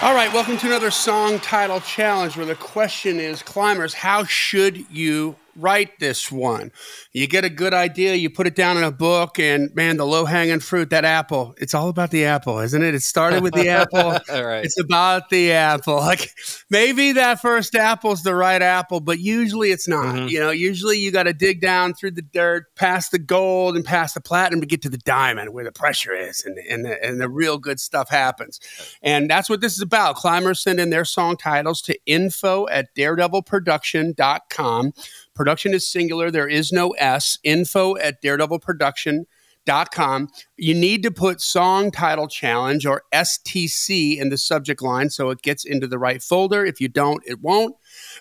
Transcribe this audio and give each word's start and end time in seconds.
All 0.00 0.14
right, 0.14 0.32
welcome 0.32 0.56
to 0.58 0.66
another 0.68 0.92
song 0.92 1.40
title 1.40 1.80
challenge 1.80 2.36
where 2.36 2.46
the 2.46 2.54
question 2.54 3.18
is 3.18 3.42
climbers, 3.42 3.94
how 3.94 4.22
should 4.22 4.88
you 4.92 5.34
write 5.58 5.98
this 5.98 6.30
one. 6.30 6.72
You 7.12 7.26
get 7.26 7.44
a 7.44 7.50
good 7.50 7.74
idea, 7.74 8.14
you 8.14 8.30
put 8.30 8.46
it 8.46 8.54
down 8.54 8.76
in 8.76 8.84
a 8.84 8.92
book, 8.92 9.38
and 9.38 9.74
man, 9.74 9.96
the 9.96 10.06
low 10.06 10.24
hanging 10.24 10.60
fruit, 10.60 10.90
that 10.90 11.04
apple, 11.04 11.54
it's 11.58 11.74
all 11.74 11.88
about 11.88 12.10
the 12.10 12.24
apple, 12.24 12.58
isn't 12.60 12.82
it? 12.82 12.94
It 12.94 13.02
started 13.02 13.42
with 13.42 13.54
the 13.54 13.68
apple. 13.68 14.18
right. 14.28 14.64
It's 14.64 14.78
about 14.78 15.30
the 15.30 15.52
apple. 15.52 15.96
Like 16.08 16.30
maybe 16.70 17.12
that 17.12 17.40
first 17.42 17.74
apple's 17.74 18.22
the 18.22 18.34
right 18.34 18.62
apple, 18.62 19.00
but 19.00 19.18
usually 19.18 19.70
it's 19.70 19.86
not. 19.86 20.14
Mm-hmm. 20.14 20.28
You 20.28 20.40
know, 20.40 20.50
usually 20.50 20.98
you 20.98 21.10
got 21.10 21.24
to 21.24 21.34
dig 21.34 21.60
down 21.60 21.92
through 21.94 22.12
the 22.12 22.22
dirt, 22.22 22.74
past 22.76 23.10
the 23.10 23.18
gold 23.18 23.76
and 23.76 23.84
past 23.84 24.14
the 24.14 24.20
platinum 24.20 24.60
to 24.60 24.66
get 24.66 24.80
to 24.82 24.88
the 24.88 24.98
diamond 24.98 25.52
where 25.52 25.64
the 25.64 25.72
pressure 25.72 26.14
is 26.14 26.44
and, 26.44 26.56
and, 26.58 26.84
the, 26.84 27.04
and 27.04 27.20
the 27.20 27.28
real 27.28 27.58
good 27.58 27.78
stuff 27.80 28.08
happens. 28.08 28.58
And 29.02 29.28
that's 29.28 29.50
what 29.50 29.60
this 29.60 29.74
is 29.74 29.82
about. 29.82 30.16
Climbers 30.16 30.60
send 30.60 30.80
in 30.80 30.90
their 30.90 31.04
song 31.04 31.36
titles 31.36 31.82
to 31.82 31.98
info 32.06 32.66
at 32.68 32.94
daredevilproduction.com 32.94 34.92
Production 35.38 35.72
is 35.72 35.88
singular. 35.88 36.30
There 36.32 36.48
is 36.48 36.72
no 36.72 36.90
S. 36.98 37.38
Info 37.44 37.96
at 37.98 38.20
daredevilproduction.com. 38.20 40.28
You 40.56 40.74
need 40.74 41.04
to 41.04 41.12
put 41.12 41.40
song 41.40 41.92
title 41.92 42.26
challenge 42.26 42.84
or 42.84 43.04
STC 43.14 44.18
in 44.18 44.30
the 44.30 44.36
subject 44.36 44.82
line 44.82 45.10
so 45.10 45.30
it 45.30 45.42
gets 45.42 45.64
into 45.64 45.86
the 45.86 45.96
right 45.96 46.20
folder. 46.20 46.66
If 46.66 46.80
you 46.80 46.88
don't, 46.88 47.22
it 47.24 47.40
won't. 47.40 47.76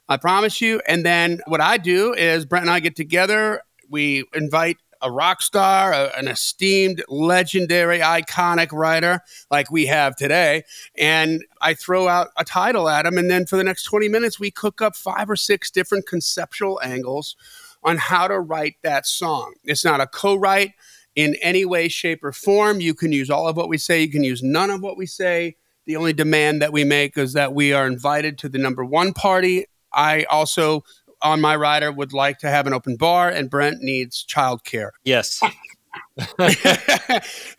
I 0.08 0.18
promise 0.18 0.62
you. 0.62 0.80
And 0.88 1.04
then 1.04 1.42
what 1.48 1.60
I 1.60 1.78
do 1.78 2.14
is 2.14 2.46
Brent 2.46 2.66
and 2.66 2.70
I 2.70 2.80
get 2.80 2.96
together. 2.96 3.64
We 3.90 4.24
invite 4.36 4.78
a 5.02 5.12
rock 5.12 5.42
star, 5.42 5.94
a, 5.94 6.12
an 6.18 6.28
esteemed, 6.28 7.04
legendary, 7.08 8.00
iconic 8.00 8.72
writer 8.72 9.22
like 9.52 9.72
we 9.72 9.86
have 9.86 10.16
today. 10.16 10.64
And 10.98 11.44
I 11.62 11.74
throw 11.74 12.08
out 12.08 12.30
a 12.38 12.44
title 12.44 12.90
at 12.90 13.06
him. 13.06 13.18
And 13.18 13.30
then 13.30 13.46
for 13.46 13.58
the 13.58 13.64
next 13.64 13.84
20 13.84 14.10
minutes, 14.10 14.40
we 14.40 14.52
cook 14.52 14.82
up 14.82 14.96
five 14.96 15.30
or 15.30 15.36
six 15.36 15.72
different 15.72 16.08
conceptual 16.08 16.80
angles 16.84 17.36
on 17.84 17.98
how 17.98 18.28
to 18.28 18.40
write 18.40 18.76
that 18.84 19.06
song. 19.06 19.54
It's 19.64 19.86
not 19.86 20.02
a 20.02 20.08
co 20.08 20.36
write 20.36 20.74
in 21.16 21.36
any 21.42 21.66
way, 21.66 21.88
shape, 21.88 22.24
or 22.24 22.32
form. 22.32 22.80
You 22.80 22.94
can 22.94 23.12
use 23.12 23.30
all 23.30 23.48
of 23.48 23.58
what 23.58 23.70
we 23.70 23.78
say, 23.78 24.02
you 24.02 24.12
can 24.12 24.24
use 24.24 24.44
none 24.44 24.70
of 24.70 24.82
what 24.82 24.98
we 24.98 25.06
say. 25.06 25.56
The 25.86 25.96
only 25.96 26.14
demand 26.14 26.62
that 26.62 26.74
we 26.74 26.84
make 26.84 27.18
is 27.18 27.34
that 27.34 27.54
we 27.54 27.72
are 27.72 27.88
invited 27.88 28.38
to 28.40 28.50
the 28.50 28.58
number 28.58 28.84
one 28.84 29.14
party. 29.14 29.66
I 29.94 30.26
also 30.26 30.84
on 31.22 31.42
my 31.42 31.56
rider 31.56 31.92
would 31.92 32.14
like 32.14 32.40
to 32.40 32.50
have 32.50 32.68
an 32.68 32.74
open 32.74 32.96
bar, 32.96 33.30
and 33.30 33.50
Brent 33.50 33.82
needs 33.82 34.26
childcare. 34.26 34.92
Yes. 35.04 35.42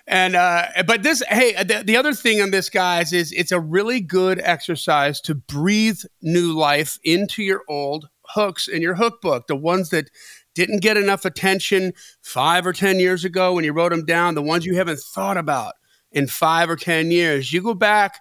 and 0.06 0.36
uh, 0.36 0.66
but 0.86 1.02
this, 1.02 1.22
hey, 1.28 1.52
the, 1.62 1.82
the 1.84 1.96
other 1.96 2.12
thing 2.12 2.40
on 2.40 2.50
this, 2.50 2.68
guys, 2.68 3.12
is 3.12 3.32
it's 3.32 3.52
a 3.52 3.60
really 3.60 4.00
good 4.00 4.40
exercise 4.42 5.20
to 5.22 5.34
breathe 5.34 6.00
new 6.22 6.52
life 6.52 6.98
into 7.04 7.42
your 7.42 7.62
old 7.68 8.08
hooks 8.22 8.68
in 8.68 8.82
your 8.82 8.94
hook 8.94 9.20
book, 9.20 9.46
the 9.46 9.56
ones 9.56 9.90
that 9.90 10.10
didn't 10.54 10.82
get 10.82 10.96
enough 10.96 11.24
attention 11.24 11.92
five 12.22 12.66
or 12.66 12.72
ten 12.72 12.98
years 12.98 13.24
ago 13.24 13.54
when 13.54 13.64
you 13.64 13.72
wrote 13.72 13.90
them 13.90 14.04
down, 14.04 14.34
the 14.34 14.42
ones 14.42 14.66
you 14.66 14.76
haven't 14.76 15.00
thought 15.00 15.36
about 15.36 15.74
in 16.12 16.26
five 16.26 16.68
or 16.68 16.76
ten 16.76 17.10
years. 17.10 17.52
You 17.52 17.62
go 17.62 17.74
back, 17.74 18.20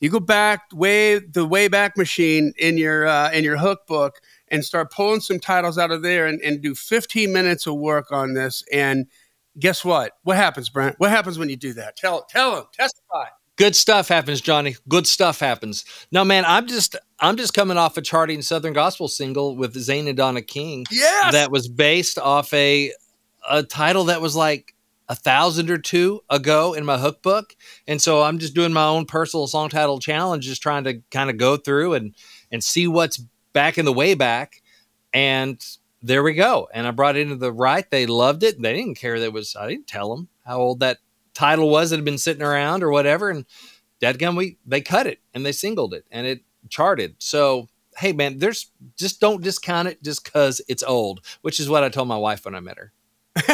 you 0.00 0.10
go 0.10 0.20
back 0.20 0.62
way 0.72 1.18
the 1.18 1.46
way 1.46 1.68
back 1.68 1.96
machine 1.96 2.52
in 2.58 2.76
your 2.76 3.06
uh, 3.06 3.30
in 3.32 3.42
your 3.42 3.56
hook 3.56 3.86
book 3.86 4.20
and 4.50 4.64
start 4.64 4.90
pulling 4.90 5.20
some 5.20 5.38
titles 5.38 5.78
out 5.78 5.90
of 5.90 6.02
there 6.02 6.26
and, 6.26 6.40
and 6.40 6.60
do 6.60 6.74
15 6.74 7.32
minutes 7.32 7.66
of 7.66 7.76
work 7.76 8.12
on 8.12 8.34
this. 8.34 8.62
And 8.72 9.06
guess 9.58 9.84
what? 9.84 10.12
What 10.22 10.36
happens, 10.36 10.68
Brent? 10.68 10.98
What 10.98 11.10
happens 11.10 11.38
when 11.38 11.48
you 11.48 11.56
do 11.56 11.72
that? 11.74 11.96
Tell 11.96 12.24
tell 12.24 12.54
them, 12.54 12.64
testify. 12.72 13.26
Good 13.56 13.74
stuff 13.74 14.06
happens, 14.06 14.40
Johnny. 14.40 14.76
Good 14.88 15.06
stuff 15.08 15.40
happens. 15.40 15.84
No, 16.12 16.24
man, 16.24 16.44
I'm 16.46 16.68
just 16.68 16.94
I'm 17.18 17.36
just 17.36 17.54
coming 17.54 17.76
off 17.76 17.96
a 17.96 18.02
charting 18.02 18.40
Southern 18.40 18.72
Gospel 18.72 19.08
single 19.08 19.56
with 19.56 19.74
Zane 19.76 20.06
and 20.06 20.16
Donna 20.16 20.42
King. 20.42 20.86
Yes. 20.90 21.32
That 21.32 21.50
was 21.50 21.68
based 21.68 22.18
off 22.18 22.52
a 22.54 22.92
a 23.48 23.62
title 23.64 24.04
that 24.04 24.20
was 24.20 24.36
like 24.36 24.74
a 25.08 25.14
thousand 25.16 25.70
or 25.70 25.78
two 25.78 26.20
ago 26.30 26.74
in 26.74 26.84
my 26.84 26.98
hook 26.98 27.22
book. 27.22 27.56
And 27.86 28.00
so 28.00 28.22
I'm 28.22 28.38
just 28.38 28.54
doing 28.54 28.72
my 28.72 28.84
own 28.84 29.06
personal 29.06 29.46
song 29.46 29.70
title 29.70 29.98
challenge, 29.98 30.44
just 30.44 30.62
trying 30.62 30.84
to 30.84 31.00
kind 31.10 31.30
of 31.30 31.36
go 31.36 31.56
through 31.56 31.94
and 31.94 32.14
and 32.52 32.62
see 32.62 32.86
what's 32.86 33.20
back 33.52 33.78
in 33.78 33.84
the 33.84 33.92
way 33.92 34.14
back. 34.14 34.62
And 35.12 35.64
there 36.02 36.22
we 36.22 36.34
go. 36.34 36.68
And 36.72 36.86
I 36.86 36.90
brought 36.90 37.16
it 37.16 37.22
into 37.22 37.36
the 37.36 37.52
right. 37.52 37.88
They 37.90 38.06
loved 38.06 38.42
it. 38.42 38.60
They 38.60 38.74
didn't 38.74 38.96
care 38.96 39.18
that 39.20 39.32
was, 39.32 39.56
I 39.56 39.68
didn't 39.68 39.86
tell 39.86 40.14
them 40.14 40.28
how 40.44 40.58
old 40.58 40.80
that 40.80 40.98
title 41.34 41.70
was 41.70 41.90
that 41.90 41.96
had 41.96 42.04
been 42.04 42.18
sitting 42.18 42.42
around 42.42 42.82
or 42.82 42.90
whatever. 42.90 43.30
And 43.30 43.44
dadgum, 44.00 44.36
we, 44.36 44.58
they 44.66 44.80
cut 44.80 45.06
it 45.06 45.20
and 45.34 45.44
they 45.44 45.52
singled 45.52 45.94
it 45.94 46.04
and 46.10 46.26
it 46.26 46.42
charted. 46.68 47.16
So, 47.18 47.68
hey 47.96 48.12
man, 48.12 48.38
there's 48.38 48.70
just 48.96 49.20
don't 49.20 49.42
discount 49.42 49.88
it 49.88 50.02
just 50.02 50.30
cause 50.30 50.60
it's 50.68 50.82
old, 50.82 51.20
which 51.42 51.58
is 51.58 51.68
what 51.68 51.82
I 51.82 51.88
told 51.88 52.08
my 52.08 52.16
wife 52.16 52.44
when 52.44 52.54
I 52.54 52.60
met 52.60 52.78
her. 52.78 52.92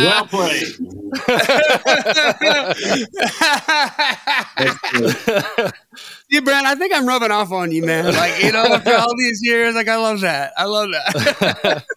well 0.00 0.26
played. 0.26 0.66
See, 6.30 6.40
Brad, 6.40 6.64
I 6.64 6.74
think 6.74 6.94
I'm 6.94 7.06
rubbing 7.06 7.30
off 7.30 7.52
on 7.52 7.72
you, 7.72 7.84
man. 7.84 8.14
Like, 8.14 8.42
you 8.42 8.52
know, 8.52 8.64
after 8.64 8.94
all 8.94 9.14
these 9.18 9.40
years, 9.42 9.74
like, 9.74 9.88
I 9.88 9.96
love 9.96 10.20
that. 10.20 10.52
I 10.56 10.64
love 10.64 10.90
that. 10.90 11.84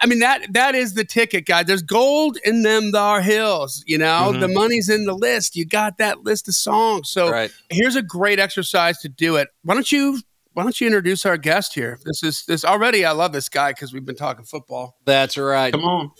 I 0.00 0.06
mean 0.06 0.18
that 0.18 0.52
that 0.52 0.74
is 0.74 0.94
the 0.94 1.04
ticket, 1.04 1.46
guy. 1.46 1.62
There's 1.62 1.82
gold 1.82 2.36
in 2.44 2.62
them 2.62 2.92
thar 2.92 3.22
hills. 3.22 3.82
You 3.86 3.96
know, 3.96 4.30
mm-hmm. 4.32 4.40
the 4.40 4.48
money's 4.48 4.90
in 4.90 5.06
the 5.06 5.14
list. 5.14 5.56
You 5.56 5.64
got 5.64 5.96
that 5.98 6.24
list 6.24 6.46
of 6.46 6.54
songs. 6.54 7.08
So 7.08 7.30
right. 7.30 7.50
here's 7.70 7.96
a 7.96 8.02
great 8.02 8.38
exercise 8.38 8.98
to 8.98 9.08
do 9.08 9.36
it. 9.36 9.48
Why 9.62 9.72
don't 9.72 9.90
you 9.90 10.20
why 10.52 10.62
don't 10.62 10.80
you 10.80 10.86
introduce 10.86 11.24
our 11.24 11.36
guest 11.36 11.74
here? 11.74 11.98
This 12.04 12.22
is 12.22 12.44
this 12.46 12.64
already. 12.64 13.04
I 13.04 13.12
love 13.12 13.32
this 13.32 13.48
guy 13.48 13.70
because 13.72 13.92
we've 13.92 14.04
been 14.04 14.16
talking 14.16 14.44
football. 14.44 14.96
That's 15.04 15.38
right. 15.38 15.72
Come 15.72 15.84
on. 15.84 16.10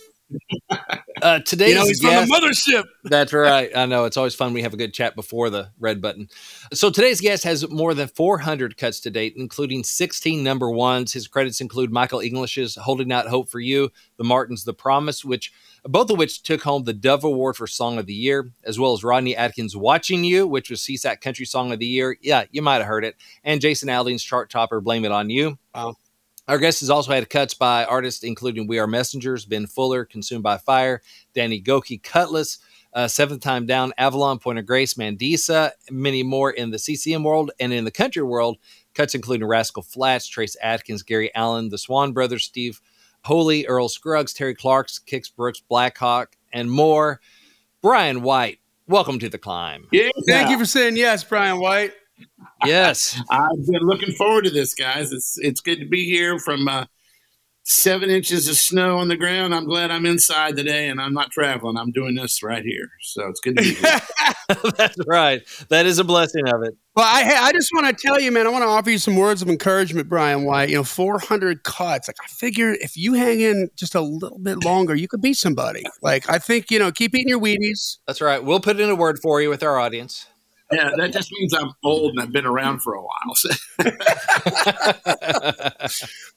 Uh, 1.23 1.41
today's 1.41 1.71
you 1.71 1.75
know, 1.75 1.87
he's 1.87 2.01
guest, 2.01 2.29
from 2.29 2.41
the 2.41 2.47
mothership. 2.47 2.85
That's 3.05 3.33
right. 3.33 3.71
I 3.77 3.87
know 3.87 4.05
it's 4.05 4.17
always 4.17 4.35
fun. 4.35 4.53
We 4.53 4.63
have 4.63 4.75
a 4.75 4.77
good 4.77 4.95
chat 4.95 5.15
before 5.15 5.51
the 5.51 5.71
red 5.79 6.01
button. 6.01 6.29
So 6.73 6.91
today's 6.91 7.21
guest 7.21 7.45
has 7.45 7.69
more 7.69 7.95
than 7.95 8.09
400 8.09 8.77
cuts 8.77 9.01
to 9.01 9.11
date, 9.11 9.35
including 9.37 9.85
16 9.85 10.43
number 10.43 10.71
ones. 10.71 11.13
His 11.13 11.29
credits 11.29 11.61
include 11.61 11.93
Michael 11.93 12.21
English's 12.21 12.77
"Holding 12.77 13.13
Out 13.13 13.29
Hope 13.29 13.49
for 13.49 13.61
You," 13.61 13.91
The 14.17 14.25
Martins' 14.25 14.65
"The 14.65 14.75
Promise," 14.75 15.25
which 15.25 15.53
both 15.85 16.11
of 16.11 16.19
which 16.19 16.43
took 16.43 16.63
home 16.63 16.85
the 16.85 16.95
Dove 16.95 17.25
Award 17.25 17.57
for 17.57 17.67
Song 17.67 17.99
of 17.99 18.07
the 18.07 18.15
Year, 18.15 18.51
as 18.65 18.79
well 18.79 18.93
as 18.93 19.05
Rodney 19.05 19.37
Atkins' 19.37 19.77
"Watching 19.77 20.25
You," 20.25 20.47
which 20.47 20.71
was 20.71 20.81
CSAC 20.81 21.21
Country 21.21 21.47
Song 21.47 21.73
of 21.73 21.79
the 21.79 21.87
Year. 21.87 22.17
Yeah, 22.21 22.45
you 22.51 22.63
might 22.63 22.77
have 22.77 22.87
heard 22.87 23.05
it, 23.05 23.17
and 23.43 23.61
Jason 23.61 23.89
Aldean's 23.89 24.23
chart 24.23 24.51
topper 24.51 24.81
"Blame 24.81 25.05
It 25.05 25.13
on 25.13 25.31
You." 25.31 25.59
Wow. 25.75 25.97
Our 26.47 26.59
guest 26.59 26.81
has 26.81 26.91
also 26.91 27.13
had 27.13 27.31
cuts 27.31 27.55
by 27.55 27.85
artists 27.87 28.23
including 28.23 28.67
We 28.67 28.79
Are 28.79 28.87
Messengers, 28.87 29.47
Ben 29.47 29.67
Fuller, 29.67 30.05
Consumed 30.05 30.43
by 30.43 30.59
Fire, 30.59 31.01
Danny 31.35 31.63
Gokey, 31.63 32.03
Kutless, 32.03 32.59
uh, 32.93 33.09
Seventh 33.09 33.41
Time 33.41 33.65
Down, 33.65 33.95
Avalon, 33.97 34.39
Point 34.39 34.59
of 34.59 34.67
Grace, 34.67 34.95
Mandisa, 34.95 35.71
many 35.91 36.23
more 36.23 36.51
in 36.51 36.71
the 36.71 36.79
CCM 36.79 37.25
world 37.25 37.51
and 37.59 37.73
in 37.73 37.85
the 37.85 37.91
country 37.91 38.23
world. 38.23 38.59
Cuts 38.95 39.15
including 39.15 39.47
Rascal 39.47 39.83
Flatts, 39.83 40.29
Trace 40.29 40.57
Adkins, 40.63 41.03
Gary 41.03 41.35
Allan, 41.35 41.71
the 41.71 41.79
Swon 41.79 42.13
Brothers, 42.13 42.45
Steve 42.45 42.81
Holy, 43.25 43.67
Earl 43.67 43.89
Scruggs, 43.89 44.35
Terri 44.35 44.57
Clarks, 44.57 45.01
Kix 45.05 45.35
Brooks, 45.35 45.61
Blackhawk, 45.61 46.37
and 46.53 46.71
more. 46.71 47.21
Brian 47.81 48.23
White, 48.23 48.61
welcome 48.87 49.19
to 49.19 49.31
the 49.31 49.39
climb. 49.39 49.89
Yeah. 49.91 50.11
Thank 50.27 50.51
you 50.51 50.59
for 50.59 50.67
saying 50.67 50.97
yes, 50.97 51.25
Brian 51.25 51.59
White. 51.59 51.93
Yes, 52.65 53.21
I've 53.31 53.67
been 53.67 53.83
looking 53.83 54.15
forward 54.15 54.45
to 54.45 54.51
this, 54.51 54.75
guys. 54.75 55.13
It's 55.13 55.37
it's 55.39 55.61
good 55.61 55.81
to 55.81 55.87
be 55.87 56.05
here 56.05 56.39
from 56.39 56.69
uh, 56.69 56.87
seven 57.65 58.11
inches 58.11 58.47
of 58.49 58.57
snow 58.57 58.99
on 58.99 59.09
the 59.09 59.17
ground. 59.17 59.55
I'm 59.55 59.65
glad 59.65 59.91
I'm 59.91 60.07
inside 60.07 60.57
today 60.57 60.89
and 60.89 61.01
I'm 61.01 61.15
not 61.15 61.31
traveling. 61.31 61.77
I'm 61.77 61.93
doing 61.93 62.15
this 62.15 62.43
right 62.43 62.65
here, 62.65 62.89
so 63.03 63.29
it's 63.29 63.41
good 63.41 63.57
to 63.57 63.63
be 63.63 63.75
here. 63.75 64.01
That's 64.77 64.97
right. 65.07 65.43
That 65.71 65.87
is 65.87 65.99
a 65.99 66.05
blessing 66.05 66.47
of 66.49 66.63
it. 66.63 66.77
Well, 66.95 67.07
I 67.07 67.49
I 67.49 67.53
just 67.53 67.71
want 67.75 67.87
to 67.87 68.07
tell 68.07 68.21
you, 68.21 68.31
man. 68.31 68.47
I 68.47 68.51
want 68.51 68.63
to 68.63 68.69
offer 68.69 68.91
you 68.91 68.99
some 68.99 69.17
words 69.17 69.43
of 69.43 69.49
encouragement, 69.49 70.09
Brian 70.09 70.45
White. 70.45 70.69
You 70.69 70.77
know, 70.77 70.85
400 70.85 71.65
cuts. 71.65 72.09
Like 72.09 72.17
I 72.23 72.27
figure, 72.29 72.73
if 72.81 72.97
you 72.97 73.15
hang 73.15 73.41
in 73.41 73.71
just 73.75 73.95
a 73.95 74.01
little 74.01 74.39
bit 74.39 74.65
longer, 74.65 74.95
you 74.95 75.09
could 75.09 75.23
be 75.23 75.35
somebody. 75.35 75.83
Like 76.03 76.29
I 76.31 76.39
think 76.39 76.71
you 76.71 76.79
know, 76.79 76.93
keep 76.93 77.15
eating 77.15 77.29
your 77.29 77.41
Wheaties. 77.41 77.99
That's 78.07 78.21
right. 78.21 78.43
We'll 78.43 78.61
put 78.61 78.79
in 78.79 78.91
a 78.91 78.95
word 78.95 79.19
for 79.21 79.41
you 79.41 79.49
with 79.49 79.63
our 79.63 79.79
audience. 79.79 80.27
Yeah, 80.73 80.91
that 80.97 81.13
just 81.13 81.31
means 81.33 81.53
I'm 81.53 81.73
old 81.85 82.13
and 82.13 82.21
I've 82.21 82.33
been 82.33 82.47
around 82.47 82.81
for 82.81 82.95
a 82.95 83.03
while. 83.03 83.35
So. 83.35 83.51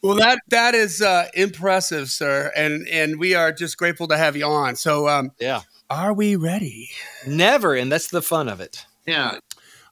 well, 0.04 0.16
that 0.18 0.40
that 0.50 0.76
is 0.76 1.02
uh, 1.02 1.28
impressive, 1.34 2.10
sir, 2.10 2.52
and 2.56 2.88
and 2.90 3.20
we 3.20 3.36
are 3.36 3.52
just 3.52 3.78
grateful 3.78 4.08
to 4.10 4.18
have 4.18 4.36
you 4.36 4.46
on. 4.46 4.76
So, 4.76 5.08
um, 5.08 5.32
yeah, 5.40 5.62
are 5.90 6.14
we 6.14 6.36
ready? 6.36 6.90
Never, 7.26 7.74
and 7.74 7.92
that's 7.92 8.10
the 8.10 8.22
fun 8.22 8.50
of 8.50 8.60
it. 8.60 8.86
Yeah. 9.06 9.40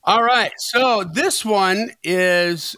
All 0.03 0.23
right. 0.23 0.51
So 0.57 1.03
this 1.03 1.45
one 1.45 1.91
is. 2.03 2.75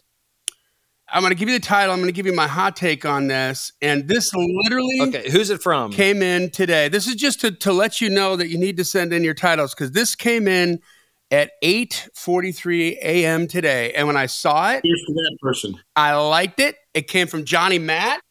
I'm 1.09 1.21
going 1.21 1.31
to 1.31 1.36
give 1.36 1.48
you 1.48 1.56
the 1.57 1.65
title. 1.65 1.94
I'm 1.94 2.00
going 2.00 2.09
to 2.09 2.13
give 2.13 2.25
you 2.25 2.33
my 2.33 2.48
hot 2.48 2.75
take 2.75 3.06
on 3.06 3.27
this. 3.27 3.71
And 3.81 4.09
this 4.09 4.33
literally 4.36 5.00
okay. 5.04 5.31
Who's 5.31 5.50
it 5.50 5.62
from? 5.63 5.92
Came 5.94 6.21
in 6.21 6.51
today. 6.51 6.89
This 6.89 7.07
is 7.07 7.15
just 7.15 7.39
to, 7.42 7.51
to 7.51 7.71
let 7.71 8.01
you 8.01 8.09
know 8.09 8.36
that 8.36 8.50
you 8.50 8.57
need 8.57 8.75
to 8.75 8.83
send 8.83 9.13
in 9.13 9.24
your 9.24 9.33
titles 9.33 9.74
because 9.74 9.94
this 9.94 10.15
came 10.15 10.50
in 10.50 10.81
at 11.31 11.51
8:43 11.63 12.97
a.m. 13.01 13.47
today. 13.47 13.94
And 13.94 14.07
when 14.07 14.18
I 14.18 14.25
saw 14.25 14.71
it, 14.71 14.81
here's 14.83 15.03
to 15.07 15.13
that 15.13 15.38
person. 15.41 15.79
I 15.95 16.15
liked 16.15 16.59
it. 16.59 16.75
It 16.94 17.07
came 17.07 17.27
from 17.27 17.45
Johnny 17.45 17.79
Matt. 17.79 18.21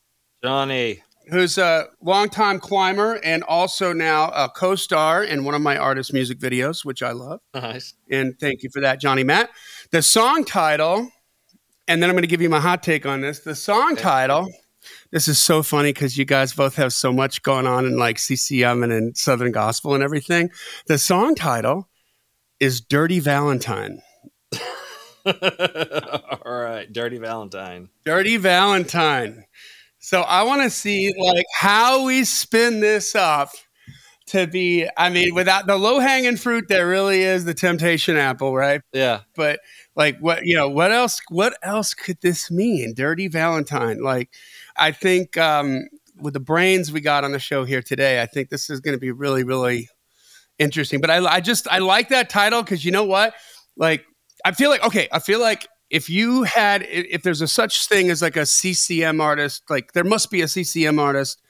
Johnny, 0.43 1.02
who's 1.28 1.58
a 1.58 1.87
longtime 2.00 2.60
climber 2.60 3.14
and 3.25 3.43
also 3.44 3.93
now 3.93 4.31
a 4.31 4.48
co-star 4.48 5.25
in 5.25 5.44
one 5.44 5.54
of 5.54 5.62
my 5.62 5.76
artist 5.76 6.12
music 6.12 6.38
videos, 6.38 6.84
which 6.84 7.02
I 7.02 7.12
love. 7.12 7.40
Nice. 7.54 7.94
And 8.10 8.38
thank 8.38 8.62
you 8.62 8.70
for 8.70 8.81
that, 8.81 9.00
Johnny 9.00 9.25
Matt. 9.25 9.50
The 9.90 10.02
song 10.02 10.44
title, 10.44 11.10
and 11.88 12.02
then 12.02 12.10
I'm 12.10 12.14
going 12.14 12.22
to 12.22 12.28
give 12.28 12.42
you 12.42 12.50
my 12.50 12.60
hot 12.60 12.82
take 12.82 13.06
on 13.06 13.20
this. 13.20 13.40
The 13.40 13.54
song 13.54 13.92
okay. 13.92 14.02
title. 14.02 14.49
This 15.10 15.26
is 15.26 15.40
so 15.40 15.64
funny 15.64 15.92
because 15.92 16.16
you 16.16 16.25
guys 16.25 16.52
both 16.52 16.76
have 16.76 16.92
so 16.92 17.12
much 17.12 17.42
going 17.42 17.66
on 17.66 17.87
in 17.87 17.99
like 17.99 18.19
CCM 18.19 18.84
and 18.84 18.92
in 18.92 19.14
Southern 19.16 19.50
Gospel 19.50 19.94
and 19.94 20.02
everything. 20.02 20.50
The 20.87 20.96
song 20.96 21.34
title 21.34 21.88
is 22.60 22.80
Dirty 22.80 23.20
Valentine. 23.20 24.02
All 25.26 25.32
right, 26.46 26.86
Dirty 26.92 27.18
Valentine. 27.18 27.88
Dirty 28.04 28.36
Valentine. 28.36 29.44
So 29.98 30.20
I 30.22 30.44
want 30.44 30.62
to 30.62 30.70
see 30.70 31.12
like 31.18 31.46
how 31.52 32.04
we 32.04 32.24
spin 32.24 32.80
this 32.80 33.14
up 33.16 33.50
to 34.26 34.46
be 34.46 34.88
I 34.96 35.08
mean 35.10 35.34
without 35.34 35.66
the 35.66 35.76
low 35.76 35.98
hanging 36.00 36.36
fruit 36.36 36.66
there 36.68 36.88
really 36.88 37.22
is 37.22 37.44
the 37.44 37.54
temptation 37.54 38.16
apple, 38.16 38.54
right? 38.54 38.82
Yeah. 38.92 39.20
But 39.34 39.60
like 39.94 40.18
what 40.18 40.44
you 40.44 40.54
know, 40.54 40.68
what 40.68 40.92
else 40.92 41.20
what 41.28 41.56
else 41.62 41.94
could 41.94 42.20
this 42.20 42.50
mean? 42.50 42.94
Dirty 42.94 43.28
Valentine. 43.28 44.02
Like 44.02 44.30
I 44.76 44.92
think 44.92 45.36
um 45.36 45.88
with 46.18 46.34
the 46.34 46.40
brains 46.40 46.92
we 46.92 47.00
got 47.00 47.24
on 47.24 47.32
the 47.32 47.38
show 47.38 47.64
here 47.64 47.82
today, 47.82 48.22
I 48.22 48.26
think 48.26 48.48
this 48.48 48.70
is 48.70 48.80
going 48.80 48.96
to 48.96 49.00
be 49.00 49.10
really 49.10 49.42
really 49.42 49.88
interesting. 50.58 51.00
But 51.00 51.10
I, 51.10 51.24
I 51.24 51.40
just 51.40 51.68
I 51.68 51.78
like 51.78 52.08
that 52.10 52.28
title 52.28 52.62
because 52.62 52.84
you 52.84 52.90
know 52.90 53.04
what? 53.04 53.34
Like 53.76 54.04
I 54.44 54.52
feel 54.52 54.70
like 54.70 54.84
okay, 54.84 55.08
I 55.12 55.18
feel 55.18 55.40
like 55.40 55.66
if 55.90 56.10
you 56.10 56.42
had 56.42 56.84
if 56.88 57.22
there's 57.22 57.40
a 57.40 57.48
such 57.48 57.86
thing 57.86 58.10
as 58.10 58.22
like 58.22 58.36
a 58.36 58.46
CCM 58.46 59.20
artist, 59.20 59.62
like 59.68 59.92
there 59.92 60.04
must 60.04 60.30
be 60.30 60.42
a 60.42 60.48
CCM 60.48 60.98
artist. 60.98 61.40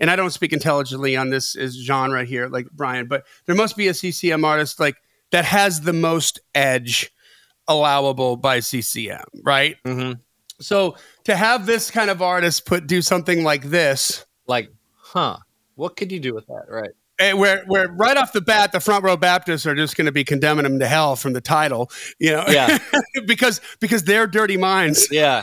And 0.00 0.10
I 0.10 0.16
don't 0.16 0.30
speak 0.30 0.52
intelligently 0.52 1.16
on 1.16 1.30
this 1.30 1.54
is 1.54 1.76
genre 1.76 2.24
here, 2.24 2.48
like 2.48 2.66
Brian, 2.72 3.06
but 3.06 3.24
there 3.46 3.54
must 3.54 3.76
be 3.76 3.86
a 3.86 3.94
CCM 3.94 4.44
artist 4.44 4.80
like 4.80 4.96
that 5.30 5.44
has 5.44 5.82
the 5.82 5.92
most 5.92 6.40
edge 6.52 7.12
allowable 7.68 8.36
by 8.36 8.60
CCM, 8.60 9.24
right? 9.44 9.76
Mm-hmm. 9.84 10.20
So 10.60 10.96
to 11.24 11.36
have 11.36 11.66
this 11.66 11.90
kind 11.90 12.10
of 12.10 12.22
artist 12.22 12.66
put 12.66 12.86
do 12.86 13.02
something 13.02 13.44
like 13.44 13.64
this, 13.64 14.24
like, 14.46 14.70
huh? 14.96 15.38
What 15.76 15.96
could 15.96 16.12
you 16.12 16.20
do 16.20 16.34
with 16.34 16.46
that, 16.46 16.66
right? 16.68 16.92
Where 17.18 17.64
where 17.66 17.88
right 17.88 18.16
off 18.16 18.32
the 18.32 18.40
bat 18.40 18.72
the 18.72 18.80
front 18.80 19.04
row 19.04 19.16
Baptists 19.16 19.66
are 19.66 19.74
just 19.74 19.96
going 19.96 20.06
to 20.06 20.12
be 20.12 20.24
condemning 20.24 20.64
them 20.64 20.78
to 20.80 20.86
hell 20.86 21.16
from 21.16 21.32
the 21.32 21.40
title, 21.40 21.90
you 22.18 22.30
know, 22.30 22.44
yeah, 22.48 22.78
because 23.26 23.60
because 23.80 24.04
their 24.04 24.26
dirty 24.26 24.56
minds, 24.56 25.08
yeah, 25.10 25.42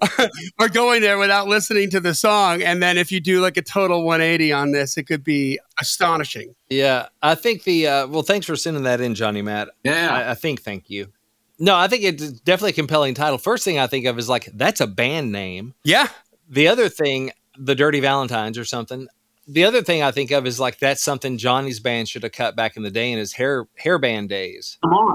are, 0.00 0.30
are, 0.58 0.68
going 0.68 1.00
there 1.00 1.18
without 1.18 1.48
listening 1.48 1.90
to 1.90 2.00
the 2.00 2.14
song, 2.14 2.62
and 2.62 2.82
then 2.82 2.98
if 2.98 3.10
you 3.10 3.20
do 3.20 3.40
like 3.40 3.56
a 3.56 3.62
total 3.62 4.04
180 4.04 4.52
on 4.52 4.72
this, 4.72 4.96
it 4.96 5.04
could 5.04 5.24
be 5.24 5.58
astonishing. 5.80 6.54
Yeah, 6.68 7.08
I 7.22 7.34
think 7.34 7.64
the 7.64 7.86
uh, 7.86 8.06
well, 8.06 8.22
thanks 8.22 8.46
for 8.46 8.56
sending 8.56 8.82
that 8.84 9.00
in, 9.00 9.14
Johnny 9.14 9.42
Matt. 9.42 9.70
Yeah, 9.84 10.14
I, 10.14 10.30
I 10.32 10.34
think 10.34 10.62
thank 10.62 10.90
you. 10.90 11.12
No, 11.58 11.76
I 11.76 11.88
think 11.88 12.04
it's 12.04 12.30
definitely 12.30 12.70
a 12.70 12.74
compelling 12.74 13.14
title. 13.14 13.36
First 13.36 13.64
thing 13.64 13.78
I 13.78 13.86
think 13.86 14.06
of 14.06 14.18
is 14.18 14.28
like 14.28 14.46
that's 14.54 14.80
a 14.80 14.86
band 14.86 15.30
name. 15.30 15.74
Yeah. 15.84 16.08
The 16.48 16.68
other 16.68 16.88
thing, 16.88 17.32
the 17.56 17.74
Dirty 17.74 18.00
Valentines 18.00 18.56
or 18.56 18.64
something 18.64 19.06
the 19.52 19.64
other 19.64 19.82
thing 19.82 20.02
I 20.02 20.10
think 20.10 20.30
of 20.30 20.46
is 20.46 20.60
like 20.60 20.78
that's 20.78 21.02
something 21.02 21.38
Johnny's 21.38 21.80
band 21.80 22.08
should 22.08 22.22
have 22.22 22.32
cut 22.32 22.56
back 22.56 22.76
in 22.76 22.82
the 22.82 22.90
day 22.90 23.12
in 23.12 23.18
his 23.18 23.32
hair 23.32 23.66
hair 23.76 23.98
band 23.98 24.28
days. 24.28 24.78
Come 24.82 24.92
on, 24.92 25.14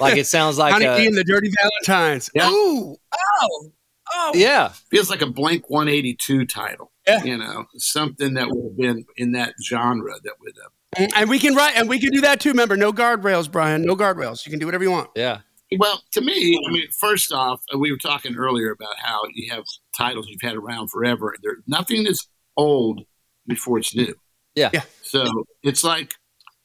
like 0.00 0.16
it 0.16 0.26
sounds 0.26 0.58
like 0.58 0.72
Johnny 0.72 0.86
a, 0.86 0.92
uh 0.92 0.98
and 0.98 1.16
the 1.16 1.24
Dirty 1.24 1.50
Valentines. 1.60 2.30
Yeah. 2.34 2.50
Ooh, 2.50 2.96
oh, 3.14 3.72
oh, 4.14 4.32
yeah. 4.34 4.68
Feels 4.90 5.10
like 5.10 5.22
a 5.22 5.26
blank 5.26 5.68
One 5.68 5.88
Eighty 5.88 6.14
Two 6.14 6.46
title. 6.46 6.90
Yeah. 7.06 7.22
you 7.22 7.36
know, 7.36 7.66
something 7.76 8.34
that 8.34 8.48
would 8.48 8.64
have 8.64 8.76
been 8.76 9.04
in 9.16 9.32
that 9.32 9.54
genre 9.62 10.14
that 10.22 10.32
would 10.40 10.54
have. 10.62 11.10
And 11.16 11.28
we 11.28 11.38
can 11.38 11.54
write, 11.54 11.76
and 11.76 11.88
we 11.88 11.98
can 11.98 12.10
do 12.10 12.20
that 12.22 12.40
too. 12.40 12.50
Remember, 12.50 12.76
no 12.76 12.92
guardrails, 12.92 13.50
Brian. 13.50 13.82
No 13.82 13.96
guardrails. 13.96 14.46
You 14.46 14.50
can 14.50 14.58
do 14.60 14.66
whatever 14.66 14.84
you 14.84 14.90
want. 14.90 15.10
Yeah. 15.16 15.40
Well, 15.76 16.02
to 16.12 16.20
me, 16.20 16.58
I 16.66 16.72
mean, 16.72 16.86
first 16.92 17.32
off, 17.32 17.60
uh, 17.74 17.78
we 17.78 17.90
were 17.90 17.98
talking 17.98 18.36
earlier 18.36 18.70
about 18.70 18.96
how 18.98 19.22
you 19.32 19.52
have 19.52 19.64
titles 19.96 20.28
you've 20.28 20.40
had 20.40 20.54
around 20.54 20.88
forever. 20.88 21.34
There, 21.42 21.56
nothing 21.66 22.06
is 22.06 22.28
old 22.56 23.02
before 23.46 23.78
it's 23.78 23.94
new. 23.94 24.14
Yeah. 24.54 24.70
yeah. 24.72 24.82
So 25.02 25.44
it's 25.62 25.84
like, 25.84 26.14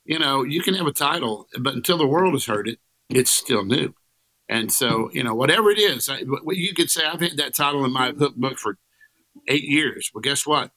you 0.05 0.19
know, 0.19 0.43
you 0.43 0.61
can 0.61 0.73
have 0.75 0.87
a 0.87 0.91
title, 0.91 1.47
but 1.59 1.73
until 1.73 1.97
the 1.97 2.07
world 2.07 2.33
has 2.33 2.45
heard 2.45 2.67
it, 2.67 2.79
it's 3.09 3.31
still 3.31 3.65
new. 3.65 3.93
And 4.47 4.71
so, 4.71 5.09
you 5.13 5.23
know, 5.23 5.35
whatever 5.35 5.69
it 5.69 5.77
is, 5.77 6.09
I, 6.09 6.23
you 6.47 6.73
could 6.73 6.89
say, 6.89 7.05
I've 7.05 7.21
had 7.21 7.37
that 7.37 7.53
title 7.53 7.85
in 7.85 7.93
my 7.93 8.11
hook 8.11 8.35
book 8.35 8.57
for 8.57 8.77
eight 9.47 9.63
years. 9.63 10.09
Well, 10.13 10.21
guess 10.21 10.45
what? 10.47 10.71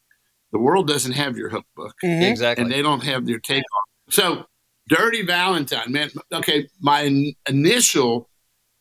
The 0.52 0.58
world 0.58 0.87
doesn't 0.87 1.12
have 1.12 1.38
your 1.38 1.49
hook 1.49 1.64
book. 1.75 1.94
Mm-hmm. 2.04 2.22
Exactly. 2.22 2.62
And 2.62 2.72
they 2.72 2.82
don't 2.82 3.02
have 3.04 3.26
their 3.26 3.38
take 3.38 3.64
on 3.64 3.82
it. 4.08 4.14
So, 4.14 4.44
Dirty 4.88 5.25
Valentine, 5.25 5.90
man. 5.90 6.10
Okay. 6.32 6.69
My 6.81 7.02
in- 7.02 7.34
initial 7.49 8.28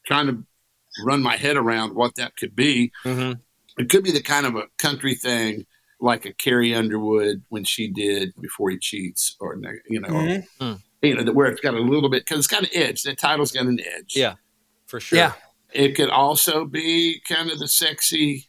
trying 0.05 0.27
to 0.27 0.43
run 1.05 1.21
my 1.21 1.37
head 1.37 1.55
around 1.55 1.95
what 1.95 2.15
that 2.15 2.35
could 2.35 2.55
be, 2.55 2.91
mm-hmm. 3.05 3.39
it 3.77 3.89
could 3.89 4.03
be 4.03 4.11
the 4.11 4.21
kind 4.21 4.45
of 4.45 4.55
a 4.55 4.63
country 4.77 5.15
thing 5.15 5.65
like 6.01 6.25
a 6.25 6.33
Carrie 6.33 6.73
Underwood 6.73 7.43
when 7.49 7.63
she 7.63 7.87
did 7.87 8.33
Before 8.41 8.71
He 8.71 8.77
Cheats, 8.79 9.35
or 9.39 9.55
you 9.87 10.01
know, 10.01 10.09
mm-hmm. 10.09 10.63
or, 10.63 10.77
you 11.01 11.15
know, 11.15 11.31
where 11.31 11.47
it's 11.47 11.61
got 11.61 11.75
a 11.75 11.79
little 11.79 12.09
bit 12.09 12.25
because 12.25 12.39
it's 12.39 12.47
got 12.47 12.63
an 12.63 12.69
edge. 12.73 13.03
That 13.03 13.19
title's 13.19 13.51
got 13.51 13.65
an 13.65 13.79
edge. 13.79 14.13
Yeah, 14.15 14.35
for 14.87 14.99
sure. 14.99 15.19
Yeah, 15.19 15.33
it 15.71 15.95
could 15.95 16.09
also 16.09 16.65
be 16.65 17.21
kind 17.27 17.51
of 17.51 17.59
the 17.59 17.67
sexy. 17.67 18.47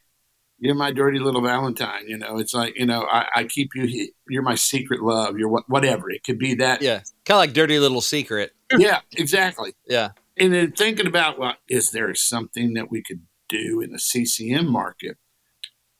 You're 0.58 0.74
my 0.74 0.92
dirty 0.92 1.18
little 1.18 1.42
Valentine. 1.42 2.08
You 2.08 2.18
know, 2.18 2.38
it's 2.38 2.54
like 2.54 2.78
you 2.78 2.86
know, 2.86 3.02
I, 3.02 3.26
I 3.34 3.44
keep 3.44 3.70
you. 3.74 4.10
You're 4.28 4.42
my 4.42 4.54
secret 4.54 5.02
love. 5.02 5.38
You're 5.38 5.48
what, 5.48 5.68
whatever. 5.68 6.10
It 6.10 6.24
could 6.24 6.38
be 6.38 6.54
that. 6.54 6.82
Yeah, 6.82 7.02
kind 7.24 7.36
of 7.36 7.38
like 7.38 7.52
dirty 7.52 7.78
little 7.78 8.00
secret. 8.00 8.52
yeah, 8.76 9.00
exactly. 9.16 9.74
Yeah. 9.86 10.10
And 10.38 10.54
then 10.54 10.72
thinking 10.72 11.06
about, 11.06 11.38
well, 11.38 11.56
is 11.68 11.90
there 11.90 12.14
something 12.14 12.72
that 12.72 12.90
we 12.90 13.02
could 13.02 13.20
do 13.50 13.82
in 13.82 13.92
the 13.92 13.98
CCM 13.98 14.66
market 14.66 15.18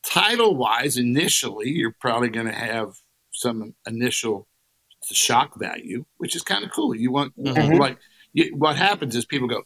title 0.04 0.56
wise, 0.56 0.96
initially, 0.96 1.70
you're 1.70 1.94
probably 2.00 2.28
going 2.28 2.46
to 2.46 2.52
have 2.52 2.96
some 3.32 3.74
initial 3.86 4.46
shock 5.10 5.58
value, 5.58 6.04
which 6.18 6.36
is 6.36 6.42
kind 6.42 6.64
of 6.64 6.70
cool. 6.70 6.94
You 6.94 7.10
want, 7.12 7.36
mm-hmm. 7.36 7.78
like, 7.78 7.98
you, 8.32 8.54
what 8.56 8.76
happens 8.76 9.16
is 9.16 9.24
people 9.24 9.48
go, 9.48 9.62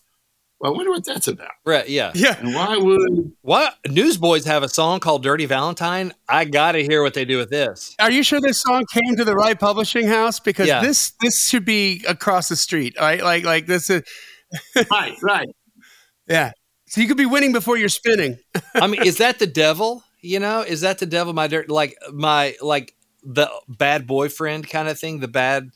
well, 0.58 0.72
I 0.72 0.76
wonder 0.76 0.90
what 0.90 1.04
that's 1.04 1.28
about. 1.28 1.50
Right. 1.66 1.88
Yeah. 1.88 2.12
Yeah. 2.14 2.38
And 2.38 2.54
why 2.54 2.78
would 2.78 3.32
what 3.42 3.76
Newsboys 3.86 4.46
have 4.46 4.62
a 4.62 4.70
song 4.70 5.00
called 5.00 5.22
"Dirty 5.22 5.44
Valentine"? 5.44 6.14
I 6.30 6.46
got 6.46 6.72
to 6.72 6.82
hear 6.82 7.02
what 7.02 7.12
they 7.12 7.26
do 7.26 7.36
with 7.36 7.50
this. 7.50 7.94
Are 7.98 8.10
you 8.10 8.22
sure 8.22 8.40
this 8.40 8.62
song 8.62 8.86
came 8.90 9.16
to 9.16 9.24
the 9.24 9.34
right 9.34 9.58
publishing 9.58 10.06
house? 10.06 10.40
Because 10.40 10.66
yeah. 10.66 10.80
this 10.80 11.12
this 11.20 11.46
should 11.46 11.66
be 11.66 12.02
across 12.08 12.48
the 12.48 12.56
street, 12.56 12.94
right? 12.98 13.22
Like 13.22 13.44
like 13.44 13.66
this 13.66 13.90
is 13.90 14.02
right, 14.90 15.14
right. 15.22 15.48
Yeah. 16.26 16.52
So 16.88 17.02
you 17.02 17.08
could 17.08 17.18
be 17.18 17.26
winning 17.26 17.52
before 17.52 17.76
you're 17.76 17.90
spinning. 17.90 18.38
I 18.74 18.86
mean, 18.86 19.02
is 19.02 19.18
that 19.18 19.38
the 19.38 19.46
devil? 19.46 20.04
You 20.26 20.40
know, 20.40 20.62
is 20.62 20.80
that 20.80 20.98
the 20.98 21.06
devil? 21.06 21.32
My 21.32 21.46
dirt, 21.46 21.70
like 21.70 21.96
my 22.12 22.56
like 22.60 22.94
the 23.22 23.50
bad 23.68 24.06
boyfriend 24.06 24.68
kind 24.68 24.88
of 24.88 24.98
thing, 24.98 25.20
the 25.20 25.28
bad 25.28 25.70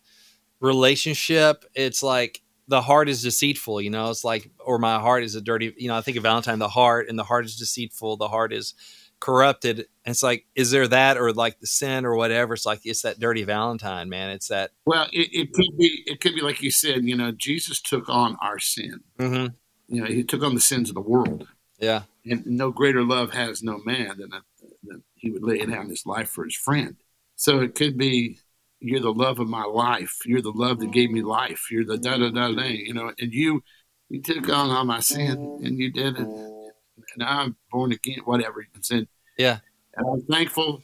relationship. 0.61 1.65
It's 1.75 2.03
like 2.03 2.43
the 2.69 2.83
heart 2.83 3.09
is 3.09 3.23
deceitful. 3.23 3.81
You 3.81 3.91
know, 3.91 4.11
it's 4.11 4.25
like 4.25 4.51
or 4.59 4.79
my 4.79 4.99
heart 4.99 5.23
is 5.23 5.35
a 5.35 5.41
dirty. 5.41 5.75
You 5.77 5.89
know, 5.89 5.97
I 5.97 6.01
think 6.01 6.17
of 6.17 6.23
Valentine, 6.23 6.59
the 6.59 6.69
heart, 6.69 7.09
and 7.09 7.19
the 7.19 7.25
heart 7.25 7.45
is 7.45 7.57
deceitful. 7.57 8.17
The 8.17 8.29
heart 8.29 8.53
is 8.53 8.75
corrupted. 9.21 9.79
And 10.05 10.13
it's 10.13 10.23
like, 10.23 10.47
is 10.55 10.71
there 10.71 10.89
that 10.89 11.19
or 11.19 11.33
like 11.33 11.61
the 11.61 11.67
sin 11.67 12.05
or 12.05 12.17
whatever? 12.17 12.55
It's 12.55 12.67
like 12.67 12.81
it's 12.85 13.03
that 13.03 13.21
dirty 13.21 13.45
Valentine, 13.45 14.09
man. 14.09 14.31
It's 14.31 14.49
that. 14.49 14.73
Well, 14.87 15.07
it, 15.13 15.29
it 15.33 15.53
could 15.53 15.77
be. 15.79 16.03
It 16.07 16.21
could 16.21 16.35
be 16.35 16.41
like 16.41 16.63
you 16.63 16.71
said. 16.71 17.05
You 17.05 17.17
know, 17.17 17.31
Jesus 17.31 17.81
took 17.81 18.09
on 18.09 18.37
our 18.43 18.59
sin. 18.59 19.01
Mm-hmm. 19.19 19.55
you 19.95 20.01
know, 20.01 20.07
he 20.07 20.25
took 20.25 20.43
on 20.43 20.55
the 20.55 20.61
sins 20.61 20.89
of 20.89 20.95
the 20.95 21.01
world. 21.01 21.47
Yeah. 21.79 22.03
And 22.29 22.45
no 22.47 22.71
greater 22.71 23.03
love 23.03 23.33
has 23.33 23.63
no 23.63 23.79
man 23.85 24.19
than, 24.19 24.33
a, 24.33 24.43
than 24.83 25.03
he 25.15 25.31
would 25.31 25.43
lay 25.43 25.65
down 25.65 25.89
his 25.89 26.05
life 26.05 26.29
for 26.29 26.45
his 26.45 26.57
friend. 26.57 26.97
So 27.37 27.61
it 27.61 27.75
could 27.75 27.97
be, 27.97 28.39
you're 28.81 29.01
the 29.01 29.13
love 29.13 29.41
of 29.41 29.49
my 29.49 29.65
life. 29.65 30.19
You're 30.25 30.43
the 30.43 30.53
love 30.53 30.81
that 30.81 30.93
gave 30.93 31.11
me 31.11 31.23
life. 31.23 31.71
You're 31.71 31.85
the 31.85 31.99
da 31.99 32.17
da 32.17 32.31
da 32.31 32.53
da. 32.53 32.63
You 32.63 32.95
know, 32.95 33.13
and 33.19 33.33
you 33.33 33.63
you 34.09 34.21
took 34.23 34.49
on 34.49 34.71
all 34.71 34.85
my 34.85 35.01
sin 35.01 35.61
and 35.63 35.79
you 35.79 35.91
did 35.93 36.19
it. 36.19 36.27
And 36.27 37.23
I'm 37.23 37.57
born 37.71 37.93
again. 37.93 38.21
Whatever 38.25 38.61
you 38.61 38.69
said. 38.81 39.07
Yeah. 39.39 39.59
And 39.97 40.07
I'm 40.07 40.23
thankful. 40.27 40.83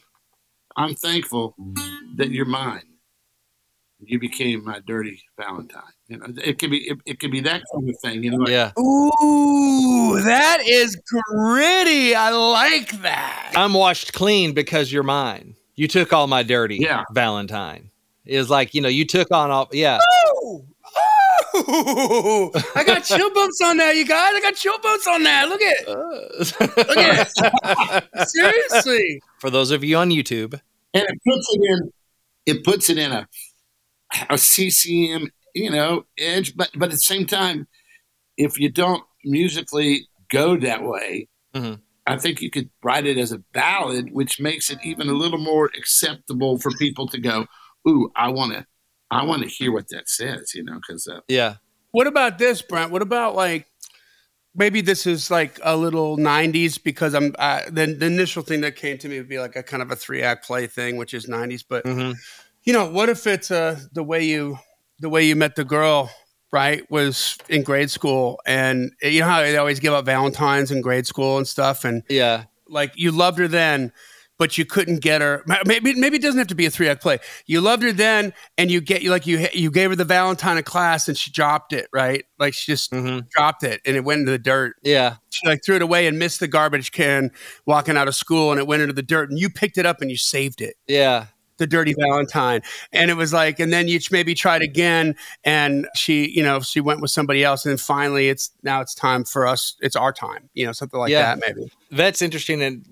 I'm 0.75 0.93
thankful 0.93 1.55
that 2.15 2.29
you're 2.29 2.45
mine. 2.45 2.83
You 3.99 4.19
became 4.19 4.63
my 4.63 4.79
dirty 4.85 5.23
Valentine. 5.37 5.81
You 6.09 6.17
know, 6.17 6.25
it 6.43 6.57
could 6.57 6.71
be 6.71 6.87
it, 6.89 6.97
it 7.05 7.19
could 7.19 7.31
be 7.31 7.41
that 7.41 7.63
kind 7.73 7.89
of 7.89 7.99
thing. 7.99 8.23
You 8.23 8.31
know, 8.31 8.37
like, 8.37 8.49
Yeah. 8.49 8.71
Ooh, 8.79 10.21
that 10.23 10.59
is 10.65 10.95
gritty. 11.05 12.15
I 12.15 12.29
like 12.31 13.01
that. 13.01 13.51
I'm 13.55 13.73
washed 13.73 14.13
clean 14.13 14.53
because 14.53 14.91
you're 14.91 15.03
mine. 15.03 15.55
You 15.75 15.87
took 15.87 16.13
all 16.13 16.27
my 16.27 16.43
dirty 16.43 16.77
Yeah. 16.77 17.03
Valentine. 17.11 17.91
It's 18.25 18.49
like, 18.49 18.73
you 18.73 18.81
know, 18.81 18.89
you 18.89 19.05
took 19.05 19.31
on 19.31 19.51
all 19.51 19.67
yeah. 19.73 19.99
Oh, 20.39 20.65
oh, 21.55 22.51
I 22.75 22.83
got 22.83 23.03
chill 23.05 23.33
bumps 23.33 23.59
on 23.63 23.77
that, 23.77 23.95
you 23.95 24.05
guys. 24.05 24.31
I 24.33 24.39
got 24.41 24.55
chill 24.55 24.77
bumps 24.79 25.07
on 25.07 25.23
that. 25.23 25.49
Look 25.49 25.61
at, 25.61 25.87
uh. 25.87 26.85
look 26.87 26.97
at. 26.97 28.27
Seriously. 28.29 29.21
For 29.39 29.49
those 29.49 29.71
of 29.71 29.83
you 29.83 29.97
on 29.97 30.09
YouTube. 30.09 30.59
and 30.93 31.03
it 31.03 31.19
puts 31.25 31.47
it 31.53 31.61
in 31.63 31.91
it 32.45 32.63
puts 32.63 32.89
it 32.89 32.97
in 32.97 33.11
a 33.11 33.27
a 34.29 34.37
CCM, 34.37 35.29
you 35.57 35.69
know, 35.71 36.05
edge. 36.17 36.55
But 36.55 36.69
but 36.75 36.85
at 36.85 36.91
the 36.91 36.97
same 36.97 37.25
time, 37.25 37.67
if 38.37 38.59
you 38.59 38.69
don't 38.69 39.03
musically 39.23 40.07
go 40.29 40.57
that 40.57 40.83
way, 40.83 41.27
Mhm. 41.53 41.79
I 42.05 42.17
think 42.17 42.41
you 42.41 42.49
could 42.49 42.69
write 42.83 43.05
it 43.05 43.17
as 43.17 43.31
a 43.31 43.39
ballad, 43.53 44.11
which 44.13 44.39
makes 44.39 44.69
it 44.69 44.79
even 44.83 45.09
a 45.09 45.13
little 45.13 45.39
more 45.39 45.65
acceptable 45.77 46.57
for 46.57 46.71
people 46.77 47.07
to 47.09 47.19
go, 47.19 47.47
"Ooh, 47.87 48.11
I 48.15 48.29
want 48.29 48.53
to, 48.53 48.65
I 49.11 49.23
want 49.23 49.43
to 49.43 49.49
hear 49.49 49.71
what 49.71 49.89
that 49.89 50.07
says," 50.07 50.53
you 50.53 50.63
know, 50.63 50.75
because 50.75 51.07
uh, 51.07 51.21
Yeah. 51.27 51.55
What 51.91 52.07
about 52.07 52.37
this, 52.37 52.61
Brent? 52.61 52.91
What 52.91 53.01
about 53.01 53.35
like 53.35 53.65
maybe 54.55 54.81
this 54.81 55.05
is 55.05 55.29
like 55.31 55.59
a 55.63 55.75
little 55.75 56.17
'90s 56.17 56.77
because 56.77 57.13
I'm 57.13 57.35
uh, 57.39 57.61
the, 57.69 57.87
the 57.93 58.05
initial 58.05 58.43
thing 58.43 58.61
that 58.61 58.75
came 58.75 58.97
to 58.99 59.09
me 59.09 59.17
would 59.17 59.29
be 59.29 59.39
like 59.39 59.55
a 59.55 59.63
kind 59.63 59.81
of 59.81 59.91
a 59.91 59.95
three 59.95 60.21
act 60.21 60.45
play 60.45 60.67
thing, 60.67 60.97
which 60.97 61.13
is 61.13 61.27
'90s. 61.27 61.63
But 61.67 61.85
Mhm. 61.85 62.15
you 62.63 62.73
know, 62.73 62.89
what 62.89 63.09
if 63.09 63.25
it's 63.27 63.51
uh, 63.51 63.79
the 63.93 64.03
way 64.03 64.23
you 64.23 64.59
the 64.99 65.09
way 65.09 65.25
you 65.25 65.35
met 65.35 65.55
the 65.55 65.63
girl, 65.65 66.09
right? 66.51 66.89
Was 66.91 67.37
in 67.49 67.63
grade 67.63 67.89
school, 67.91 68.39
and 68.45 68.91
you 69.01 69.19
know 69.21 69.27
how 69.27 69.41
they 69.41 69.57
always 69.57 69.79
give 69.79 69.93
up 69.93 70.05
Valentines 70.05 70.71
in 70.71 70.81
grade 70.81 71.07
school 71.07 71.37
and 71.37 71.47
stuff, 71.47 71.83
and 71.85 72.03
Yeah. 72.09 72.45
like 72.67 72.91
you 72.95 73.11
loved 73.11 73.39
her 73.39 73.47
then 73.47 73.91
but 74.39 74.55
you 74.55 74.65
couldn't 74.65 74.99
get 74.99 75.19
her 75.19 75.43
maybe 75.65 75.95
maybe 75.95 76.17
it 76.17 76.21
doesn't 76.21 76.37
have 76.37 76.45
to 76.45 76.53
be 76.53 76.67
a 76.67 76.69
three 76.69 76.87
act 76.87 77.01
play 77.01 77.17
you 77.47 77.59
loved 77.59 77.81
her 77.81 77.91
then 77.91 78.31
and 78.55 78.69
you 78.69 78.79
get 78.79 79.01
you 79.01 79.09
like 79.09 79.25
you 79.25 79.47
you 79.51 79.71
gave 79.71 79.89
her 79.89 79.95
the 79.95 80.05
valentine 80.05 80.57
in 80.59 80.63
class 80.63 81.07
and 81.07 81.17
she 81.17 81.31
dropped 81.31 81.73
it 81.73 81.87
right 81.91 82.23
like 82.37 82.53
she 82.53 82.71
just 82.71 82.93
hmm 82.93 83.21
dropped 83.31 83.63
it 83.63 83.81
and 83.83 83.97
it 83.97 84.03
went 84.03 84.19
into 84.19 84.31
the 84.31 84.37
dirt 84.37 84.75
Yeah. 84.83 85.15
she 85.31 85.47
like 85.47 85.61
threw 85.65 85.77
it 85.77 85.81
away 85.81 86.05
and 86.05 86.19
missed 86.19 86.39
the 86.39 86.47
garbage 86.47 86.91
can 86.91 87.31
walking 87.65 87.97
out 87.97 88.07
of 88.07 88.13
school 88.13 88.51
and 88.51 88.59
it 88.59 88.67
went 88.67 88.83
into 88.83 88.93
the 88.93 89.01
dirt 89.01 89.31
and 89.31 89.39
you 89.39 89.49
picked 89.49 89.79
it 89.79 89.87
up 89.87 90.01
and 90.01 90.11
you 90.11 90.17
saved 90.17 90.61
it 90.61 90.75
Yeah. 90.87 91.25
The 91.57 91.67
dirty 91.67 91.93
valentine 91.99 92.61
and 92.93 93.09
it 93.11 93.15
was 93.15 93.33
like 93.33 93.59
and 93.59 93.71
then 93.73 93.87
you 93.87 93.99
maybe 94.11 94.33
tried 94.33 94.61
again 94.61 95.15
and 95.43 95.87
she 95.95 96.29
you 96.29 96.43
know 96.43 96.59
she 96.59 96.79
went 96.79 97.01
with 97.01 97.11
somebody 97.11 97.43
else 97.43 97.65
and 97.65 97.71
then 97.71 97.77
finally 97.77 98.29
it's 98.29 98.51
now 98.63 98.79
it's 98.81 98.93
time 98.93 99.23
for 99.23 99.47
us 99.47 99.75
it's 99.81 99.95
our 99.95 100.13
time 100.13 100.49
you 100.53 100.65
know 100.65 100.71
something 100.71 100.99
like 100.99 101.09
Yeah. 101.11 101.35
that 101.35 101.43
maybe 101.45 101.71
That's 101.89 102.21
interesting. 102.21 102.61
And 102.61 102.85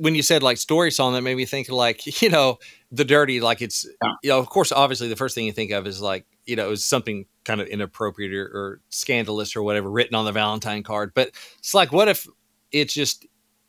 when 0.00 0.16
you 0.16 0.22
said 0.22 0.42
like 0.42 0.56
story 0.58 0.90
song, 0.90 1.12
that 1.14 1.22
made 1.22 1.36
me 1.36 1.44
think 1.46 1.68
like, 1.68 2.20
you 2.22 2.28
know, 2.28 2.58
the 2.90 3.04
dirty, 3.04 3.40
like 3.40 3.62
it's, 3.62 3.86
Yeah. 4.02 4.12
you 4.24 4.30
know, 4.30 4.40
of 4.40 4.48
course, 4.48 4.72
obviously 4.72 5.06
the 5.06 5.14
first 5.14 5.36
thing 5.36 5.46
you 5.46 5.52
think 5.52 5.70
of 5.70 5.86
is 5.86 6.00
like, 6.02 6.26
you 6.46 6.56
know, 6.56 6.66
it 6.66 6.70
was 6.70 6.84
something 6.84 7.26
kind 7.44 7.60
of 7.60 7.68
inappropriate 7.68 8.32
or, 8.34 8.44
or 8.46 8.80
scandalous 8.88 9.54
or 9.54 9.62
whatever 9.62 9.88
written 9.88 10.16
on 10.16 10.24
the 10.24 10.32
Valentine 10.32 10.82
card. 10.82 11.12
But 11.14 11.30
it's 11.60 11.74
like, 11.74 11.92
what 11.92 12.08
if 12.08 12.26
it's 12.72 12.92
just 12.92 13.24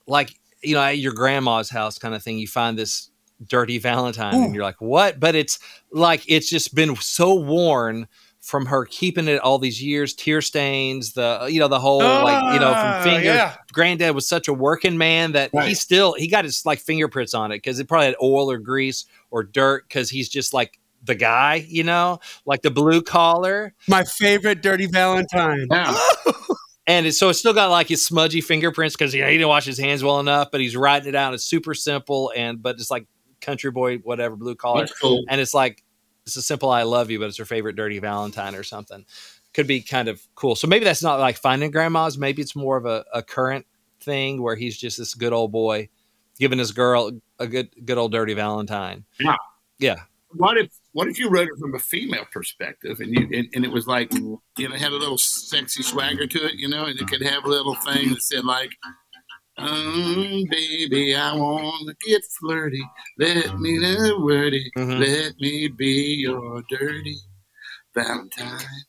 like, 0.08 0.34
you 0.64 0.74
know, 0.74 0.82
at 0.82 0.98
your 0.98 1.14
grandma's 1.14 1.70
house 1.70 2.00
kind 2.00 2.16
of 2.16 2.24
thing, 2.24 2.40
you 2.40 2.48
find 2.48 2.76
this 2.76 3.11
dirty 3.46 3.78
Valentine 3.78 4.36
and 4.36 4.56
you're 4.56 4.64
like, 4.64 4.82
what? 4.82 5.20
But 5.20 5.36
it's 5.36 5.60
like, 5.92 6.24
it's 6.28 6.50
just 6.50 6.76
been 6.76 6.96
so 6.98 7.36
worn 7.36 8.08
from 8.40 8.66
her 8.66 8.86
keeping 8.86 9.28
it 9.28 9.40
all 9.40 9.60
these 9.60 9.82
years, 9.82 10.14
tear 10.14 10.42
stains, 10.42 11.14
the, 11.14 11.48
you 11.50 11.60
know, 11.60 11.68
the 11.68 11.80
whole 11.80 12.00
like, 12.00 12.54
you 12.54 12.60
know, 12.60 12.74
from 12.74 12.94
oh, 13.00 13.04
fingers 13.04 13.26
yeah. 13.26 13.56
granddad 13.72 14.16
was 14.16 14.28
such 14.28 14.48
a 14.48 14.54
working 14.54 14.98
man 14.98 15.34
that 15.34 15.52
he 15.64 15.76
still 15.76 16.14
he 16.14 16.28
got 16.28 16.44
his 16.44 16.66
like 16.66 16.80
fingerprints 16.80 17.34
on 17.34 17.52
it 17.52 17.58
because 17.58 17.80
it 17.80 17.88
probably 17.88 18.08
had 18.08 18.16
oil 18.22 18.50
or 18.50 18.58
grease 18.58 19.06
or 19.30 19.44
dirt 19.44 19.88
because 19.88 20.10
he's 20.10 20.28
just 20.28 20.54
like 20.54 20.80
the 21.04 21.16
guy, 21.16 21.66
you 21.68 21.84
know, 21.84 22.20
like 22.46 22.62
the 22.62 22.72
blue 22.72 23.02
collar. 23.02 23.74
my 23.88 24.04
favorite 24.04 24.62
dirty 24.62 24.88
valentine 24.88 25.68
yeah, 25.70 25.98
And 26.88 27.06
it's, 27.06 27.18
so 27.20 27.30
it's 27.30 27.40
still 27.40 27.54
got 27.54 27.70
like 27.70 27.88
his 27.88 28.04
smudgy 28.04 28.42
fingerprints 28.42 28.96
because 28.96 29.14
you 29.14 29.22
know, 29.22 29.28
he 29.28 29.38
didn't 29.38 29.50
wash 29.50 29.66
his 29.66 29.78
hands 29.78 30.04
well 30.04 30.20
enough, 30.20 30.50
but 30.52 30.62
he's 30.62 30.76
writing 30.76 31.10
it 31.10 31.16
out. 31.16 31.34
It's 31.34 31.46
super 31.46 31.74
simple 31.74 32.34
and 32.36 32.62
but 32.62 32.76
it's 32.76 32.90
like 32.90 33.06
country 33.42 33.72
boy, 33.72 33.98
whatever, 33.98 34.36
blue 34.36 34.56
collar. 34.56 34.88
cool. 35.02 35.24
And 35.30 35.42
it's 35.42 35.54
like 35.54 35.84
it's 36.26 36.36
a 36.36 36.42
simple 36.42 36.70
I 36.70 36.84
love 36.84 37.10
you, 37.10 37.20
but 37.20 37.26
it's 37.26 37.38
her 37.38 37.46
favorite 37.46 37.76
dirty 37.76 38.00
Valentine 38.00 38.56
or 38.56 38.64
something. 38.64 39.06
Could 39.54 39.68
be 39.68 39.82
kind 39.82 40.08
of 40.08 40.22
cool. 40.36 40.56
So 40.56 40.68
maybe 40.68 40.86
that's 40.86 41.04
not 41.04 41.20
like 41.20 41.38
finding 41.38 41.72
grandma's. 41.72 42.18
Maybe 42.18 42.42
it's 42.42 42.56
more 42.56 42.78
of 42.78 42.86
a, 42.86 43.04
a 43.14 43.22
current 43.22 43.66
thing 44.00 44.42
where 44.42 44.56
he's 44.56 44.78
just 44.78 44.98
this 44.98 45.14
good 45.14 45.34
old 45.34 45.52
boy 45.52 45.90
giving 46.40 46.58
his 46.58 46.72
girl 46.72 47.12
a 47.40 47.48
good 47.48 47.70
good 47.86 47.98
old 47.98 48.12
dirty 48.12 48.34
Valentine. 48.34 49.04
Yeah. 49.20 49.36
Yeah. 49.80 49.96
What 50.34 50.58
if 50.58 50.72
what 50.94 51.08
if 51.08 51.20
you 51.20 51.30
wrote 51.30 51.50
it 51.50 51.60
from 51.60 51.76
a 51.76 51.80
female 51.80 52.26
perspective 52.32 53.00
and 53.00 53.14
you 53.14 53.28
and, 53.38 53.48
and 53.54 53.66
it 53.66 53.72
was 53.72 53.88
like 53.88 54.14
you 54.14 54.40
know 54.58 54.76
had 54.76 54.92
a 54.92 54.96
little 54.96 55.18
sexy 55.18 55.84
swagger 55.84 56.28
to 56.28 56.46
it, 56.46 56.54
you 56.54 56.70
know, 56.70 56.86
and 56.86 57.00
it 57.00 57.08
could 57.08 57.22
have 57.22 57.44
a 57.44 57.50
little 57.50 57.76
thing 57.76 58.10
that 58.10 58.22
said 58.22 58.46
like, 58.46 58.72
um, 59.62 60.44
baby, 60.50 61.16
I 61.16 61.34
want 61.36 61.88
to 61.88 61.96
get 62.08 62.22
flirty. 62.40 62.84
Let 63.18 63.60
me 63.60 63.78
know 63.80 64.20
wordy. 64.20 64.72
Mhm. 64.78 65.00
Let 65.00 65.40
me 65.40 65.68
be 65.68 66.16
your 66.22 66.64
dirty 66.70 67.18
Valentine. 67.96 68.84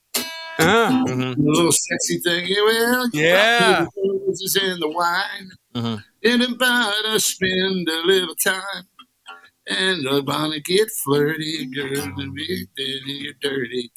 Mhm. 0.59 1.37
A 1.37 1.41
little 1.41 1.73
sexy 1.73 2.19
thing. 2.19 2.47
Yeah, 2.47 2.63
well, 2.65 3.09
Yeah. 3.13 3.87
Roses 3.97 4.57
in 4.57 4.79
the 4.81 4.89
wine. 4.89 5.51
Mhm. 5.75 6.05
Didn't 6.23 6.59
buy 6.59 6.93
to 7.05 7.19
spend 7.21 7.89
a 7.89 8.03
little 8.07 8.35
time. 8.35 8.87
And 9.69 10.09
I 10.09 10.19
wanna 10.21 10.61
get 10.61 10.91
flirty, 10.91 11.67
girl, 11.67 12.03
and 12.19 12.35
be 12.35 12.67
dirty, 12.77 13.33
dirty, 13.41 13.91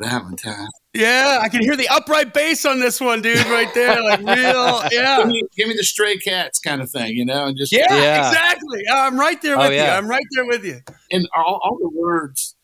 Valentine. 0.00 0.68
Yeah, 0.94 1.40
I 1.42 1.48
can 1.48 1.60
hear 1.60 1.74
the 1.76 1.88
upright 1.88 2.32
bass 2.32 2.64
on 2.64 2.78
this 2.78 3.00
one, 3.00 3.20
dude, 3.20 3.44
right 3.46 3.72
there. 3.74 4.00
Like 4.02 4.20
real, 4.20 4.82
yeah. 4.92 5.18
Give 5.18 5.26
me, 5.26 5.42
give 5.56 5.68
me 5.68 5.74
the 5.76 5.82
stray 5.82 6.16
cats 6.18 6.60
kind 6.60 6.80
of 6.80 6.88
thing, 6.90 7.16
you 7.16 7.24
know, 7.24 7.46
and 7.46 7.56
just 7.56 7.72
Yeah, 7.72 7.86
Yeah. 7.90 8.28
exactly. 8.28 8.82
I'm 8.90 9.18
right 9.18 9.40
there 9.42 9.56
Oh, 9.56 9.68
with 9.68 9.72
you. 9.72 9.80
I'm 9.82 10.06
right 10.08 10.24
there 10.32 10.46
with 10.46 10.64
you. 10.64 10.80
and 11.10 11.28
all, 11.36 11.60
all 11.64 11.78
the 11.78 11.90
words, 11.92 12.54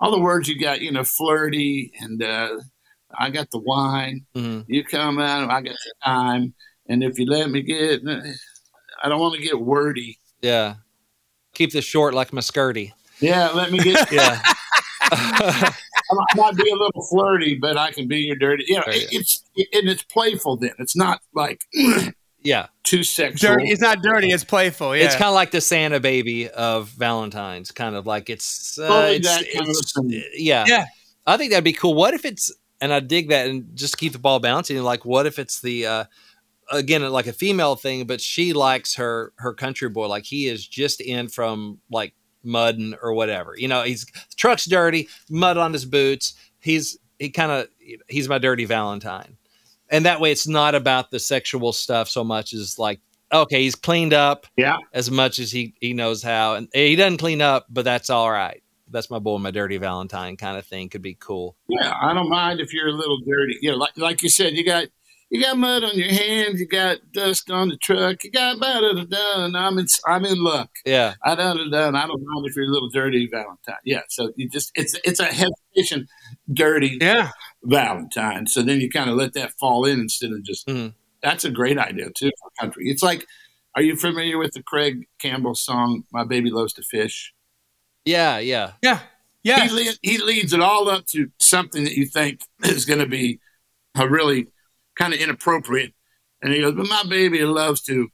all 0.00 0.10
the 0.10 0.18
words 0.20 0.48
you 0.48 0.58
got, 0.58 0.80
you 0.80 0.90
know, 0.92 1.04
flirty, 1.04 1.92
and 2.00 2.22
uh, 2.22 2.56
I 3.18 3.28
got 3.30 3.50
the 3.50 3.58
wine. 3.58 4.24
Mhm. 4.34 4.64
You 4.66 4.82
come 4.84 5.18
out, 5.18 5.50
I 5.50 5.60
got 5.60 5.74
the 5.74 5.92
time, 6.04 6.54
and 6.88 7.04
if 7.04 7.18
you 7.18 7.26
let 7.26 7.50
me 7.50 7.60
get, 7.62 8.00
I 9.02 9.08
don't 9.10 9.20
want 9.20 9.34
to 9.34 9.42
get 9.42 9.60
wordy. 9.60 10.18
Yeah. 10.40 10.76
Keep 11.52 11.72
this 11.72 11.84
short 11.84 12.14
like 12.14 12.32
my 12.32 12.40
skirty. 12.40 12.92
Yeah, 13.20 13.50
let 13.50 13.70
me 13.70 13.78
get. 13.78 14.10
Yeah. 14.12 14.42
I 16.10 16.14
might- 16.36 16.56
be 16.56 16.70
a 16.70 16.74
little 16.74 17.06
flirty, 17.10 17.54
but 17.56 17.76
I 17.76 17.90
can 17.92 18.06
be 18.08 18.18
your 18.18 18.36
dirty. 18.36 18.64
You 18.68 18.76
know, 18.76 18.82
There 18.86 18.94
you 18.96 19.02
it, 19.02 19.12
it's 19.12 19.42
and 19.56 19.88
it's 19.88 20.02
playful. 20.02 20.56
Then 20.56 20.72
it's 20.78 20.96
not 20.96 21.20
like 21.34 21.60
yeah. 22.42 22.66
too 22.82 23.02
sexual. 23.02 23.54
Dirty. 23.54 23.70
It's 23.70 23.80
not 23.80 24.02
dirty. 24.02 24.30
It's 24.30 24.44
playful. 24.44 24.96
Yeah. 24.96 25.04
It's 25.04 25.14
kind 25.14 25.28
of 25.28 25.34
like 25.34 25.50
the 25.50 25.60
Santa 25.60 26.00
baby 26.00 26.48
of 26.50 26.88
Valentine's, 26.90 27.70
kind 27.70 27.94
of 27.96 28.06
like 28.06 28.28
it's, 28.30 28.78
uh, 28.78 28.86
Totally 28.88 29.16
it's, 29.16 29.28
that 29.28 29.42
it's- 29.46 29.92
yeah. 30.34 30.64
Yeah. 30.66 30.86
I 31.26 31.36
think 31.36 31.50
that'd 31.52 31.64
be 31.64 31.72
cool. 31.72 31.94
What 31.94 32.12
if 32.14 32.24
it's, 32.24 32.52
and 32.80 32.92
I 32.92 33.00
dig 33.00 33.30
that, 33.30 33.48
and 33.48 33.74
just 33.74 33.96
keep 33.96 34.12
the 34.12 34.18
ball 34.18 34.40
bouncing, 34.40 34.76
like, 34.82 35.04
what 35.06 35.24
if 35.26 35.38
it's 35.38 35.60
the, 35.62 35.86
uh, 35.86 36.04
again, 36.70 37.02
like 37.10 37.26
a 37.26 37.32
female 37.32 37.76
thing, 37.76 38.06
but 38.06 38.20
she 38.20 38.52
likes 38.52 38.94
her 38.96 39.32
her 39.36 39.54
country 39.54 39.88
boy, 39.88 40.06
like 40.08 40.24
he 40.24 40.48
is 40.48 40.66
just 40.66 41.00
in 41.00 41.28
from 41.28 41.78
like 41.90 42.14
mudding 42.44 42.94
or 43.02 43.12
whatever. 43.14 43.54
You 43.56 43.68
know, 43.68 43.82
he's 43.82 44.04
the 44.04 44.36
truck's 44.36 44.66
dirty, 44.66 45.08
mud 45.30 45.56
on 45.56 45.72
his 45.72 45.84
boots. 45.84 46.34
He's 46.60 46.98
he 47.18 47.30
kind 47.30 47.52
of 47.52 47.68
he's 48.08 48.28
my 48.28 48.38
dirty 48.38 48.64
Valentine, 48.64 49.36
and 49.90 50.04
that 50.06 50.20
way 50.20 50.32
it's 50.32 50.46
not 50.46 50.74
about 50.74 51.10
the 51.10 51.18
sexual 51.18 51.72
stuff 51.72 52.08
so 52.08 52.24
much 52.24 52.52
as 52.52 52.78
like 52.78 53.00
okay, 53.32 53.62
he's 53.62 53.74
cleaned 53.74 54.12
up 54.12 54.46
yeah, 54.56 54.76
as 54.92 55.10
much 55.10 55.38
as 55.38 55.50
he 55.50 55.74
he 55.80 55.92
knows 55.92 56.22
how, 56.22 56.54
and 56.54 56.68
he 56.72 56.96
doesn't 56.96 57.18
clean 57.18 57.42
up, 57.42 57.66
but 57.68 57.84
that's 57.84 58.10
all 58.10 58.30
right. 58.30 58.62
that's 58.90 59.10
my 59.10 59.18
boy, 59.18 59.38
my 59.38 59.50
dirty 59.50 59.76
Valentine 59.76 60.36
kind 60.36 60.56
of 60.56 60.64
thing 60.66 60.88
could 60.88 61.02
be 61.02 61.14
cool. 61.14 61.56
Yeah, 61.68 61.92
I 62.00 62.14
don't 62.14 62.28
mind 62.28 62.60
if 62.60 62.72
you're 62.72 62.88
a 62.88 62.92
little 62.92 63.18
dirty. 63.18 63.58
You 63.60 63.72
know, 63.72 63.76
like 63.76 63.96
like 63.96 64.22
you 64.22 64.28
said, 64.28 64.54
you 64.54 64.64
got 64.64 64.86
you 65.34 65.42
got 65.42 65.58
mud 65.58 65.82
on 65.82 65.98
your 65.98 66.08
hands, 66.12 66.60
you 66.60 66.66
got 66.66 66.98
dust 67.12 67.50
on 67.50 67.68
the 67.68 67.76
truck, 67.76 68.22
you 68.22 68.30
got 68.30 68.60
da 68.60 68.80
da 68.80 68.92
da 68.92 69.04
da, 69.04 69.44
and 69.44 69.56
I'm 69.56 69.78
in 69.78 69.86
I'm 70.06 70.24
in 70.24 70.42
luck. 70.42 70.70
Yeah, 70.86 71.14
I 71.24 71.34
da 71.34 71.54
da 71.54 71.68
da, 71.68 71.88
and 71.88 71.96
I 71.96 72.06
don't 72.06 72.22
mind 72.24 72.46
if 72.46 72.54
you're 72.54 72.66
a 72.66 72.70
little 72.70 72.88
dirty 72.88 73.28
Valentine. 73.30 73.76
Yeah, 73.84 74.02
so 74.08 74.32
you 74.36 74.48
just 74.48 74.70
it's 74.76 74.94
it's 75.04 75.18
a 75.20 75.24
hesitation, 75.26 76.06
dirty 76.52 76.98
Yeah. 77.00 77.30
Valentine. 77.64 78.46
So 78.46 78.62
then 78.62 78.80
you 78.80 78.88
kind 78.88 79.10
of 79.10 79.16
let 79.16 79.32
that 79.34 79.52
fall 79.58 79.84
in 79.84 80.00
instead 80.00 80.30
of 80.30 80.42
just. 80.44 80.66
Mhm. 80.68 80.94
That's 81.22 81.44
a 81.44 81.50
great 81.50 81.78
idea 81.78 82.10
too 82.10 82.30
for 82.38 82.50
country. 82.60 82.90
It's 82.90 83.02
like, 83.02 83.26
are 83.74 83.82
you 83.82 83.96
familiar 83.96 84.36
with 84.38 84.52
the 84.52 84.62
Craig 84.62 85.06
Campbell 85.18 85.54
song 85.54 86.04
"My 86.12 86.22
Baby 86.22 86.50
Loves 86.50 86.74
to 86.74 86.82
Fish"? 86.82 87.32
yeah, 88.04 88.38
yeah. 88.38 88.72
Yeah. 88.82 89.00
Yeah. 89.42 89.64
He, 89.66 89.70
lead, 89.70 89.98
he 90.02 90.18
leads 90.18 90.52
it 90.52 90.60
all 90.60 90.88
up 90.88 91.06
to 91.08 91.30
something 91.38 91.84
that 91.84 91.94
you 91.96 92.06
think 92.06 92.40
is 92.64 92.84
going 92.84 93.00
to 93.00 93.06
be 93.06 93.40
a 93.96 94.06
really 94.08 94.48
kind 94.98 95.12
of 95.14 95.20
inappropriate. 95.20 95.92
And 96.42 96.52
he 96.52 96.60
goes, 96.60 96.74
but 96.74 96.86
my 96.88 97.02
baby 97.08 97.42
loves 97.44 97.80
to 97.82 98.08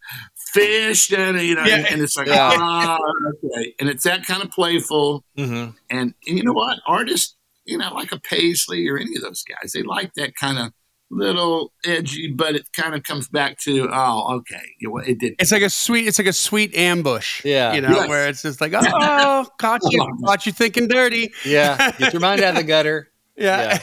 fish, 0.53 1.11
and 1.13 1.41
you 1.41 1.55
know, 1.57 1.65
Yeah. 1.65 1.77
and, 1.79 1.87
and 1.87 2.03
it's 2.03 2.17
like, 2.17 2.29
Yeah. 2.29 2.53
ah, 2.55 2.99
okay, 3.45 3.75
and 3.81 3.89
it's 3.89 4.05
that 4.05 4.25
kind 4.25 4.43
of 4.43 4.51
playful. 4.51 5.25
hmm 5.37 5.45
And, 5.45 5.75
and 5.91 6.15
you 6.25 6.43
know 6.45 6.53
what, 6.53 6.79
artists, 6.87 7.37
you 7.65 7.77
know, 7.79 7.93
like 7.95 8.13
a 8.13 8.21
Paisley 8.21 8.89
or 8.89 8.99
any 8.99 9.17
of 9.17 9.23
those 9.23 9.43
guys, 9.43 9.73
they 9.73 9.83
like 9.83 10.15
that 10.15 10.35
kind 10.37 10.59
of 10.59 10.73
little 11.11 11.73
edgy, 11.85 12.29
but 12.33 12.55
it 12.55 12.67
kind 12.73 12.95
of 12.95 13.03
comes 13.03 13.27
back 13.29 13.59
to, 13.59 13.89
oh, 13.93 14.37
okay, 14.37 14.63
you 14.79 14.97
it 14.99 15.19
did. 15.19 15.35
It's 15.41 15.51
like 15.51 15.63
a 15.63 15.71
sweet. 15.71 16.07
It's 16.07 16.19
like 16.21 16.29
a 16.29 16.33
sweet 16.33 16.73
ambush. 16.77 17.45
Yeah. 17.45 17.73
You 17.73 17.81
know, 17.81 17.91
Yes. 17.91 18.09
where 18.09 18.29
it's 18.29 18.43
just 18.43 18.61
like, 18.61 18.73
oh, 18.77 19.47
caught 19.59 19.81
you, 19.91 20.07
caught 20.25 20.47
you 20.47 20.53
thinking 20.53 20.87
dirty. 20.87 21.33
Yeah, 21.45 21.91
get 21.99 22.13
your 22.13 22.21
mind 22.21 22.43
out 22.43 22.51
of 22.51 22.57
the 22.59 22.65
gutter. 22.65 23.09
Yeah. 23.41 23.79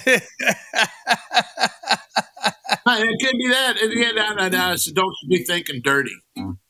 It 2.70 3.26
could 3.26 3.38
be 3.38 3.48
that. 3.50 3.78
And 3.82 3.94
yeah, 3.94 4.12
no, 4.12 4.34
no, 4.34 4.48
no. 4.50 4.76
So 4.76 4.92
don't 4.94 5.14
be 5.30 5.44
thinking 5.44 5.82
dirty, 5.84 6.16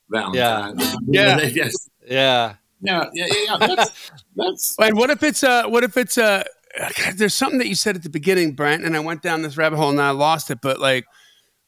Valentine. 0.10 0.34
Yeah. 0.80 0.96
Yeah. 1.08 1.42
yes. 1.42 1.74
Yeah, 2.10 2.54
Yeah, 2.82 3.06
yeah, 3.14 3.26
yeah. 3.30 3.58
That's, 3.68 4.12
that's 4.36 4.76
and 4.80 4.98
what 4.98 5.10
if 5.10 5.24
it's 5.24 5.44
uh 5.44 5.64
what 5.68 5.84
if 5.84 5.98
it's 5.98 6.18
uh 6.18 6.44
God, 6.78 7.16
there's 7.18 7.34
something 7.34 7.58
that 7.60 7.68
you 7.68 7.76
said 7.76 7.96
at 7.96 8.04
the 8.04 8.10
beginning, 8.10 8.54
Brent, 8.54 8.84
and 8.84 8.96
I 8.96 9.00
went 9.00 9.22
down 9.24 9.42
this 9.42 9.58
rabbit 9.58 9.78
hole 9.78 9.90
and 9.90 10.00
I 10.02 10.12
lost 10.12 10.52
it, 10.52 10.60
but 10.62 10.80
like 10.80 11.06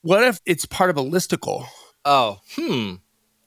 what 0.01 0.23
if 0.23 0.39
it's 0.45 0.65
part 0.65 0.89
of 0.89 0.97
a 0.97 1.03
listicle? 1.03 1.65
Oh, 2.05 2.39
hmm. 2.55 2.95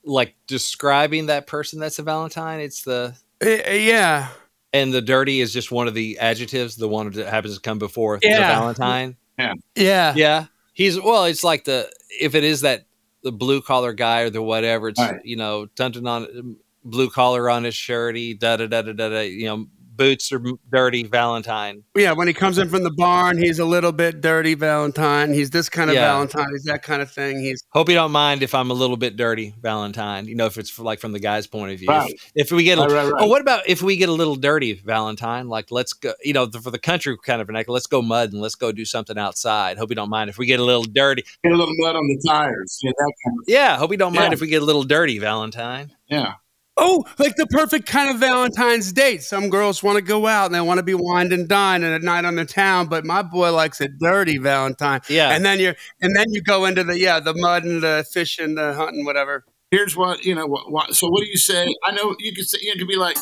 Like 0.04 0.34
describing 0.46 1.26
that 1.26 1.46
person 1.46 1.78
that's 1.80 1.98
a 1.98 2.02
Valentine. 2.02 2.60
It's 2.60 2.82
the 2.82 3.14
Uh, 3.42 3.48
yeah. 3.70 4.28
and 4.74 4.92
the 4.92 5.00
dirty 5.00 5.40
is 5.40 5.52
just 5.52 5.70
one 5.72 5.86
of 5.88 5.94
the 5.94 6.18
adjectives, 6.18 6.76
the 6.76 6.88
one 6.88 7.10
that 7.12 7.28
happens 7.28 7.54
to 7.54 7.60
come 7.60 7.78
before 7.78 8.18
the 8.20 8.28
Valentine. 8.28 9.16
Yeah. 9.38 9.44
Valentine. 9.46 9.62
Yeah. 9.76 10.14
Yeah, 10.14 10.46
he's 10.72 11.00
well. 11.00 11.24
It's 11.24 11.44
like 11.44 11.64
the 11.64 11.90
if 12.20 12.34
it 12.34 12.44
is 12.44 12.62
that 12.62 12.86
the 13.22 13.32
blue 13.32 13.62
collar 13.62 13.92
guy 13.92 14.20
or 14.22 14.30
the 14.30 14.42
whatever. 14.42 14.88
It's 14.88 15.00
Right. 15.00 15.20
you 15.24 15.36
know 15.36 15.68
something 15.76 16.06
on 16.06 16.56
blue 16.84 17.10
collar 17.10 17.48
on 17.48 17.64
his 17.64 17.74
shirt. 17.74 18.16
He 18.16 18.34
da 18.34 18.56
da 18.56 18.66
da 18.66 18.82
da. 18.82 18.92
da 18.92 19.20
You 19.20 19.46
know 19.46 19.66
boots 20.02 20.32
are 20.32 20.42
dirty 20.70 21.04
Valentine. 21.04 21.84
Yeah, 21.96 22.12
when 22.12 22.26
he 22.28 22.34
comes 22.34 22.58
in 22.58 22.68
from 22.68 22.82
the 22.82 22.90
barn, 22.90 23.38
he's 23.38 23.58
a 23.58 23.64
little 23.64 23.92
bit 23.92 24.20
dirty 24.20 24.54
Valentine. 24.54 25.32
He's 25.32 25.50
this 25.50 25.68
kind 25.68 25.90
of 25.90 25.94
Yeah. 25.94 26.12
Valentine. 26.12 26.46
He's 26.52 26.64
that 26.64 26.82
kind 26.82 27.00
of 27.02 27.10
thing. 27.10 27.40
He's 27.40 27.62
Hope 27.70 27.88
you 27.88 27.94
don't 27.94 28.12
mind 28.12 28.42
if 28.42 28.54
I'm 28.54 28.70
a 28.70 28.74
little 28.74 28.96
bit 28.96 29.16
dirty 29.16 29.54
Valentine. 29.60 30.26
You 30.26 30.34
know 30.34 30.46
if 30.46 30.58
it's 30.58 30.70
for, 30.70 30.82
like 30.82 30.98
from 31.00 31.12
the 31.12 31.20
guy's 31.20 31.46
point 31.46 31.72
of 31.72 31.78
view. 31.78 31.88
Right. 31.88 32.12
If, 32.34 32.46
if 32.46 32.52
we 32.52 32.64
get 32.64 32.78
a, 32.78 32.82
Right, 32.82 33.10
right, 33.10 33.12
oh, 33.18 33.28
what 33.28 33.40
about 33.40 33.62
if 33.68 33.80
we 33.80 33.96
get 33.96 34.08
a 34.08 34.12
little 34.12 34.34
dirty 34.36 34.72
Valentine? 34.74 35.48
Like 35.48 35.70
let's 35.70 35.92
go. 35.92 36.12
You 36.22 36.32
know 36.32 36.48
for 36.50 36.70
the 36.70 36.78
country 36.78 37.16
kind 37.24 37.40
of 37.40 37.46
vernacular. 37.46 37.74
Let's 37.74 37.86
go 37.86 38.02
mud 38.02 38.32
and 38.32 38.42
let's 38.42 38.54
go 38.56 38.72
do 38.72 38.84
something 38.84 39.16
outside. 39.18 39.78
Hope 39.78 39.90
you 39.90 39.96
don't 39.96 40.10
mind 40.10 40.30
if 40.30 40.38
we 40.38 40.46
get 40.46 40.60
a 40.60 40.64
little 40.64 40.84
dirty. 40.84 41.22
get 41.44 41.52
a 41.52 41.56
little 41.56 41.74
mud 41.78 41.96
on 41.96 42.06
the 42.06 42.20
tires. 42.28 42.78
Yeah, 42.82 42.90
that 42.96 43.12
kind 43.24 43.36
of. 43.38 43.44
Yeah, 43.46 43.76
hope 43.78 43.90
you 43.92 43.96
don't 43.96 44.14
mind 44.14 44.30
Yeah. 44.30 44.34
if 44.34 44.40
we 44.40 44.48
get 44.48 44.62
a 44.62 44.64
little 44.64 44.82
dirty 44.82 45.18
Valentine. 45.18 45.92
Yeah. 46.08 46.34
Oh, 46.76 47.04
like 47.18 47.36
the 47.36 47.46
perfect 47.48 47.86
kind 47.86 48.10
of 48.10 48.18
Valentine's 48.18 48.92
date. 48.92 49.22
Some 49.22 49.50
girls 49.50 49.82
want 49.82 49.96
to 49.96 50.02
go 50.02 50.26
out 50.26 50.46
and 50.46 50.54
they 50.54 50.60
want 50.60 50.78
to 50.78 50.82
be 50.82 50.94
wined 50.94 51.32
and 51.32 51.48
dined 51.48 51.84
and 51.84 51.94
at 51.94 52.02
night 52.02 52.24
on 52.24 52.34
the 52.36 52.44
town, 52.44 52.86
but 52.88 53.04
my 53.04 53.22
boy 53.22 53.52
likes 53.52 53.80
a 53.80 53.88
dirty 53.88 54.38
Valentine. 54.38 55.00
Yeah. 55.08 55.30
And 55.30 55.44
then 55.44 55.60
you're 55.60 55.76
and 56.00 56.14
then 56.16 56.26
you 56.30 56.42
go 56.42 56.64
into 56.64 56.84
the 56.84 56.98
yeah, 56.98 57.20
the 57.20 57.34
mud 57.34 57.64
and 57.64 57.82
the 57.82 58.04
fishing, 58.12 58.54
the 58.54 58.74
hunting, 58.74 59.04
whatever. 59.04 59.44
Here's 59.70 59.96
what 59.96 60.24
you 60.24 60.34
know. 60.34 60.46
What, 60.46 60.70
what, 60.70 60.94
so 60.94 61.08
what 61.08 61.20
do 61.22 61.26
you 61.26 61.38
say? 61.38 61.66
I 61.84 61.92
know 61.92 62.14
you 62.18 62.34
could 62.34 62.46
say 62.46 62.58
you 62.60 62.74
could 62.76 62.88
be 62.88 62.96
like, 62.96 63.16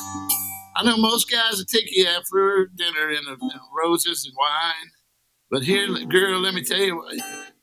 I 0.77 0.83
know 0.85 0.97
most 0.97 1.31
guys 1.31 1.59
will 1.59 1.65
take 1.65 1.95
you 1.95 2.07
out 2.09 2.27
for 2.29 2.67
dinner 2.75 3.09
and, 3.11 3.27
uh, 3.29 3.47
roses 3.77 4.25
and 4.25 4.35
wine, 4.39 4.91
but 5.51 5.63
here, 5.63 5.87
girl, 6.07 6.41
let 6.41 6.55
me 6.55 6.63
tell 6.63 6.79
you. 6.79 6.97
what- 6.97 7.15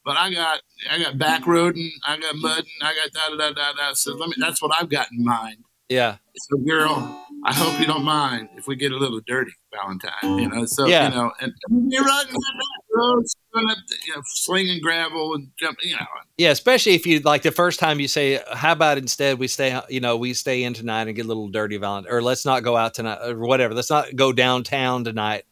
But 0.06 0.16
I 0.16 0.34
got 0.34 0.62
I 0.90 1.00
got 1.04 1.18
back 1.18 1.42
roading, 1.44 1.90
I 2.08 2.18
got 2.18 2.36
mudding, 2.36 2.72
I 2.82 2.94
got 2.96 3.12
da 3.12 3.36
da 3.36 3.50
da 3.50 3.54
da 3.54 3.74
da. 3.74 3.94
So 3.94 4.16
let 4.16 4.30
me. 4.30 4.36
That's 4.40 4.62
what 4.62 4.72
I've 4.80 4.90
got 4.90 5.08
in 5.12 5.22
mind. 5.26 5.58
Yeah. 5.90 6.18
So, 6.36 6.58
girl, 6.58 7.26
I 7.46 7.54
hope 7.54 7.80
you 7.80 7.86
don't 7.86 8.04
mind 8.04 8.50
if 8.58 8.68
we 8.68 8.76
get 8.76 8.92
a 8.92 8.98
little 8.98 9.22
dirty, 9.26 9.52
Valentine. 9.74 10.40
You 10.40 10.50
know, 10.50 10.66
so 10.66 10.86
Yeah. 10.86 11.10
you 11.10 11.16
know, 11.16 11.32
and 11.40 11.54
you're 11.92 12.04
riding 12.04 12.34
that 12.34 12.54
back 12.54 12.84
roads, 12.94 13.36
up, 13.56 13.78
you 14.06 14.16
know, 14.16 14.22
slinging 14.26 14.82
gravel 14.82 15.34
and 15.34 15.50
jumping. 15.58 15.90
You 15.90 15.96
know, 15.96 16.06
Yeah, 16.38 16.52
especially 16.52 16.94
if 16.94 17.08
you 17.08 17.20
like 17.20 17.42
the 17.42 17.52
first 17.52 17.80
time 17.80 18.00
you 18.00 18.08
say, 18.08 18.42
"How 18.54 18.74
about 18.74 18.98
instead 18.98 19.40
we 19.40 19.48
stay, 19.48 19.80
you 19.90 20.00
know, 20.00 20.18
we 20.18 20.34
stay 20.34 20.64
in 20.64 20.74
tonight 20.74 21.08
and 21.08 21.16
get 21.16 21.26
a 21.26 21.28
little 21.28 21.48
dirty 21.48 21.78
Valentine, 21.78 22.12
or 22.12 22.22
let's 22.22 22.46
not 22.46 22.64
go 22.64 22.76
out 22.78 22.94
tonight, 22.94 23.20
or 23.24 23.40
whatever. 23.40 23.74
Let's 23.74 23.90
not 23.90 24.16
go 24.16 24.32
downtown 24.32 25.04
tonight. 25.04 25.46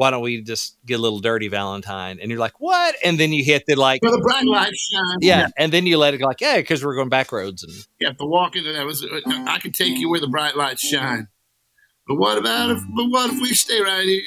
Why 0.00 0.10
don't 0.10 0.22
we 0.22 0.40
just 0.40 0.78
get 0.86 0.98
a 0.98 1.02
little 1.02 1.20
dirty 1.20 1.48
Valentine?" 1.48 2.20
And 2.22 2.30
you're 2.30 2.40
like, 2.40 2.58
"What?" 2.58 2.94
And 3.04 3.20
then 3.20 3.34
you 3.34 3.44
hit 3.44 3.64
the 3.66 3.74
like, 3.74 4.02
where 4.02 4.10
the 4.12 4.20
bright 4.22 4.46
lights 4.46 4.80
shine. 4.90 5.18
yeah, 5.20 5.48
and 5.58 5.70
then 5.70 5.84
you 5.84 5.98
let 5.98 6.14
it 6.14 6.18
go 6.18 6.24
like, 6.24 6.40
"Yeah," 6.40 6.56
because 6.56 6.82
we're 6.82 6.94
going 6.94 7.10
back 7.10 7.30
roads 7.32 7.62
and 7.62 7.72
You 7.98 8.06
have 8.06 8.16
to 8.16 8.24
walk 8.24 8.56
into 8.56 8.72
that. 8.72 8.86
Was 8.86 9.06
I 9.26 9.58
can 9.58 9.72
take 9.72 9.98
you 9.98 10.08
where 10.08 10.18
the 10.18 10.26
bright 10.28 10.56
lights 10.56 10.80
shine. 10.88 11.28
But 12.08 12.14
what 12.14 12.38
about 12.38 12.70
if? 12.70 12.78
But 12.96 13.10
what 13.10 13.30
if 13.30 13.42
we 13.42 13.52
stay 13.52 13.78
right 13.82 14.06
here, 14.06 14.22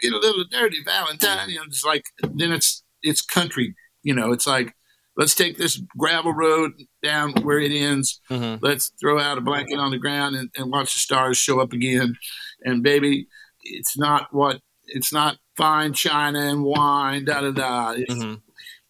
get 0.00 0.12
a 0.12 0.18
little 0.18 0.44
dirty 0.50 0.78
Valentine? 0.84 1.48
You 1.50 1.58
know, 1.58 1.64
it's 1.68 1.84
like 1.84 2.02
then 2.20 2.50
it's 2.50 2.82
it's 3.00 3.22
country. 3.22 3.76
You 4.02 4.14
know, 4.16 4.32
it's 4.32 4.48
like 4.48 4.74
let's 5.16 5.36
take 5.36 5.58
this 5.58 5.80
gravel 5.96 6.32
road 6.32 6.72
down 7.04 7.34
where 7.44 7.60
it 7.60 7.70
ends. 7.70 8.20
Mhm. 8.28 8.58
Let's 8.60 8.90
throw 9.00 9.20
out 9.20 9.38
a 9.38 9.42
blanket 9.42 9.78
on 9.78 9.92
the 9.92 9.98
ground 9.98 10.34
and, 10.34 10.50
and 10.56 10.72
watch 10.72 10.92
the 10.92 10.98
stars 10.98 11.38
show 11.38 11.60
up 11.60 11.72
again. 11.72 12.16
And 12.64 12.82
baby, 12.82 13.28
it's 13.62 13.96
not 13.96 14.26
what 14.32 14.60
it's 14.88 15.12
not 15.12 15.38
fine 15.56 15.92
china 15.92 16.40
and 16.40 16.62
wine. 16.64 17.24
Da 17.24 17.40
da 17.40 17.50
da. 17.50 17.92
It's- 17.92 18.16
Mhm. 18.16 18.40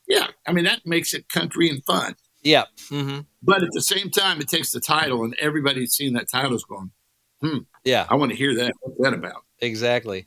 Yeah, 0.06 0.28
I 0.46 0.52
mean 0.52 0.64
that 0.64 0.86
makes 0.86 1.12
it 1.14 1.28
country 1.28 1.68
and 1.68 1.84
fun. 1.84 2.16
yeah, 2.42 2.64
hmm 2.88 3.20
But 3.42 3.62
at 3.62 3.68
the 3.72 3.82
same 3.82 4.10
time, 4.10 4.40
it 4.40 4.48
takes 4.48 4.72
the 4.72 4.80
title, 4.80 5.22
and 5.24 5.34
everybody's 5.38 5.92
seeing 5.92 6.14
that 6.14 6.30
title 6.30 6.54
is 6.54 6.64
going, 6.64 6.90
hmm. 7.42 7.58
yeah, 7.84 8.06
I 8.08 8.14
want 8.14 8.30
to 8.30 8.36
hear 8.36 8.54
that. 8.54 8.72
What's 8.80 9.00
that 9.02 9.12
about? 9.14 9.44
exactly. 9.60 10.24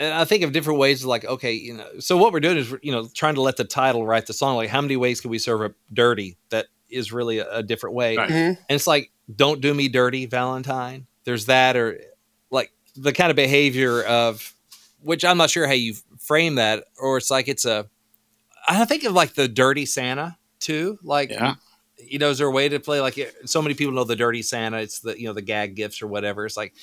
And 0.00 0.14
I 0.14 0.24
think 0.24 0.44
of 0.44 0.52
different 0.52 0.78
ways, 0.78 1.04
like, 1.04 1.24
okay, 1.24 1.52
you 1.52 1.74
know, 1.74 1.98
so 1.98 2.16
what 2.16 2.32
we're 2.32 2.38
doing 2.40 2.56
is, 2.56 2.72
you 2.82 2.92
know, 2.92 3.08
trying 3.12 3.34
to 3.34 3.42
let 3.42 3.56
the 3.56 3.64
title 3.64 4.06
write 4.06 4.26
the 4.26 4.32
song. 4.32 4.54
Like, 4.56 4.68
how 4.70 4.80
many 4.80 4.96
ways 4.96 5.20
can 5.20 5.30
we 5.30 5.38
serve 5.40 5.60
up 5.62 5.72
dirty? 5.92 6.36
That 6.50 6.66
is 6.88 7.12
really 7.12 7.40
a, 7.40 7.50
a 7.56 7.62
different 7.64 7.96
way. 7.96 8.16
Right. 8.16 8.30
Mhm. 8.30 8.46
And 8.56 8.58
it's 8.70 8.86
like, 8.86 9.10
don't 9.34 9.60
do 9.60 9.74
me 9.74 9.88
dirty, 9.88 10.26
Valentine. 10.26 11.06
There's 11.24 11.46
that, 11.46 11.76
or 11.76 11.98
like 12.52 12.70
the 12.94 13.12
kind 13.12 13.30
of 13.30 13.36
behavior 13.36 14.04
of 14.04 14.54
which 15.00 15.24
I'm 15.24 15.36
not 15.38 15.50
sure 15.50 15.66
how 15.66 15.72
you 15.74 15.94
frame 16.18 16.56
that, 16.56 16.84
or 17.00 17.16
it's 17.18 17.30
like 17.30 17.48
it's 17.48 17.64
a. 17.64 17.88
I 18.66 18.84
think 18.84 19.04
of 19.04 19.12
like 19.12 19.34
the 19.34 19.48
dirty 19.48 19.86
Santa 19.86 20.36
too. 20.60 20.98
Like, 21.02 21.30
Yeah. 21.30 21.54
you 21.98 22.18
know, 22.18 22.30
is 22.30 22.38
there 22.38 22.46
a 22.46 22.50
way 22.50 22.68
to 22.68 22.78
play 22.80 23.00
like 23.00 23.18
so 23.46 23.62
many 23.62 23.74
people 23.74 23.94
know 23.94 24.04
the 24.04 24.16
dirty 24.16 24.42
Santa? 24.42 24.78
It's 24.78 25.00
the 25.00 25.18
you 25.18 25.26
know 25.26 25.32
the 25.32 25.42
gag 25.42 25.74
gifts 25.74 26.02
or 26.02 26.06
whatever. 26.06 26.44
It's 26.44 26.56
like, 26.56 26.74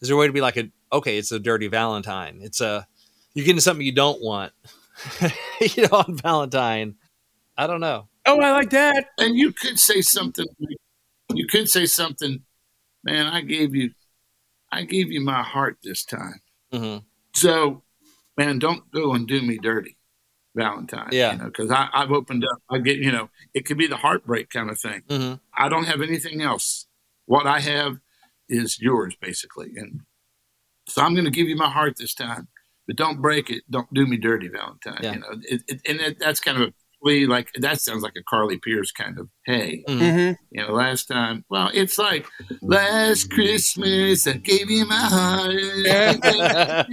is 0.00 0.08
there 0.08 0.16
a 0.16 0.18
way 0.20 0.26
to 0.26 0.32
be 0.32 0.40
like 0.40 0.56
a 0.56 0.70
okay? 0.92 1.18
It's 1.18 1.32
a 1.32 1.38
dirty 1.38 1.68
Valentine. 1.68 2.40
It's 2.42 2.60
a 2.60 2.86
you're 3.34 3.44
getting 3.44 3.60
something 3.60 3.84
you 3.84 3.92
don't 3.92 4.22
want, 4.22 4.52
you 5.60 5.82
know, 5.82 5.98
on 5.98 6.16
Valentine. 6.16 6.94
I 7.58 7.66
don't 7.66 7.80
know. 7.80 8.08
Oh, 8.24 8.40
I 8.40 8.50
like 8.52 8.70
that. 8.70 9.06
And 9.18 9.36
you 9.36 9.52
could 9.52 9.78
say 9.78 10.00
something. 10.00 10.46
You 11.34 11.46
could 11.46 11.68
say 11.68 11.86
something, 11.86 12.42
man. 13.04 13.26
I 13.26 13.42
gave 13.42 13.74
you, 13.74 13.90
I 14.72 14.84
gave 14.84 15.12
you 15.12 15.20
my 15.20 15.42
heart 15.42 15.78
this 15.82 16.04
time. 16.04 16.40
hmm 16.72 16.96
So, 17.36 17.82
man, 18.38 18.58
don't 18.58 18.90
go 18.90 19.12
and 19.12 19.28
do 19.28 19.42
me 19.42 19.58
dirty, 19.58 19.96
Valentine. 20.54 21.10
Yeah. 21.12 21.32
you 21.32 21.38
know, 21.38 21.44
because 21.44 21.70
I've 21.70 22.10
opened 22.10 22.44
up. 22.44 22.62
I 22.70 22.78
get, 22.78 22.96
you 22.96 23.12
know, 23.12 23.28
it 23.54 23.66
could 23.66 23.76
be 23.78 23.86
the 23.86 23.96
heartbreak 23.96 24.50
kind 24.50 24.70
of 24.70 24.78
thing. 24.78 25.02
hmm 25.08 25.34
I 25.54 25.68
don't 25.68 25.84
have 25.84 26.00
anything 26.00 26.40
else. 26.40 26.86
What 27.26 27.46
I 27.46 27.60
have 27.60 27.98
is 28.48 28.80
yours, 28.80 29.14
basically. 29.20 29.72
And 29.76 30.00
so 30.88 31.02
I'm 31.02 31.14
going 31.14 31.24
to 31.26 31.30
give 31.30 31.48
you 31.48 31.56
my 31.56 31.68
heart 31.68 31.96
this 31.98 32.14
time, 32.14 32.48
but 32.86 32.96
don't 32.96 33.20
break 33.20 33.50
it. 33.50 33.64
Don't 33.70 33.92
do 33.92 34.06
me 34.06 34.16
dirty, 34.16 34.48
Valentine. 34.48 35.00
Yeah. 35.02 35.12
You 35.12 35.18
know, 35.20 35.28
it, 35.42 35.62
it, 35.68 35.80
and 35.86 36.00
it, 36.00 36.18
that's 36.18 36.40
kind 36.40 36.62
of 36.62 36.68
a 36.68 36.72
plea 37.02 37.26
like 37.26 37.50
that 37.54 37.80
sounds 37.80 38.02
like 38.02 38.14
a 38.16 38.22
Carly 38.28 38.58
Pearce 38.58 38.90
kind 38.92 39.18
of 39.18 39.28
hey. 39.44 39.84
Mhm. 39.88 40.00
Mm-hmm. 40.00 40.32
You 40.50 40.62
know, 40.66 40.72
last 40.72 41.06
time, 41.06 41.44
well, 41.50 41.70
it's 41.74 41.98
like 41.98 42.26
last 42.62 43.30
Christmas 43.30 44.26
I 44.26 44.34
gave 44.34 44.70
you 44.70 44.86
my 44.86 44.94
heart. 44.94 45.52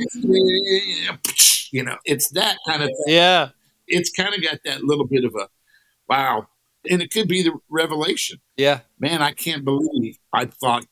you 1.71 1.83
know, 1.83 1.97
it's 2.05 2.29
that 2.31 2.57
kind 2.67 2.83
of 2.83 2.89
thing. 2.89 3.15
yeah. 3.15 3.49
It's 3.87 4.09
kind 4.11 4.33
of 4.33 4.41
got 4.41 4.59
that 4.65 4.83
little 4.83 5.05
bit 5.05 5.25
of 5.25 5.35
a 5.35 5.47
wow. 6.07 6.47
And 6.89 7.01
it 7.01 7.11
could 7.11 7.27
be 7.27 7.43
the 7.43 7.53
revelation. 7.69 8.39
Yeah. 8.57 8.81
Man, 8.99 9.21
I 9.21 9.31
can't 9.31 9.63
believe 9.63 10.17
I 10.33 10.45
thought 10.45 10.85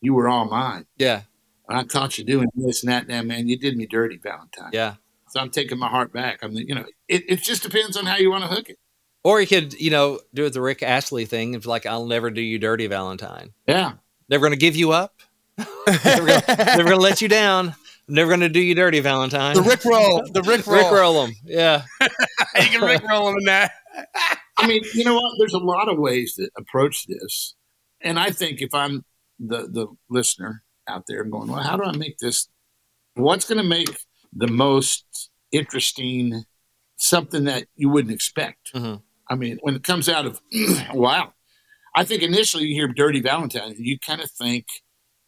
you 0.00 0.14
were 0.14 0.28
all 0.28 0.46
mine. 0.46 0.86
Yeah. 0.96 1.22
I 1.68 1.84
caught 1.84 2.16
you 2.16 2.24
doing 2.24 2.48
this 2.54 2.82
and 2.82 2.92
that. 2.92 3.08
Now, 3.08 3.22
man, 3.22 3.48
you 3.48 3.58
did 3.58 3.76
me 3.76 3.86
dirty, 3.86 4.18
Valentine. 4.22 4.70
Yeah. 4.72 4.94
So 5.36 5.42
I'm 5.42 5.50
taking 5.50 5.78
my 5.78 5.88
heart 5.88 6.14
back. 6.14 6.38
I'm, 6.40 6.52
you 6.52 6.74
know, 6.74 6.86
it, 7.08 7.24
it 7.28 7.42
just 7.42 7.62
depends 7.62 7.94
on 7.94 8.06
how 8.06 8.16
you 8.16 8.30
want 8.30 8.44
to 8.44 8.48
hook 8.48 8.70
it. 8.70 8.78
Or 9.22 9.38
you 9.38 9.46
could, 9.46 9.74
you 9.74 9.90
know, 9.90 10.18
do 10.32 10.46
it 10.46 10.54
the 10.54 10.62
Rick 10.62 10.82
Astley 10.82 11.26
thing. 11.26 11.52
It's 11.52 11.66
like, 11.66 11.84
I'll 11.84 12.06
never 12.06 12.30
do 12.30 12.40
you 12.40 12.58
dirty, 12.58 12.86
Valentine. 12.86 13.52
Yeah. 13.68 13.92
Never 14.30 14.46
going 14.46 14.54
to 14.54 14.58
give 14.58 14.76
you 14.76 14.92
up. 14.92 15.20
never 15.58 16.84
going 16.84 16.86
to 16.86 16.96
let 16.96 17.20
you 17.20 17.28
down. 17.28 17.74
Never 18.08 18.30
going 18.30 18.40
to 18.40 18.48
do 18.48 18.60
you 18.60 18.74
dirty, 18.74 19.00
Valentine. 19.00 19.56
The 19.56 19.60
Rick 19.60 19.84
roll. 19.84 20.22
The 20.32 20.40
Rick 20.40 20.66
roll. 20.66 20.76
Rick 20.84 20.90
roll 20.90 21.24
'em. 21.26 21.34
Yeah. 21.44 21.82
you 22.00 22.08
can 22.54 22.80
Rick 22.80 23.02
roll 23.06 23.26
them 23.26 23.36
in 23.40 23.44
that. 23.44 23.72
I 24.56 24.66
mean, 24.66 24.84
you 24.94 25.04
know 25.04 25.16
what? 25.16 25.34
There's 25.38 25.52
a 25.52 25.58
lot 25.58 25.90
of 25.90 25.98
ways 25.98 26.36
to 26.36 26.48
approach 26.56 27.06
this. 27.06 27.54
And 28.00 28.18
I 28.18 28.30
think 28.30 28.62
if 28.62 28.72
I'm 28.72 29.04
the, 29.38 29.68
the 29.70 29.88
listener 30.08 30.62
out 30.88 31.04
there 31.06 31.24
going, 31.24 31.48
well, 31.48 31.62
how 31.62 31.76
do 31.76 31.82
I 31.82 31.94
make 31.94 32.16
this? 32.16 32.48
What's 33.16 33.46
going 33.46 33.60
to 33.60 33.68
make 33.68 33.90
the 34.36 34.46
most 34.48 35.30
interesting 35.52 36.44
something 36.96 37.44
that 37.44 37.66
you 37.76 37.88
wouldn't 37.88 38.12
expect? 38.14 38.72
Mhm. 38.74 39.02
I 39.28 39.34
mean, 39.34 39.58
when 39.62 39.74
it 39.74 39.82
comes 39.82 40.08
out 40.08 40.26
of, 40.26 40.40
wow. 40.94 41.32
I 41.94 42.04
think 42.04 42.22
initially 42.22 42.64
you 42.64 42.74
hear 42.74 42.88
Dirty 42.88 43.20
Valentine, 43.20 43.74
you 43.78 43.98
kind 43.98 44.20
of 44.20 44.30
think, 44.30 44.66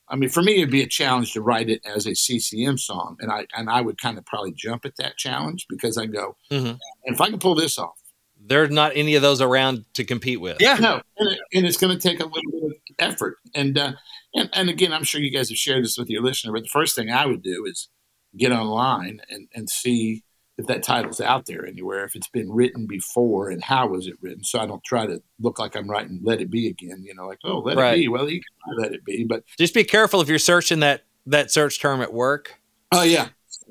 I 0.08 0.16
mean, 0.16 0.28
for 0.28 0.42
me, 0.42 0.56
it'd 0.58 0.70
be 0.70 0.82
a 0.82 0.86
challenge 0.86 1.32
to 1.32 1.40
write 1.42 1.68
it 1.70 1.80
as 1.84 2.06
a 2.06 2.14
CCM 2.14 2.78
song. 2.78 3.16
And 3.20 3.30
I, 3.32 3.46
and 3.56 3.68
I 3.70 3.80
would 3.80 3.98
kind 4.00 4.18
of 4.18 4.24
probably 4.26 4.52
jump 4.52 4.84
at 4.84 4.96
that 4.96 5.16
challenge 5.16 5.66
because 5.68 5.96
I 5.98 6.06
go, 6.06 6.36
Mhm. 6.50 6.78
and 7.04 7.14
if 7.14 7.20
I 7.20 7.30
can 7.30 7.38
pull 7.38 7.54
this 7.54 7.78
off, 7.78 7.98
There's 8.40 8.70
not 8.70 8.92
any 8.94 9.14
of 9.14 9.20
those 9.22 9.40
around 9.42 9.84
to 9.94 10.04
compete 10.04 10.40
with. 10.40 10.58
Yeah. 10.60 10.76
no, 10.76 11.02
and, 11.18 11.28
it, 11.32 11.38
and 11.52 11.66
it's 11.66 11.76
going 11.76 11.98
to 11.98 12.00
take 12.08 12.20
a 12.20 12.24
little 12.24 12.50
bit 12.52 12.62
of 12.70 12.76
effort. 12.98 13.36
And, 13.54 13.76
uh, 13.76 13.92
and 14.34 14.48
and 14.52 14.70
again, 14.70 14.92
I'm 14.92 15.04
sure 15.04 15.20
you 15.20 15.30
guys 15.30 15.48
have 15.50 15.58
shared 15.58 15.84
this 15.84 15.98
with 15.98 16.08
your 16.08 16.22
listener, 16.22 16.52
but 16.52 16.62
the 16.62 16.68
first 16.68 16.94
thing 16.94 17.10
I 17.10 17.26
would 17.26 17.42
do 17.42 17.66
is 17.66 17.88
get 18.36 18.52
online 18.52 19.20
and, 19.30 19.48
and 19.54 19.68
see 19.70 20.22
if 20.58 20.66
that 20.66 20.82
title's 20.82 21.20
out 21.20 21.46
there 21.46 21.64
anywhere, 21.64 22.04
if 22.04 22.16
it's 22.16 22.28
been 22.28 22.50
written 22.50 22.86
before, 22.86 23.48
and 23.48 23.62
how 23.62 23.86
was 23.86 24.06
it 24.08 24.14
written. 24.20 24.42
So 24.42 24.58
I 24.58 24.66
don't 24.66 24.82
try 24.84 25.06
to 25.06 25.22
look 25.40 25.58
like 25.60 25.76
I'm 25.76 25.88
writing 25.88 26.20
"Let 26.22 26.40
It 26.40 26.50
Be" 26.50 26.66
again. 26.68 27.02
You 27.04 27.14
know, 27.14 27.26
like 27.28 27.38
oh, 27.44 27.58
let 27.60 27.76
Right. 27.76 27.94
it 27.94 28.00
be. 28.00 28.08
Well, 28.08 28.28
you 28.28 28.40
can 28.40 28.76
let 28.82 28.92
it 28.92 29.04
be, 29.04 29.24
but 29.24 29.44
Just 29.56 29.72
be 29.74 29.84
careful 29.84 30.20
if 30.20 30.28
you're 30.28 30.38
searching 30.40 30.80
that 30.80 31.04
that 31.26 31.50
search 31.52 31.80
term 31.80 32.00
at 32.00 32.12
work. 32.12 32.58
oh 32.92 33.02
yeah, 33.02 33.28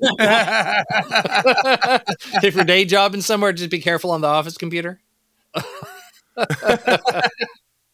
if 2.42 2.54
you're 2.54 2.64
day 2.64 2.84
jobbing 2.86 3.20
somewhere, 3.20 3.52
just 3.52 3.70
be 3.70 3.80
careful 3.80 4.10
on 4.10 4.20
the 4.22 4.28
office 4.28 4.56
computer. 4.56 5.00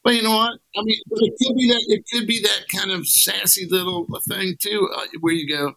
But 0.04 0.16
you 0.16 0.22
know 0.22 0.36
what? 0.36 0.52
I 0.76 0.82
mean, 0.82 0.98
it 1.12 1.32
could 1.42 1.56
be 1.56 1.66
that 1.68 1.82
it 1.88 2.04
could 2.12 2.26
be 2.26 2.38
that 2.42 2.64
kind 2.76 2.90
of 2.90 3.08
sassy 3.08 3.66
little 3.70 4.06
thing 4.28 4.54
too, 4.60 4.86
uh, 4.94 5.06
where 5.20 5.32
you 5.32 5.48
go, 5.48 5.72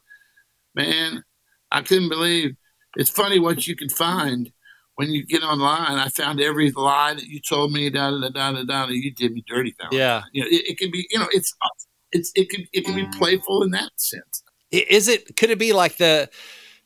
man, 0.77 1.23
I 1.71 1.81
couldn't 1.81 2.09
believe. 2.09 2.55
It's 2.95 3.09
funny 3.09 3.39
what 3.39 3.67
you 3.67 3.75
can 3.75 3.89
find 3.89 4.49
when 4.95 5.09
you 5.09 5.25
get 5.25 5.43
online. 5.43 5.97
I 5.97 6.07
found 6.07 6.39
every 6.39 6.71
lie 6.71 7.13
that 7.13 7.25
you 7.25 7.41
told 7.41 7.73
me. 7.73 7.89
Da 7.89 8.11
da 8.11 8.29
da 8.29 8.51
da 8.51 8.63
da. 8.63 8.63
da 8.63 8.87
you 8.87 9.11
did 9.13 9.33
me 9.33 9.43
dirty. 9.47 9.75
Valentine. 9.77 9.99
Yeah. 9.99 10.21
You 10.31 10.41
know, 10.43 10.47
it, 10.49 10.69
it 10.69 10.77
can 10.77 10.91
be. 10.91 11.05
You 11.09 11.19
know, 11.19 11.27
it's 11.31 11.53
it's 12.11 12.31
it 12.35 12.49
can 12.49 12.65
it 12.71 12.85
can 12.85 12.95
be 12.95 13.05
playful 13.17 13.63
in 13.63 13.71
that 13.71 13.91
sense. 13.97 14.43
Is 14.71 15.07
it? 15.07 15.35
Could 15.35 15.49
it 15.49 15.59
be 15.59 15.73
like 15.73 15.97
the, 15.97 16.29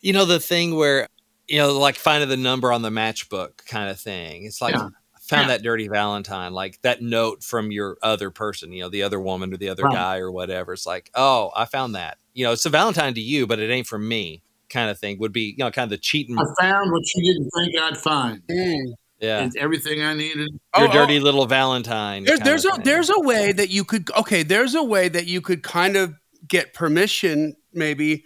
you 0.01 0.13
know, 0.13 0.25
the 0.25 0.39
thing 0.39 0.75
where, 0.75 1.07
you 1.47 1.57
know, 1.57 1.77
like 1.77 1.95
finding 1.95 2.29
the 2.29 2.37
number 2.37 2.71
on 2.71 2.81
the 2.81 2.89
matchbook 2.89 3.65
kind 3.65 3.89
of 3.89 3.99
thing? 3.99 4.45
It's 4.45 4.61
like 4.61 4.75
Yeah. 4.75 4.89
I 5.31 5.35
found 5.37 5.49
Yeah. 5.49 5.57
that 5.57 5.63
dirty 5.63 5.87
Valentine, 5.87 6.53
like 6.53 6.81
that 6.81 7.01
note 7.01 7.43
from 7.43 7.71
your 7.71 7.97
other 8.01 8.29
person, 8.31 8.71
you 8.73 8.81
know, 8.83 8.89
the 8.89 9.03
other 9.03 9.19
woman 9.19 9.53
or 9.53 9.57
the 9.57 9.69
other 9.69 9.83
Right. 9.83 9.93
guy 9.95 10.17
or 10.17 10.31
whatever. 10.31 10.73
It's 10.73 10.85
like, 10.85 11.09
oh, 11.15 11.51
I 11.55 11.65
found 11.65 11.95
that. 11.95 12.17
You 12.33 12.45
know, 12.45 12.51
it's 12.53 12.65
a 12.65 12.69
Valentine 12.69 13.13
to 13.13 13.21
you, 13.21 13.47
but 13.47 13.59
it 13.59 13.69
ain't 13.71 13.87
from 13.87 14.07
me. 14.07 14.43
Kind 14.69 14.89
of 14.89 14.97
thing 14.99 15.19
would 15.19 15.33
be, 15.33 15.55
you 15.57 15.57
know, 15.57 15.71
kind 15.71 15.83
of 15.85 15.89
the 15.89 15.97
cheating. 15.97 16.37
I 16.37 16.43
found 16.61 16.91
what 16.91 17.01
you 17.15 17.33
didn't 17.33 17.49
think 17.49 17.81
I'd 17.81 17.97
find. 17.97 18.41
Mm. 18.49 18.93
Yeah, 19.19 19.45
It's 19.45 19.55
everything 19.55 20.01
I 20.01 20.13
needed. 20.15 20.49
your 20.49 20.49
Oh, 20.73 20.87
oh. 20.87 20.91
dirty 20.91 21.19
little 21.19 21.45
Valentine. 21.45 22.23
There's 22.23 22.39
there's 22.39 22.65
a 22.65 22.71
thing. 22.71 22.81
there's 22.85 23.09
a 23.11 23.19
way 23.19 23.51
that 23.51 23.69
you 23.69 23.83
could 23.83 24.09
okay 24.17 24.41
there's 24.41 24.73
a 24.73 24.81
way 24.83 25.09
that 25.09 25.27
you 25.27 25.41
could 25.41 25.61
kind 25.61 25.95
of 25.95 26.15
get 26.47 26.73
permission 26.73 27.55
maybe 27.71 28.23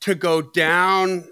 to 0.00 0.14
go 0.14 0.40
down 0.40 1.24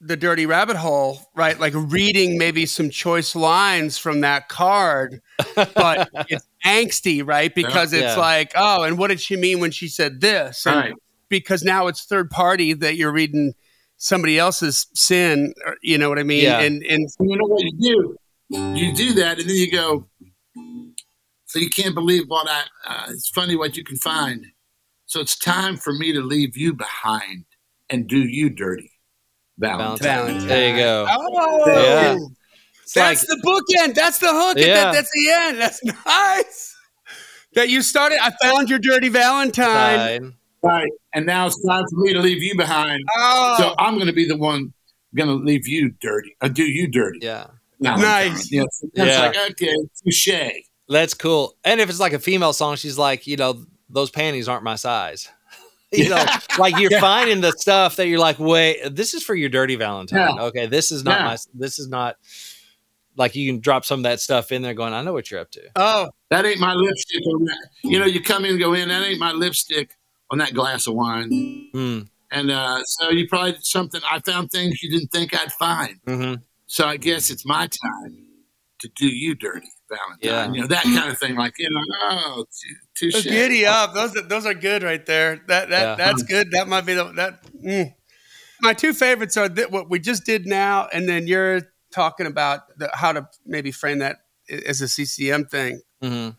the 0.00 0.16
dirty 0.16 0.46
rabbit 0.46 0.76
hole 0.76 1.18
right 1.34 1.58
like 1.58 1.72
reading 1.74 2.38
maybe 2.38 2.64
some 2.66 2.88
choice 2.88 3.34
lines 3.34 3.98
from 3.98 4.20
that 4.20 4.48
card 4.48 5.20
but 5.54 6.08
it's 6.28 6.46
angsty 6.64 7.26
right 7.26 7.52
because 7.54 7.92
it's 7.92 8.02
Yeah. 8.02 8.16
like 8.16 8.52
oh 8.54 8.84
and 8.84 8.96
what 8.96 9.08
did 9.08 9.20
she 9.20 9.36
mean 9.36 9.58
when 9.58 9.72
she 9.72 9.88
said 9.88 10.20
this 10.20 10.66
and 10.66 10.76
Right. 10.76 10.94
because 11.28 11.64
now 11.64 11.88
it's 11.88 12.04
third 12.04 12.30
party 12.30 12.74
that 12.74 12.94
you're 12.94 13.10
reading 13.10 13.54
somebody 13.96 14.38
else's 14.38 14.86
sin 14.94 15.52
or, 15.66 15.76
you 15.82 15.98
know 15.98 16.08
what 16.08 16.18
i 16.20 16.22
mean 16.22 16.44
Yeah. 16.44 16.60
and 16.60 16.80
and 16.84 17.08
And 17.18 17.30
you 17.30 17.36
know 17.36 17.46
what 17.48 17.62
you 17.64 17.72
do? 17.94 18.16
You 18.50 18.94
do 18.94 19.12
that, 19.14 19.38
and 19.40 19.46
then 19.50 19.56
you 19.56 19.70
go. 19.70 20.08
So 21.46 21.58
you 21.58 21.68
can't 21.68 21.94
believe 21.94 22.24
what 22.28 22.48
I. 22.48 22.62
Uh, 22.86 23.06
it's 23.10 23.28
funny 23.28 23.56
what 23.56 23.76
you 23.76 23.84
can 23.84 23.96
find. 23.98 24.46
So 25.04 25.20
it's 25.20 25.36
time 25.38 25.76
for 25.76 25.92
me 25.92 26.14
to 26.14 26.22
leave 26.22 26.56
you 26.56 26.72
behind 26.72 27.44
and 27.90 28.06
do 28.06 28.18
you 28.18 28.48
dirty, 28.48 28.90
Valentine. 29.58 29.98
Valentine. 30.06 30.46
There 30.48 30.70
you 30.70 30.76
go. 30.76 31.06
oh 31.08 31.64
Yeah. 31.66 32.16
It's 32.82 32.94
That's 32.94 33.26
the 33.26 33.36
bookend. 33.44 33.94
That's 33.94 34.18
the 34.18 34.28
hook. 34.30 34.56
Yeah. 34.58 34.74
That, 34.74 34.92
that's 34.94 35.10
the 35.12 35.30
end. 35.30 35.58
That's 35.60 35.84
nice. 36.06 36.76
That 37.54 37.68
you 37.68 37.82
started. 37.82 38.18
I 38.22 38.32
found 38.42 38.70
your 38.70 38.78
dirty 38.78 39.08
Valentine. 39.08 39.66
Valentine. 39.66 40.34
Right, 40.60 40.90
and 41.14 41.24
now 41.24 41.46
it's 41.46 41.64
time 41.64 41.84
for 41.88 42.00
me 42.00 42.12
to 42.12 42.18
leave 42.18 42.42
you 42.42 42.56
behind. 42.56 43.00
Oh, 43.16 43.54
So 43.58 43.74
I'm 43.78 43.94
going 43.94 44.08
to 44.08 44.12
be 44.12 44.26
the 44.26 44.36
one 44.36 44.72
going 45.14 45.28
to 45.28 45.34
leave 45.36 45.68
you 45.68 45.90
dirty. 46.00 46.34
Uh, 46.40 46.48
do 46.48 46.64
you 46.64 46.88
dirty? 46.88 47.20
Yeah. 47.22 47.46
Valentine. 47.80 48.32
Nice. 48.32 48.50
You 48.50 48.60
know, 48.62 48.66
so 48.72 48.88
it's 48.92 49.06
Yeah. 49.06 49.20
like 49.20 49.50
okay, 49.52 49.74
touche. 50.04 50.28
That's 50.88 51.14
cool. 51.14 51.56
And 51.64 51.80
if 51.80 51.88
it's 51.88 52.00
like 52.00 52.12
a 52.12 52.18
female 52.18 52.52
song, 52.52 52.74
she's 52.76 52.98
like, 52.98 53.26
you 53.26 53.36
know, 53.36 53.66
those 53.88 54.10
panties 54.10 54.48
aren't 54.48 54.64
my 54.64 54.74
size. 54.74 55.28
You 55.92 56.08
know, 56.10 56.26
like 56.58 56.78
you're 56.78 57.00
finding 57.00 57.40
the 57.40 57.52
stuff 57.52 57.96
that 57.96 58.08
you're 58.08 58.18
like, 58.18 58.38
wait, 58.38 58.94
this 58.94 59.14
is 59.14 59.22
for 59.22 59.34
your 59.34 59.48
dirty 59.48 59.74
Valentine. 59.76 60.36
Yeah. 60.36 60.42
Okay, 60.44 60.66
this 60.66 60.92
is 60.92 61.02
not 61.02 61.20
Yeah. 61.20 61.24
my. 61.24 61.36
This 61.54 61.78
is 61.78 61.88
not 61.88 62.16
like 63.16 63.34
you 63.34 63.50
can 63.50 63.60
drop 63.60 63.84
some 63.84 64.00
of 64.00 64.04
that 64.04 64.20
stuff 64.20 64.52
in 64.52 64.62
there, 64.62 64.74
going, 64.74 64.92
I 64.92 65.02
know 65.02 65.12
what 65.12 65.30
you're 65.30 65.40
up 65.40 65.50
to. 65.52 65.62
oh, 65.76 66.10
That 66.30 66.44
ain't 66.46 66.60
my 66.60 66.74
lipstick 66.74 67.26
on 67.26 67.44
that. 67.46 67.68
You 67.82 67.98
know, 67.98 68.04
you 68.04 68.22
come 68.22 68.44
in 68.44 68.58
go 68.58 68.74
in. 68.74 68.88
That 68.90 69.02
ain't 69.02 69.18
my 69.18 69.32
lipstick 69.32 69.90
on 70.30 70.38
that 70.38 70.52
glass 70.54 70.86
of 70.86 70.94
wine. 70.94 71.30
Mm, 71.74 72.08
And 72.30 72.50
uh, 72.50 72.80
so 72.84 73.08
you 73.10 73.26
probably 73.26 73.52
did 73.52 73.64
something. 73.64 74.00
I 74.08 74.20
found 74.20 74.50
things 74.50 74.82
you 74.82 74.90
didn't 74.90 75.10
think 75.10 75.34
I'd 75.34 75.52
find. 75.52 75.96
hmm 76.06 76.34
So 76.66 76.86
I 76.86 76.96
guess 76.98 77.30
it's 77.30 77.46
my 77.46 77.66
time 77.66 78.26
to 78.80 78.88
do 78.94 79.06
you 79.08 79.34
dirty, 79.34 79.72
Valentine. 79.88 80.18
Yeah. 80.20 80.52
You 80.52 80.60
know 80.62 80.66
that 80.68 80.84
kind 80.84 81.10
of 81.10 81.18
thing. 81.18 81.36
Like 81.36 81.54
you 81.58 81.68
know, 81.70 81.80
oh, 82.10 82.44
too, 82.94 83.10
touche. 83.10 83.24
giddy 83.24 83.66
up. 83.66 83.94
Those 83.94 84.16
are, 84.16 84.22
those 84.22 84.46
are 84.46 84.54
good 84.54 84.82
right 84.82 85.04
there. 85.04 85.40
That 85.48 85.70
that 85.70 85.82
Yeah. 85.82 85.94
that's 85.96 86.22
good. 86.22 86.50
That 86.52 86.68
might 86.68 86.86
be 86.86 86.94
the 86.94 87.04
that. 87.12 87.42
Mm. 87.64 87.94
My 88.60 88.72
two 88.72 88.92
favorites 88.92 89.36
are 89.36 89.48
th- 89.48 89.68
what 89.70 89.88
we 89.88 89.98
just 90.00 90.24
did 90.24 90.46
now, 90.46 90.88
and 90.92 91.08
then 91.08 91.26
you're 91.28 91.62
talking 91.92 92.26
about 92.26 92.76
the, 92.78 92.90
how 92.92 93.12
to 93.12 93.28
maybe 93.46 93.70
frame 93.70 94.00
that 94.00 94.16
as 94.66 94.80
a 94.80 94.88
CCM 94.88 95.44
thing. 95.46 95.80
hmm 96.02 96.30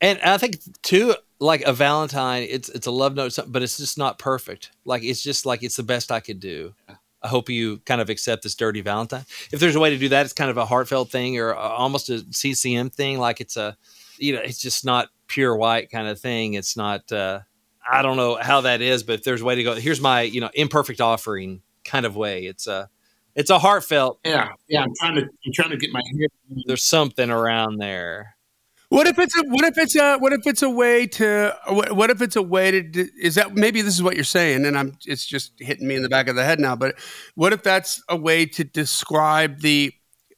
And 0.00 0.18
I 0.20 0.38
think 0.38 0.58
too, 0.82 1.14
like 1.38 1.62
a 1.62 1.72
Valentine, 1.72 2.46
it's 2.48 2.68
it's 2.70 2.86
a 2.86 2.90
love 2.90 3.14
note, 3.14 3.38
but 3.48 3.62
it's 3.62 3.76
just 3.76 3.98
not 3.98 4.18
perfect. 4.18 4.70
Like 4.84 5.02
it's 5.04 5.22
just 5.22 5.44
like 5.46 5.62
it's 5.62 5.76
the 5.76 5.82
best 5.82 6.10
I 6.10 6.20
could 6.20 6.40
do. 6.40 6.74
I 7.22 7.28
hope 7.28 7.48
you 7.48 7.78
kind 7.78 8.00
of 8.00 8.10
accept 8.10 8.42
this 8.42 8.54
dirty 8.54 8.80
Valentine. 8.80 9.24
If 9.52 9.60
there's 9.60 9.74
a 9.74 9.80
way 9.80 9.90
to 9.90 9.98
do 9.98 10.08
that, 10.10 10.24
it's 10.24 10.34
kind 10.34 10.50
of 10.50 10.56
a 10.56 10.66
heartfelt 10.66 11.10
thing 11.10 11.38
or 11.38 11.54
almost 11.54 12.10
a 12.10 12.24
CCM 12.30 12.90
thing. 12.90 13.18
Like 13.18 13.40
it's 13.40 13.56
a, 13.56 13.76
you 14.18 14.34
know, 14.34 14.40
it's 14.40 14.60
just 14.60 14.84
not 14.84 15.08
pure 15.26 15.56
white 15.56 15.90
kind 15.90 16.08
of 16.08 16.20
thing. 16.20 16.54
It's 16.54 16.76
not. 16.76 17.10
uh 17.12 17.40
I 17.88 18.02
don't 18.02 18.16
know 18.16 18.36
how 18.40 18.62
that 18.62 18.80
is, 18.80 19.02
but 19.02 19.14
if 19.14 19.24
there's 19.24 19.42
a 19.42 19.44
way 19.44 19.54
to 19.54 19.62
go, 19.62 19.74
here's 19.74 20.00
my 20.00 20.22
you 20.22 20.40
know 20.40 20.50
imperfect 20.54 21.00
offering 21.00 21.62
kind 21.84 22.04
of 22.04 22.16
way. 22.16 22.44
It's 22.46 22.66
a, 22.66 22.90
it's 23.34 23.50
a 23.50 23.58
heartfelt. 23.58 24.18
Yeah, 24.24 24.48
yeah. 24.68 24.82
I'm 24.82 24.92
trying 24.98 25.14
to. 25.16 25.22
I'm 25.22 25.52
trying 25.52 25.70
to 25.70 25.76
get 25.76 25.92
my 25.92 26.02
head. 26.20 26.30
There's 26.66 26.84
something 26.84 27.30
around 27.30 27.78
there. 27.78 28.35
What 28.88 29.06
if 29.06 29.18
it's 29.18 29.36
a 29.36 29.42
what 29.48 29.64
if 29.64 29.78
it's 29.78 29.96
a 29.96 30.16
what 30.18 30.32
if 30.32 30.46
it's 30.46 30.62
a 30.62 30.70
way 30.70 31.06
to 31.08 31.56
what, 31.68 31.92
what 31.92 32.10
if 32.10 32.22
it's 32.22 32.36
a 32.36 32.42
way 32.42 32.70
to 32.70 33.08
is 33.20 33.34
that 33.34 33.54
maybe 33.54 33.82
this 33.82 33.94
is 33.94 34.02
what 34.02 34.14
you're 34.14 34.24
saying 34.24 34.64
and 34.64 34.78
I'm 34.78 34.96
it's 35.06 35.26
just 35.26 35.52
hitting 35.58 35.88
me 35.88 35.96
in 35.96 36.02
the 36.02 36.08
back 36.08 36.28
of 36.28 36.36
the 36.36 36.44
head 36.44 36.60
now 36.60 36.76
but 36.76 36.94
what 37.34 37.52
if 37.52 37.62
that's 37.64 38.00
a 38.08 38.16
way 38.16 38.46
to 38.46 38.62
describe 38.64 39.60
the 39.60 39.92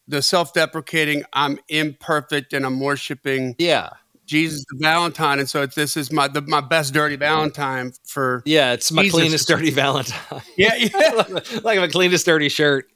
the 0.08 0.22
self-deprecating. 0.22 1.22
I'm 1.34 1.58
imperfect 1.68 2.52
and 2.54 2.64
I'm 2.66 2.80
worshiping 2.80 3.54
Yeah. 3.58 3.90
Jesus 4.26 4.64
the 4.70 4.78
Valentine, 4.82 5.38
and 5.38 5.48
so 5.48 5.62
it's, 5.62 5.74
this 5.74 5.96
is 5.96 6.10
my 6.12 6.28
the, 6.28 6.42
my 6.42 6.60
best 6.60 6.92
dirty 6.92 7.16
Valentine 7.16 7.92
for 8.04 8.42
Yeah. 8.44 8.72
It's 8.72 8.90
my 8.90 9.02
Jesus. 9.02 9.18
cleanest 9.20 9.48
dirty 9.48 9.70
Valentine. 9.70 10.42
yeah 10.56 10.74
yeah 10.76 11.22
like 11.62 11.78
my 11.78 11.88
cleanest 11.88 12.26
dirty 12.26 12.48
shirt. 12.48 12.86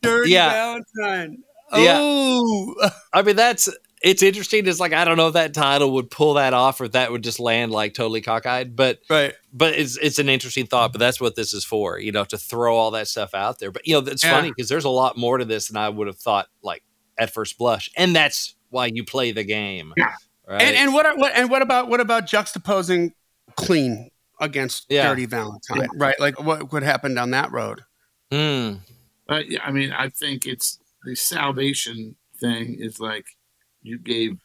dirty 0.00 0.30
Yeah. 0.30 0.50
Valentine. 0.50 1.42
Yeah. 1.74 1.98
Oh, 2.00 2.74
I 3.12 3.22
mean, 3.22 3.36
that's 3.36 3.68
it's 4.02 4.22
interesting. 4.22 4.66
It's 4.66 4.80
like 4.80 4.92
I 4.92 5.04
don't 5.04 5.16
know 5.16 5.28
if 5.28 5.34
that 5.34 5.54
title 5.54 5.92
would 5.92 6.10
pull 6.10 6.34
that 6.34 6.54
off 6.54 6.80
or 6.80 6.84
if 6.84 6.92
that 6.92 7.12
would 7.12 7.22
just 7.22 7.38
land 7.40 7.70
like 7.72 7.94
totally 7.94 8.20
cockeyed. 8.20 8.74
But 8.74 9.00
right. 9.08 9.34
but 9.52 9.74
it's 9.74 9.96
it's 9.98 10.18
an 10.18 10.28
interesting 10.28 10.66
thought. 10.66 10.92
But 10.92 10.98
that's 10.98 11.20
what 11.20 11.36
this 11.36 11.52
is 11.54 11.64
for, 11.64 11.98
you 11.98 12.12
know, 12.12 12.24
to 12.24 12.36
throw 12.38 12.76
all 12.76 12.90
that 12.92 13.08
stuff 13.08 13.34
out 13.34 13.58
there. 13.58 13.70
But 13.70 13.86
you 13.86 13.94
know, 13.94 14.00
it's 14.10 14.24
Yeah. 14.24 14.30
funny 14.36 14.50
because 14.50 14.68
there's 14.68 14.84
a 14.84 14.88
lot 14.90 15.16
more 15.16 15.38
to 15.38 15.44
this 15.44 15.68
than 15.68 15.76
I 15.76 15.88
would 15.88 16.06
have 16.08 16.18
thought 16.18 16.48
like 16.62 16.82
at 17.18 17.32
first 17.32 17.58
blush, 17.58 17.90
and 17.96 18.14
that's 18.16 18.54
why 18.70 18.86
you 18.86 19.04
play 19.04 19.32
the 19.32 19.44
game. 19.44 19.92
Yeah. 19.96 20.12
Right. 20.48 20.62
And 20.62 20.76
and 20.76 20.92
what 20.92 21.06
are, 21.06 21.16
what 21.16 21.32
and 21.34 21.48
what 21.50 21.62
about 21.62 21.88
what 21.88 22.00
about 22.00 22.26
juxtaposing 22.26 23.12
clean 23.56 24.10
against 24.40 24.86
Yeah. 24.88 25.08
dirty 25.08 25.26
Valentine? 25.26 25.88
Right, 25.94 26.18
like 26.18 26.40
what 26.40 26.72
what 26.72 26.82
happened 26.82 27.14
down 27.14 27.30
that 27.30 27.52
road? 27.52 27.82
Mm, 28.32 28.80
But 29.28 29.48
yeah, 29.48 29.60
I 29.62 29.70
mean, 29.70 29.92
I 29.92 30.08
think 30.08 30.46
it's 30.46 30.78
the 31.04 31.14
salvation 31.14 32.16
thing 32.40 32.76
is 32.80 32.98
like 32.98 33.26
you 33.82 33.98
gave, 33.98 34.38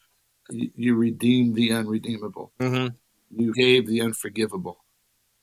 you, 0.50 0.72
you 0.76 0.96
redeemed 0.96 1.56
the 1.56 1.72
unredeemable, 1.72 2.52
mhm. 2.60 2.94
you 3.30 3.54
gave 3.54 3.88
the 3.88 4.02
unforgivable, 4.02 4.84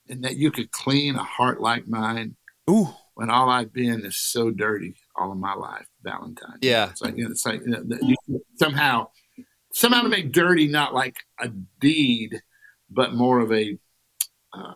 and 0.09 0.25
that 0.25 0.37
you 0.37 0.51
could 0.51 0.71
clean 0.71 1.17
a 1.17 1.23
heart 1.23 1.61
like 1.61 1.87
mine 1.87 2.37
Ooh, 2.69 2.89
when 3.15 3.31
all 3.31 3.49
I've 3.49 3.73
been 3.73 4.05
is 4.05 4.17
so 4.17 4.51
dirty 4.51 4.97
all 5.17 5.31
of 5.33 5.39
my 5.39 5.55
life. 5.55 5.87
Valentine. 6.03 6.59
Yeah. 6.61 6.91
it's 6.91 7.01
like 7.01 7.17
you 7.17 7.25
know, 7.25 7.31
it's 7.31 7.47
like 7.47 7.61
you 7.63 7.69
know, 7.69 7.83
that 7.85 8.03
you, 8.03 8.45
somehow, 8.57 9.09
somehow 9.73 10.03
to 10.03 10.09
make 10.09 10.33
dirty 10.33 10.69
not 10.69 10.93
like 10.93 11.17
a 11.41 11.49
deed, 11.81 12.43
but 12.91 13.15
more 13.15 13.41
of 13.41 13.53
a. 13.53 13.79
Uh, 14.53 14.75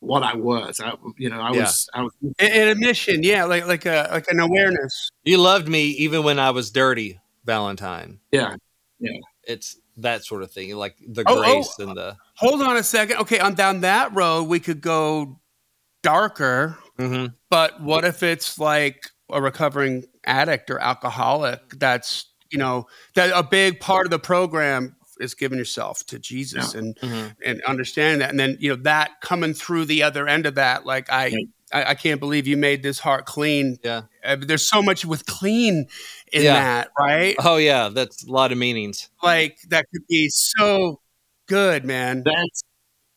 what 0.00 0.24
I 0.24 0.34
was, 0.34 0.80
I, 0.80 0.94
you 1.16 1.30
know, 1.30 1.40
I 1.40 1.52
Yeah. 1.52 1.60
was, 1.60 1.88
I 1.94 2.02
was, 2.02 2.12
an, 2.22 2.34
an 2.40 2.68
admission, 2.68 3.22
yeah, 3.22 3.44
like 3.44 3.66
like 3.66 3.86
a 3.86 4.08
like 4.10 4.26
an 4.28 4.40
awareness. 4.40 5.10
You 5.22 5.38
loved 5.38 5.68
me 5.68 5.84
even 5.90 6.24
when 6.24 6.40
I 6.40 6.50
was 6.50 6.72
dirty, 6.72 7.20
Valentine. 7.44 8.20
yeah, 8.30 8.56
Yeah. 8.98 9.18
It's 9.44 9.76
that 9.96 10.24
sort 10.24 10.42
of 10.42 10.50
thing, 10.52 10.74
like 10.76 10.96
the 11.06 11.22
Oh, 11.26 11.38
oh. 11.38 11.42
grace 11.42 11.78
and 11.78 11.96
the. 11.96 12.16
Hold 12.36 12.62
on 12.62 12.76
a 12.76 12.82
second. 12.82 13.16
Okay, 13.18 13.38
on 13.40 13.54
down 13.54 13.80
that 13.80 14.14
road, 14.14 14.44
we 14.44 14.60
could 14.60 14.80
go 14.80 15.40
darker. 16.02 16.78
Mhm. 16.98 17.34
But 17.50 17.80
what 17.82 18.04
if 18.04 18.22
it's 18.22 18.58
like 18.58 19.10
a 19.30 19.40
recovering 19.42 20.04
addict 20.24 20.70
or 20.70 20.78
alcoholic? 20.78 21.60
That's 21.78 22.26
you 22.50 22.58
know 22.58 22.86
that 23.14 23.32
a 23.34 23.42
big 23.42 23.80
part 23.80 24.06
of 24.06 24.10
the 24.10 24.18
program 24.18 24.94
is 25.20 25.34
giving 25.34 25.58
yourself 25.58 26.04
to 26.06 26.18
Jesus 26.18 26.74
and 26.74 26.96
Mhm. 27.00 27.34
and 27.44 27.62
understanding 27.64 28.18
that, 28.20 28.30
and 28.30 28.38
then 28.40 28.56
you 28.60 28.70
know 28.70 28.82
that 28.82 29.20
coming 29.20 29.54
through 29.54 29.86
the 29.86 30.02
other 30.02 30.28
end 30.28 30.46
of 30.46 30.54
that, 30.56 30.86
like 30.86 31.10
I. 31.10 31.24
Right. 31.26 31.48
I, 31.72 31.90
I 31.90 31.94
can't 31.94 32.20
believe 32.20 32.46
you 32.46 32.56
made 32.56 32.82
this 32.82 32.98
heart 32.98 33.26
clean. 33.26 33.78
Yeah. 33.82 34.02
Uh, 34.24 34.36
there's 34.40 34.68
so 34.68 34.82
much 34.82 35.04
with 35.04 35.26
clean 35.26 35.86
in 36.32 36.42
Yeah. 36.42 36.54
that, 36.54 36.88
right? 36.98 37.36
Oh 37.40 37.56
yeah, 37.56 37.88
that's 37.88 38.24
a 38.26 38.30
lot 38.30 38.52
of 38.52 38.58
meanings. 38.58 39.10
Like 39.22 39.58
that 39.68 39.86
could 39.92 40.06
be 40.08 40.28
so 40.28 41.00
good, 41.46 41.84
man. 41.84 42.22
that's. 42.24 42.62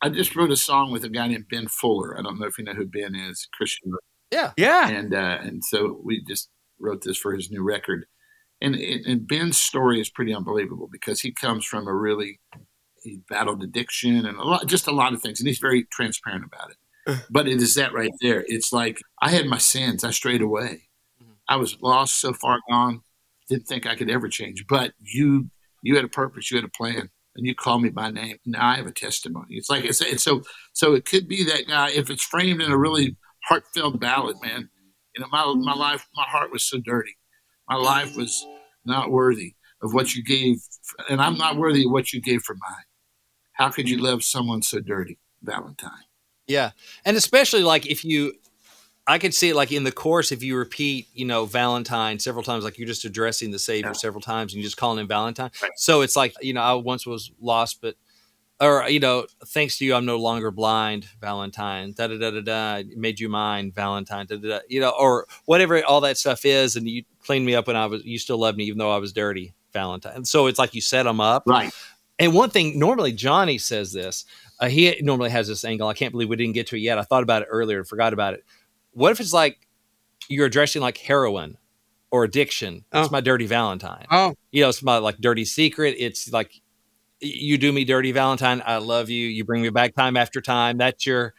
I 0.02 0.10
just 0.10 0.36
wrote 0.36 0.50
a 0.50 0.56
song 0.56 0.92
with 0.92 1.04
a 1.04 1.08
guy 1.08 1.26
named 1.26 1.46
Ben 1.50 1.68
Fuller. 1.68 2.18
I 2.18 2.22
don't 2.22 2.38
know 2.38 2.46
if 2.46 2.58
you 2.58 2.64
know 2.64 2.74
who 2.74 2.84
Ben 2.86 3.14
is, 3.14 3.48
Christian 3.54 3.92
Yeah. 4.30 4.52
Yeah. 4.56 4.88
and 4.90 5.14
uh, 5.14 5.38
and 5.42 5.64
so 5.64 6.00
we 6.04 6.22
just 6.28 6.50
wrote 6.78 7.02
this 7.02 7.16
for 7.16 7.34
his 7.34 7.50
new 7.50 7.62
record. 7.62 8.04
And, 8.60 8.74
and 8.74 9.06
and 9.06 9.26
Ben's 9.28 9.58
story 9.58 10.00
is 10.00 10.10
pretty 10.10 10.34
unbelievable 10.34 10.88
because 10.92 11.20
he 11.20 11.32
comes 11.32 11.64
from 11.64 11.86
a 11.88 11.94
really 11.94 12.40
he 13.02 13.20
battled 13.28 13.62
addiction 13.62 14.26
and 14.26 14.36
a 14.38 14.42
lot, 14.42 14.66
just 14.66 14.86
a 14.86 14.92
lot 14.92 15.12
of 15.14 15.22
things, 15.22 15.40
and 15.40 15.46
he's 15.46 15.58
very 15.58 15.84
transparent 15.92 16.44
about 16.44 16.70
it. 16.70 16.76
But 17.30 17.46
it 17.48 17.62
is 17.62 17.74
that 17.76 17.92
right 17.92 18.10
there. 18.20 18.44
It's 18.48 18.72
like 18.72 19.00
I 19.22 19.30
had 19.30 19.46
my 19.46 19.58
sins. 19.58 20.04
I 20.04 20.10
strayed 20.10 20.42
away. 20.42 20.88
Mhm. 21.22 21.36
I 21.48 21.56
was 21.56 21.80
lost, 21.80 22.20
so 22.20 22.32
far 22.32 22.58
gone. 22.68 23.02
Didn't 23.48 23.66
think 23.68 23.86
I 23.86 23.94
could 23.94 24.10
ever 24.10 24.28
change. 24.28 24.64
But 24.68 24.92
you 24.98 25.50
you 25.82 25.94
had 25.94 26.04
a 26.04 26.08
purpose. 26.08 26.50
You 26.50 26.56
had 26.56 26.64
a 26.64 26.68
plan, 26.68 27.10
and 27.36 27.46
you 27.46 27.54
called 27.54 27.82
me 27.82 27.90
by 27.90 28.10
name. 28.10 28.38
Now 28.44 28.66
I 28.66 28.76
have 28.76 28.86
a 28.86 28.92
testimony. 28.92 29.54
It's 29.56 29.70
like 29.70 29.84
it's, 29.84 30.00
it's 30.00 30.24
so 30.24 30.42
so. 30.72 30.94
It 30.94 31.04
could 31.04 31.28
be 31.28 31.44
that 31.44 31.68
guy 31.68 31.90
if 31.90 32.10
it's 32.10 32.24
framed 32.24 32.60
in 32.62 32.72
a 32.72 32.78
really 32.78 33.16
heartfelt 33.44 34.00
ballad, 34.00 34.36
man. 34.42 34.68
You 35.14 35.20
know, 35.22 35.28
my 35.30 35.44
my 35.54 35.74
life, 35.74 36.06
my 36.14 36.24
heart 36.24 36.50
was 36.50 36.64
so 36.64 36.78
dirty. 36.80 37.16
My 37.68 37.76
life 37.76 38.16
was 38.16 38.44
not 38.84 39.10
worthy 39.10 39.54
of 39.82 39.94
what 39.94 40.14
you 40.14 40.24
gave, 40.24 40.56
and 41.08 41.20
I'm 41.20 41.38
not 41.38 41.56
worthy 41.56 41.84
of 41.84 41.92
what 41.92 42.12
you 42.12 42.20
gave 42.20 42.42
for 42.42 42.54
mine. 42.54 42.84
How 43.52 43.70
could 43.70 43.88
you 43.88 43.98
love 43.98 44.24
someone 44.24 44.62
so 44.62 44.80
dirty, 44.80 45.18
Valentine? 45.42 46.05
Yeah. 46.46 46.70
And 47.04 47.16
especially 47.16 47.62
like 47.62 47.86
if 47.86 48.04
you 48.04 48.34
I 49.08 49.18
could 49.18 49.34
see 49.34 49.50
it 49.50 49.56
like 49.56 49.70
in 49.70 49.84
the 49.84 49.92
course 49.92 50.32
if 50.32 50.42
you 50.42 50.56
repeat, 50.56 51.06
you 51.14 51.24
know, 51.24 51.44
Valentine 51.46 52.18
several 52.18 52.42
times, 52.42 52.64
like 52.64 52.76
you're 52.76 52.88
just 52.88 53.04
addressing 53.04 53.52
the 53.52 53.58
Savior 53.58 53.90
Yeah. 53.90 53.92
several 53.92 54.20
times 54.20 54.52
and 54.52 54.58
you 54.58 54.64
just 54.66 54.76
calling 54.76 54.98
him 54.98 55.06
Valentine. 55.06 55.50
Right. 55.62 55.70
So 55.76 56.00
it's 56.00 56.16
like, 56.16 56.34
you 56.40 56.52
know, 56.52 56.62
I 56.62 56.74
once 56.74 57.06
was 57.06 57.30
lost, 57.40 57.80
but 57.80 57.94
or 58.60 58.88
you 58.88 59.00
know, 59.00 59.26
thanks 59.48 59.78
to 59.78 59.84
you, 59.84 59.94
I'm 59.94 60.06
no 60.06 60.16
longer 60.16 60.50
blind, 60.50 61.06
Valentine. 61.20 61.92
Da 61.92 62.06
da 62.06 62.18
da 62.18 62.30
da 62.30 62.40
da. 62.40 62.82
Made 62.96 63.20
you 63.20 63.28
mine, 63.28 63.70
Valentine. 63.70 64.26
Da 64.26 64.36
da 64.36 64.48
da. 64.48 64.58
You 64.68 64.80
know, 64.80 64.94
or 64.98 65.26
whatever 65.44 65.84
all 65.84 66.00
that 66.00 66.16
stuff 66.16 66.44
is, 66.44 66.74
and 66.74 66.88
you 66.88 67.04
cleaned 67.22 67.44
me 67.44 67.54
up 67.54 67.66
when 67.66 67.76
I 67.76 67.86
was. 67.86 68.02
You 68.04 68.18
still 68.18 68.38
loved 68.38 68.56
me, 68.56 68.64
even 68.64 68.78
though 68.78 68.90
I 68.90 68.96
was 68.96 69.12
dirty, 69.12 69.52
Valentine. 69.74 70.24
So 70.24 70.46
it's 70.46 70.58
like 70.58 70.74
you 70.74 70.80
set 70.80 71.02
them 71.02 71.20
up. 71.20 71.42
Right. 71.46 71.70
And 72.18 72.32
one 72.32 72.48
thing, 72.48 72.78
normally 72.78 73.12
Johnny 73.12 73.58
says 73.58 73.92
this. 73.92 74.24
Uh, 74.58 74.68
he 74.68 74.98
normally 75.02 75.30
has 75.30 75.48
this 75.48 75.64
angle. 75.64 75.88
I 75.88 75.94
can't 75.94 76.12
believe 76.12 76.28
we 76.28 76.36
didn't 76.36 76.54
get 76.54 76.66
to 76.68 76.76
it 76.76 76.80
yet. 76.80 76.98
I 76.98 77.02
thought 77.02 77.22
about 77.22 77.42
it 77.42 77.48
earlier 77.50 77.78
and 77.78 77.86
forgot 77.88 78.12
about 78.12 78.34
it. 78.34 78.44
What 78.92 79.12
if 79.12 79.20
it's 79.20 79.32
like 79.32 79.58
you're 80.28 80.46
addressing 80.46 80.80
like 80.82 80.96
heroin 80.98 81.58
or 82.10 82.24
addiction? 82.24 82.84
It's 82.92 83.08
Oh. 83.08 83.12
my 83.12 83.20
dirty 83.20 83.46
Valentine. 83.46 84.06
Oh, 84.10 84.34
You 84.52 84.62
know, 84.62 84.68
it's 84.70 84.82
my 84.82 84.96
like 84.98 85.18
dirty 85.18 85.44
secret. 85.44 85.96
It's 85.98 86.32
like 86.32 86.52
you 87.20 87.58
do 87.58 87.72
me 87.72 87.84
dirty 87.84 88.12
Valentine. 88.12 88.62
I 88.64 88.78
love 88.78 89.10
you. 89.10 89.26
You 89.26 89.44
bring 89.44 89.62
me 89.62 89.68
back 89.70 89.94
time 89.94 90.16
after 90.16 90.40
time. 90.40 90.78
That's 90.78 91.04
your. 91.06 91.34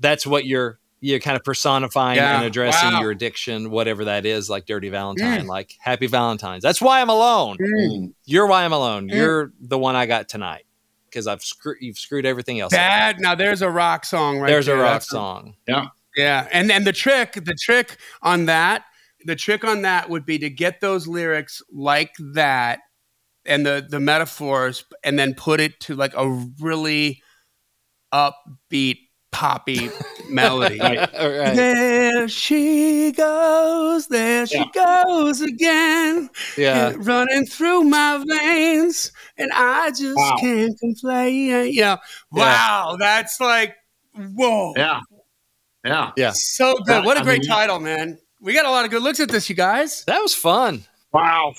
That's 0.00 0.26
what 0.26 0.44
you're. 0.46 0.78
You're 1.02 1.18
kind 1.18 1.34
of 1.36 1.42
personifying 1.44 2.16
Yeah. 2.18 2.36
and 2.36 2.44
addressing 2.46 2.92
Wow. 2.92 3.00
your 3.00 3.10
addiction, 3.10 3.70
whatever 3.70 4.04
that 4.04 4.26
is, 4.26 4.50
like 4.50 4.66
dirty 4.66 4.90
Valentine, 4.90 5.46
like 5.46 5.72
happy 5.80 6.06
Valentine's. 6.06 6.62
That's 6.62 6.78
why 6.80 7.00
I'm 7.00 7.08
alone. 7.08 7.56
mm. 7.58 8.12
You're 8.26 8.46
why 8.46 8.64
I'm 8.66 8.72
alone. 8.74 9.08
Mm. 9.08 9.14
You're 9.14 9.52
the 9.60 9.78
one 9.78 9.96
I 9.96 10.04
got 10.04 10.28
tonight 10.28 10.66
because 11.10 11.26
I've 11.26 11.42
screwed. 11.42 11.78
You've 11.80 11.98
screwed 11.98 12.24
everything 12.26 12.60
else. 12.60 12.72
up. 12.72 13.18
now 13.18 13.34
there's 13.34 13.62
a 13.62 13.70
rock 13.70 14.04
song 14.04 14.38
right 14.38 14.46
there. 14.48 14.56
There's 14.56 14.68
a 14.68 14.76
rock 14.76 14.92
That's 14.94 15.08
song. 15.10 15.54
Yeah, 15.66 15.86
Yeah. 16.16 16.48
and 16.52 16.70
and 16.70 16.86
the 16.86 16.92
trick, 16.92 17.32
the 17.32 17.54
trick 17.60 17.96
on 18.22 18.46
that, 18.46 18.84
the 19.24 19.36
trick 19.36 19.64
on 19.64 19.82
that 19.82 20.08
would 20.08 20.24
be 20.24 20.38
to 20.38 20.48
get 20.50 20.80
those 20.80 21.06
lyrics 21.06 21.62
like 21.72 22.12
that, 22.34 22.80
and 23.44 23.66
the 23.66 23.86
the 23.88 24.00
metaphors, 24.00 24.84
and 25.04 25.18
then 25.18 25.34
put 25.34 25.60
it 25.60 25.78
to 25.80 25.94
like 25.94 26.14
a 26.16 26.28
really 26.60 27.22
upbeat 28.12 28.98
poppy 29.32 29.90
melody. 30.28 30.78
Right. 30.78 31.10
There 31.12 32.28
she 32.28 33.12
goes, 33.12 34.06
there 34.08 34.46
she 34.46 34.64
goes 34.74 35.40
again, 35.40 36.30
Yeah. 36.56 36.92
running 36.96 37.46
through 37.46 37.84
my 37.84 38.22
veins, 38.26 39.12
and 39.38 39.50
I 39.52 39.90
just 39.90 40.16
Wow. 40.16 40.36
can't 40.40 40.78
complain. 40.78 41.72
Yeah, 41.72 41.96
wow, 42.32 42.96
that's 42.98 43.40
like 43.40 43.76
whoa. 44.14 44.74
Yeah. 44.76 45.00
Yeah. 45.84 46.10
Yeah. 46.16 46.32
So 46.34 46.74
good. 46.84 47.04
What 47.06 47.16
a 47.16 47.20
I 47.20 47.24
great 47.24 47.40
mean- 47.40 47.48
title, 47.48 47.78
man. 47.80 48.18
We 48.42 48.52
got 48.54 48.64
a 48.66 48.70
lot 48.70 48.84
of 48.84 48.90
good 48.90 49.02
looks 49.02 49.20
at 49.20 49.28
this, 49.30 49.48
you 49.48 49.54
guys. 49.56 50.04
That 50.04 50.20
was 50.20 50.34
fun. 50.34 50.84
Wow. 51.12 51.52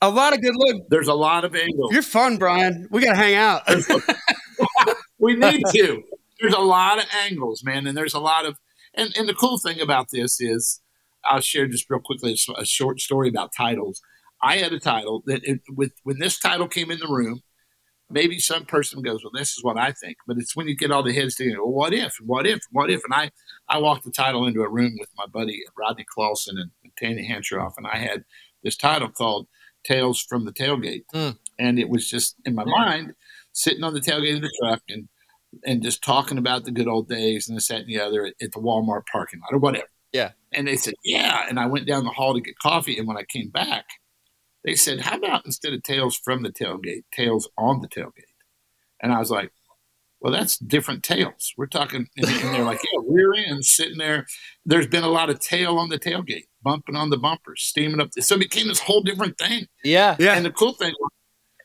A 0.00 0.10
lot 0.10 0.32
of 0.32 0.42
good 0.42 0.54
look. 0.56 0.82
There's 0.90 1.08
a 1.08 1.14
lot 1.14 1.44
of 1.44 1.54
angles. 1.54 1.92
You're 1.92 2.02
fun, 2.02 2.36
Brian. 2.36 2.86
We 2.90 3.00
got 3.02 3.12
to 3.12 3.16
hang 3.16 3.34
out. 3.36 3.62
we 5.18 5.34
need 5.36 5.62
to. 5.72 6.02
There's 6.44 6.54
a 6.54 6.60
lot 6.60 6.98
of 6.98 7.06
angles, 7.26 7.64
man, 7.64 7.86
and 7.86 7.96
there's 7.96 8.12
a 8.12 8.20
lot 8.20 8.44
of 8.44 8.58
and 8.92 9.16
and 9.16 9.26
the 9.26 9.34
cool 9.34 9.56
thing 9.58 9.80
about 9.80 10.08
this 10.12 10.40
is 10.42 10.80
I'll 11.24 11.40
share 11.40 11.66
just 11.66 11.88
real 11.88 12.00
quickly 12.00 12.36
a 12.58 12.64
short 12.66 13.00
story 13.00 13.30
about 13.30 13.54
titles. 13.56 14.02
I 14.42 14.58
had 14.58 14.74
a 14.74 14.78
title 14.78 15.22
that 15.24 15.42
it, 15.44 15.62
with 15.74 15.92
when 16.02 16.18
this 16.18 16.38
title 16.38 16.68
came 16.68 16.90
in 16.90 16.98
the 16.98 17.08
room, 17.08 17.40
maybe 18.10 18.38
some 18.38 18.66
person 18.66 19.00
goes, 19.00 19.24
"Well, 19.24 19.30
this 19.34 19.56
is 19.56 19.64
what 19.64 19.78
I 19.78 19.92
think," 19.92 20.18
but 20.26 20.36
it's 20.36 20.54
when 20.54 20.68
you 20.68 20.76
get 20.76 20.90
all 20.90 21.02
the 21.02 21.14
heads 21.14 21.34
together. 21.36 21.64
Well, 21.64 21.72
what 21.72 21.94
if? 21.94 22.16
What 22.20 22.46
if? 22.46 22.60
What 22.70 22.90
if? 22.90 23.02
And 23.04 23.14
I 23.14 23.30
I 23.68 23.78
walked 23.78 24.04
the 24.04 24.10
title 24.10 24.46
into 24.46 24.60
a 24.60 24.68
room 24.68 24.96
with 25.00 25.08
my 25.16 25.26
buddy 25.26 25.62
Rodney 25.78 26.04
Clawson 26.04 26.58
and 26.58 26.70
Tania 26.98 27.26
Hancheroff, 27.26 27.78
and 27.78 27.86
I 27.86 27.96
had 27.96 28.22
this 28.62 28.76
title 28.76 29.08
called 29.08 29.48
"Tales 29.82 30.20
from 30.20 30.44
the 30.44 30.52
Tailgate," 30.52 31.06
Mm. 31.14 31.38
and 31.58 31.78
it 31.78 31.88
was 31.88 32.06
just 32.06 32.36
in 32.44 32.54
my 32.54 32.64
mind, 32.64 33.14
sitting 33.52 33.82
on 33.82 33.94
the 33.94 34.00
tailgate 34.00 34.36
of 34.36 34.42
the 34.42 34.52
truck 34.60 34.82
and 34.90 35.08
and 35.64 35.82
just 35.82 36.02
talking 36.02 36.38
about 36.38 36.64
the 36.64 36.70
good 36.70 36.88
old 36.88 37.08
days 37.08 37.48
and 37.48 37.56
this, 37.56 37.68
that, 37.68 37.80
and 37.80 37.88
the 37.88 38.00
other 38.00 38.26
at, 38.26 38.34
at 38.40 38.52
the 38.52 38.60
Walmart 38.60 39.02
parking 39.10 39.40
lot 39.40 39.52
or 39.52 39.58
whatever. 39.58 39.88
Yeah. 40.14 40.30
And 40.52 40.66
they 40.66 40.76
said, 40.76 40.94
Yeah. 41.04 41.44
And 41.48 41.58
I 41.58 41.66
went 41.66 41.86
down 41.86 42.04
the 42.04 42.10
hall 42.10 42.34
to 42.34 42.40
get 42.40 42.58
coffee. 42.58 42.96
And 42.96 43.06
when 43.06 43.16
I 43.16 43.24
came 43.24 43.50
back, 43.50 43.84
they 44.64 44.74
said, 44.76 45.00
How 45.00 45.16
about 45.16 45.44
instead 45.44 45.74
of 45.74 45.82
tales 45.82 46.16
from 46.16 46.42
the 46.42 46.50
Tailgate, 46.50 47.04
tails 47.12 47.48
on 47.58 47.80
the 47.80 47.88
Tailgate? 47.88 48.32
And 49.02 49.12
I 49.12 49.18
was 49.18 49.30
like, 49.30 49.50
Well, 50.20 50.32
that's 50.32 50.56
different 50.56 51.02
tails. 51.02 51.52
We're 51.58 51.66
talking, 51.66 52.06
and, 52.16 52.26
and 52.26 52.54
they're 52.54 52.64
like, 52.64 52.80
Yeah, 52.92 53.00
rear 53.08 53.34
end 53.34 53.64
sitting 53.64 53.98
there. 53.98 54.26
There's 54.64 54.86
been 54.86 55.04
a 55.04 55.08
lot 55.08 55.30
of 55.30 55.40
tail 55.40 55.78
on 55.78 55.88
the 55.88 55.98
tailgate, 55.98 56.46
bumping 56.62 56.96
on 56.96 57.10
the 57.10 57.18
bumpers, 57.18 57.62
steaming 57.62 58.00
up. 58.00 58.10
So 58.18 58.36
it 58.36 58.38
became 58.38 58.68
this 58.68 58.80
whole 58.80 59.02
different 59.02 59.36
thing. 59.36 59.66
Yeah. 59.82 60.16
Yeah. 60.20 60.34
And 60.34 60.46
the 60.46 60.52
cool 60.52 60.74
thing, 60.74 60.94
was, 60.98 61.10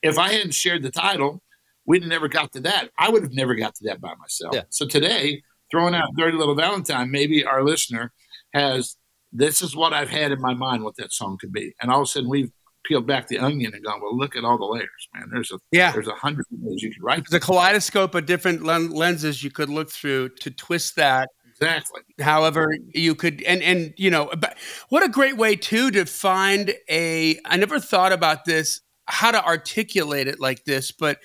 if 0.02 0.18
I 0.18 0.34
hadn't 0.34 0.56
shared 0.56 0.82
the 0.82 0.92
title, 0.92 1.44
we'd 1.90 2.06
never 2.08 2.28
got 2.30 2.54
to 2.54 2.62
that. 2.62 2.90
I 2.98 3.10
would 3.10 3.24
have 3.24 3.34
never 3.34 3.56
got 3.56 3.74
to 3.76 3.84
that 3.86 4.00
by 4.00 4.14
myself. 4.16 4.54
Yeah. 4.56 4.62
So 4.70 4.86
today, 4.88 5.42
throwing 5.72 5.96
out 5.96 6.10
Dirty 6.16 6.38
Little 6.38 6.56
Valentine, 6.56 7.12
maybe 7.12 7.44
our 7.44 7.64
listener 7.64 8.14
has 8.54 8.96
this 9.34 9.62
is 9.62 9.76
what 9.76 9.92
I've 9.92 10.10
had 10.10 10.32
in 10.32 10.40
my 10.40 10.54
mind 10.54 10.84
what 10.84 10.96
that 10.98 11.12
song 11.12 11.38
could 11.40 11.52
be. 11.52 11.74
And 11.82 11.92
all 11.92 12.00
of 12.02 12.04
a 12.04 12.08
sudden 12.08 12.30
we've 12.30 12.52
peeled 12.86 13.06
back 13.06 13.28
the 13.28 13.38
onion 13.40 13.74
and 13.74 13.84
gone, 13.84 14.00
well, 14.02 14.18
look 14.18 14.36
at 14.36 14.44
all 14.46 14.58
the 14.58 14.66
layers, 14.66 15.08
man. 15.14 15.30
There's 15.32 15.52
a 15.52 15.60
Yeah. 15.72 15.92
there's 15.92 16.08
a 16.08 16.14
hundred 16.16 16.46
ways 16.52 16.82
you 16.82 16.92
could 16.94 17.04
write 17.04 17.24
There's 17.30 17.44
a 17.44 17.46
kaleidoscope 17.46 18.16
of 18.16 18.26
different 18.26 18.64
len- 18.64 18.92
lenses 18.92 19.44
you 19.44 19.52
could 19.52 19.70
look 19.70 19.90
through 19.92 20.30
to 20.42 20.50
twist 20.52 20.96
that 20.96 21.28
exactly. 21.60 22.02
however 22.22 22.74
you 22.94 23.14
could 23.16 23.42
and 23.44 23.62
and 23.62 23.94
you 23.98 24.10
know 24.10 24.32
but 24.40 24.58
what 24.90 25.04
a 25.04 25.10
great 25.10 25.38
way 25.38 25.56
too 25.58 25.92
to 25.92 26.06
find 26.06 26.74
a 26.90 27.38
i 27.46 27.58
never 27.58 27.80
thought 27.82 28.14
about 28.14 28.46
this 28.46 28.80
how 29.08 29.30
to 29.30 29.44
articulate 29.46 30.28
it 30.28 30.40
like 30.40 30.64
this 30.64 30.92
but 30.92 31.20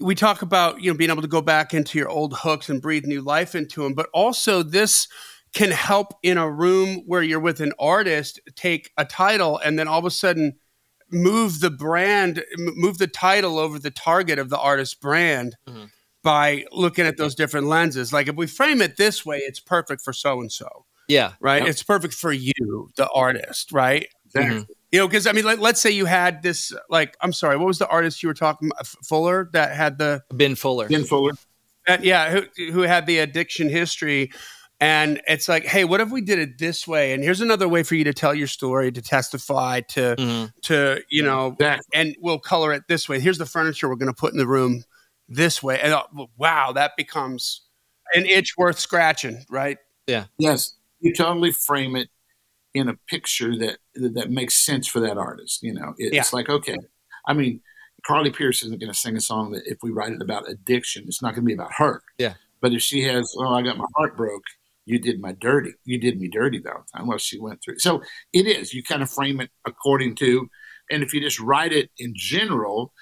we 0.00 0.14
talk 0.14 0.42
about 0.42 0.80
you 0.80 0.90
know 0.90 0.96
being 0.96 1.10
able 1.10 1.22
to 1.22 1.28
go 1.28 1.40
back 1.42 1.72
into 1.74 1.98
your 1.98 2.08
old 2.08 2.34
hooks 2.38 2.68
and 2.68 2.82
breathe 2.82 3.04
new 3.04 3.20
life 3.22 3.54
into 3.54 3.82
them 3.82 3.94
but 3.94 4.08
also 4.12 4.62
this 4.62 5.06
can 5.52 5.70
help 5.70 6.14
in 6.22 6.36
a 6.36 6.50
room 6.50 7.02
where 7.06 7.22
you're 7.22 7.38
with 7.40 7.60
an 7.60 7.72
artist 7.78 8.40
take 8.56 8.90
a 8.98 9.04
title 9.04 9.58
and 9.58 9.78
then 9.78 9.86
all 9.86 10.00
of 10.00 10.04
a 10.04 10.10
sudden 10.10 10.54
move 11.12 11.60
the 11.60 11.70
brand 11.70 12.42
move 12.58 12.98
the 12.98 13.06
title 13.06 13.58
over 13.58 13.78
the 13.78 13.90
target 13.90 14.38
of 14.38 14.50
the 14.50 14.58
artist's 14.58 14.94
brand 14.94 15.56
Mhm. 15.68 15.90
by 16.24 16.64
looking 16.72 17.06
at 17.06 17.16
those 17.18 17.34
different 17.36 17.66
lenses 17.68 18.12
like 18.12 18.26
if 18.26 18.34
we 18.34 18.46
frame 18.48 18.82
it 18.82 18.96
this 18.96 19.24
way 19.24 19.38
it's 19.38 19.60
perfect 19.60 20.02
for 20.02 20.12
so 20.12 20.40
and 20.40 20.50
so 20.50 20.86
Yeah. 21.06 21.34
right 21.38 21.62
Yep. 21.62 21.68
it's 21.70 21.82
perfect 21.84 22.14
for 22.14 22.32
you 22.32 22.90
the 22.96 23.08
artist 23.10 23.70
right 23.70 24.08
Exactly. 24.34 24.74
You 24.94 25.00
know 25.00 25.08
because 25.08 25.26
i 25.26 25.32
mean 25.32 25.44
let, 25.44 25.58
let's 25.58 25.80
say 25.80 25.90
you 25.90 26.04
had 26.04 26.40
this 26.44 26.72
like 26.88 27.16
i'm 27.20 27.32
sorry 27.32 27.56
what 27.56 27.66
was 27.66 27.80
the 27.80 27.88
artist 27.88 28.22
you 28.22 28.28
were 28.28 28.34
talking 28.34 28.68
about 28.70 28.86
fuller 28.86 29.50
that 29.52 29.74
had 29.74 29.98
the 29.98 30.22
Ben 30.32 30.54
Fuller. 30.54 30.88
Ben 30.88 31.02
Fuller. 31.02 31.32
that, 31.88 32.04
yeah 32.04 32.30
who, 32.30 32.70
who 32.70 32.82
had 32.82 33.04
the 33.06 33.18
addiction 33.18 33.68
history 33.68 34.30
and 34.78 35.20
it's 35.26 35.48
like 35.48 35.64
hey 35.64 35.82
what 35.84 36.00
if 36.00 36.12
we 36.12 36.20
did 36.20 36.38
it 36.38 36.58
this 36.58 36.86
way 36.86 37.12
and 37.12 37.24
here's 37.24 37.40
another 37.40 37.66
way 37.66 37.82
for 37.82 37.96
you 37.96 38.04
to 38.04 38.14
tell 38.14 38.32
your 38.36 38.46
story 38.46 38.92
to 38.92 39.02
testify 39.02 39.80
to 39.80 40.14
Mhm. 40.16 40.52
to 40.62 41.02
you 41.10 41.24
know 41.24 41.48
Exactly. 41.58 41.88
and 41.92 42.16
we'll 42.20 42.38
color 42.38 42.72
it 42.72 42.84
this 42.86 43.08
way 43.08 43.18
here's 43.18 43.38
the 43.38 43.46
furniture 43.46 43.88
we're 43.88 43.96
going 43.96 44.14
to 44.14 44.20
put 44.20 44.30
in 44.32 44.38
the 44.38 44.46
room 44.46 44.84
this 45.28 45.60
way 45.60 45.80
and 45.80 45.92
uh, 45.92 46.04
wow 46.36 46.70
that 46.70 46.92
becomes 46.96 47.62
an 48.14 48.26
itch 48.26 48.54
worth 48.56 48.78
scratching 48.78 49.44
right 49.50 49.78
Yeah. 50.06 50.26
Yes. 50.38 50.76
You 51.00 51.12
totally 51.12 51.50
frame 51.50 51.96
it 51.96 52.08
in 52.74 52.88
a 52.88 52.94
picture 53.08 53.56
that 53.58 53.78
that 53.94 54.30
makes 54.30 54.54
sense 54.66 54.86
for 54.88 55.00
that 55.00 55.16
artist. 55.16 55.62
You 55.62 55.74
know, 55.74 55.94
it's 55.96 56.14
Yeah. 56.14 56.22
like 56.32 56.48
okay. 56.48 56.76
I 57.26 57.32
mean, 57.32 57.60
Carly 58.06 58.30
Pearce 58.30 58.62
isn't 58.64 58.80
going 58.80 58.92
to 58.92 58.98
sing 58.98 59.16
a 59.16 59.20
song 59.20 59.52
that 59.52 59.62
if 59.66 59.78
we 59.82 59.90
write 59.90 60.12
it 60.12 60.20
about 60.20 60.48
addiction, 60.48 61.04
it's 61.06 61.22
not 61.22 61.30
going 61.34 61.44
to 61.44 61.46
be 61.46 61.54
about 61.54 61.72
her. 61.76 62.02
Yeah. 62.18 62.34
But 62.60 62.72
if 62.72 62.82
she 62.82 63.02
has, 63.02 63.34
oh, 63.38 63.54
I 63.54 63.62
got 63.62 63.78
my 63.78 63.86
heart 63.96 64.16
broke. 64.16 64.42
You 64.86 64.98
did 64.98 65.18
my 65.20 65.32
dirty. 65.32 65.72
You 65.84 65.98
did 65.98 66.20
me 66.20 66.28
dirty, 66.28 66.58
Valentine. 66.58 67.06
Well, 67.06 67.16
she 67.16 67.38
went 67.40 67.62
through. 67.64 67.78
So 67.78 68.02
it 68.34 68.46
is. 68.46 68.74
You 68.74 68.82
kind 68.82 69.02
of 69.02 69.10
frame 69.10 69.40
it 69.40 69.48
according 69.66 70.16
to, 70.16 70.46
and 70.90 71.02
if 71.02 71.14
you 71.14 71.20
just 71.22 71.40
write 71.40 71.72
it 71.72 71.90
in 71.96 72.12
general, 72.14 72.92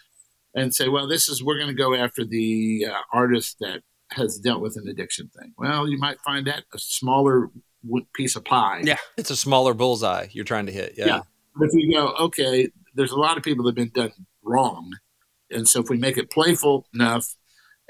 and 0.54 0.72
say, 0.72 0.86
well, 0.88 1.08
this 1.08 1.28
is 1.28 1.42
we're 1.42 1.56
going 1.56 1.74
to 1.74 1.74
go 1.74 1.94
after 1.94 2.24
the 2.24 2.86
uh, 2.88 2.98
artist 3.12 3.56
that 3.60 3.80
has 4.12 4.38
dealt 4.38 4.60
with 4.60 4.76
an 4.76 4.86
addiction 4.86 5.28
thing. 5.36 5.54
Well, 5.58 5.88
you 5.88 5.98
might 5.98 6.20
find 6.20 6.46
that 6.46 6.64
a 6.72 6.78
smaller 6.78 7.50
piece 8.14 8.36
of 8.36 8.44
pie. 8.44 8.82
Yeah. 8.84 8.96
It's 9.16 9.30
a 9.30 9.36
smaller 9.36 9.74
bullseye 9.74 10.28
you're 10.32 10.44
trying 10.44 10.66
to 10.66 10.72
hit. 10.72 10.94
Yeah. 10.96 11.06
Yeah. 11.06 11.20
But 11.56 11.68
if 11.68 11.74
you 11.74 11.92
go, 11.92 12.08
okay, 12.26 12.68
there's 12.94 13.12
a 13.12 13.18
lot 13.18 13.36
of 13.36 13.42
people 13.42 13.64
that 13.64 13.70
have 13.70 13.92
been 13.92 14.02
done 14.02 14.12
wrong, 14.42 14.92
and 15.50 15.68
so 15.68 15.80
if 15.80 15.88
we 15.90 15.98
make 15.98 16.16
it 16.16 16.30
playful 16.30 16.86
enough, 16.94 17.36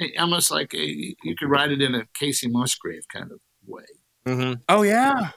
eh, 0.01 0.09
almost 0.19 0.51
like 0.51 0.75
a, 0.75 0.85
you 1.23 1.37
could 1.39 1.49
write 1.49 1.71
it 1.71 1.81
in 1.81 1.95
a 1.95 2.05
Kacey 2.21 2.51
Musgrave 2.51 3.07
kind 3.13 3.31
of 3.31 3.41
way. 3.67 3.85
Mm-hmm. 4.27 4.61
oh 4.69 4.83
yeah 4.83 5.31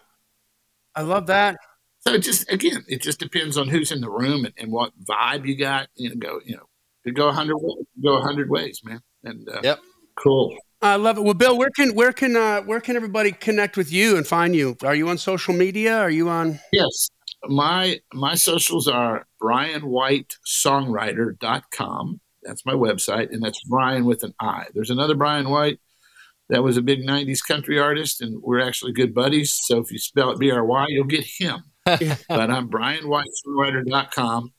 i 0.94 1.02
love 1.02 1.26
that 1.26 1.58
So 2.02 2.14
it 2.14 2.20
just 2.20 2.52
again, 2.52 2.86
it 2.88 3.02
just 3.02 3.20
depends 3.20 3.58
on 3.58 3.68
who's 3.68 3.92
in 3.92 4.00
the 4.00 4.12
room 4.12 4.46
and, 4.46 4.54
and 4.60 4.72
what 4.72 4.92
vibe 5.10 5.48
you 5.48 5.58
got. 5.58 5.88
You 5.96 6.10
know, 6.10 6.16
go 6.18 6.40
you 6.46 6.56
know, 6.56 6.68
to 7.04 7.12
go 7.12 7.28
a 7.30 7.34
hundred 7.34 7.58
ways, 7.58 7.86
go 8.04 8.18
a 8.18 8.22
hundred 8.22 8.48
ways, 8.48 8.82
man. 8.84 9.02
And 9.24 9.50
uh, 9.50 9.62
Yep. 9.64 9.80
cool. 10.24 10.56
I 10.86 10.96
love 10.98 11.18
it. 11.18 11.24
Well, 11.24 11.34
Bill, 11.34 11.58
where 11.58 11.72
can 11.72 11.96
where 11.96 12.14
can 12.14 12.36
uh, 12.36 12.62
where 12.62 12.80
can 12.80 12.96
everybody 12.96 13.32
connect 13.32 13.76
with 13.76 13.92
you 13.92 14.18
and 14.18 14.28
find 14.28 14.56
you? 14.56 14.78
Are 14.84 14.94
you 14.94 15.10
on 15.10 15.18
social 15.18 15.56
media? 15.56 15.98
Are 15.98 16.12
you 16.12 16.30
on? 16.30 16.60
Yes. 16.72 17.10
My 17.46 18.02
my 18.14 18.36
socials 18.36 18.88
are 18.88 19.26
brianwhitesongwriter.com. 19.42 22.22
That's 22.44 22.64
my 22.68 22.74
website, 22.74 23.32
and 23.32 23.44
that's 23.44 23.64
Brian 23.64 24.06
with 24.06 24.22
an 24.22 24.36
I. 24.40 24.68
There's 24.76 24.92
another 24.92 25.16
Brian 25.16 25.50
White 25.50 25.80
that 26.50 26.62
was 26.62 26.78
a 26.78 26.84
big 26.84 27.00
90s 27.00 27.40
country 27.44 27.80
artist, 27.80 28.22
and 28.22 28.40
we're 28.44 28.62
actually 28.62 28.94
good 28.94 29.16
buddies. 29.16 29.58
So 29.60 29.80
if 29.80 29.92
you 29.92 29.98
spell 29.98 30.30
it 30.30 30.38
B 30.38 30.52
R 30.52 30.64
Y, 30.64 30.86
you'll 30.90 31.06
get 31.06 31.26
him. 31.26 31.64
but 31.86 32.20
I'm 32.30 32.70
brianwhitesongwriter.com. 32.70 34.54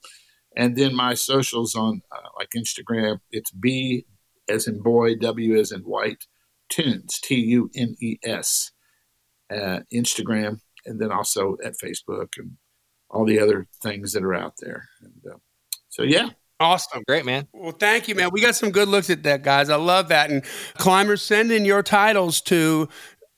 And 0.56 0.76
then 0.76 0.92
my 0.92 1.14
socials 1.14 1.76
on 1.76 2.02
uh, 2.10 2.30
like 2.36 2.48
Instagram, 2.56 3.20
it's 3.30 3.52
B 3.52 4.06
as 4.48 4.66
in 4.66 4.80
boy, 4.80 5.16
W 5.16 5.58
as 5.58 5.72
in 5.72 5.80
white, 5.80 6.26
tunes, 6.68 7.18
T 7.20 7.34
U 7.36 7.70
N 7.74 7.94
E 8.00 8.18
S, 8.24 8.72
uh, 9.50 9.80
Instagram, 9.92 10.60
and 10.84 11.00
then 11.00 11.12
also 11.12 11.56
at 11.64 11.74
Facebook 11.74 12.28
and 12.38 12.56
all 13.10 13.24
the 13.24 13.38
other 13.38 13.66
things 13.82 14.12
that 14.12 14.24
are 14.24 14.34
out 14.34 14.54
there. 14.60 14.88
And 15.02 15.32
uh, 15.32 15.38
so, 15.88 16.02
yeah, 16.02 16.30
Awesome. 16.58 17.02
Great, 17.06 17.26
man. 17.26 17.46
Well, 17.52 17.72
thank 17.72 18.08
you, 18.08 18.14
man. 18.14 18.30
We 18.32 18.40
got 18.40 18.56
some 18.56 18.70
good 18.70 18.88
looks 18.88 19.10
at 19.10 19.22
that, 19.24 19.42
guys. 19.42 19.68
I 19.68 19.76
love 19.76 20.08
that. 20.08 20.30
And 20.30 20.42
climbers, 20.78 21.20
send 21.20 21.52
in 21.52 21.66
your 21.66 21.82
titles 21.82 22.40
to 22.42 22.88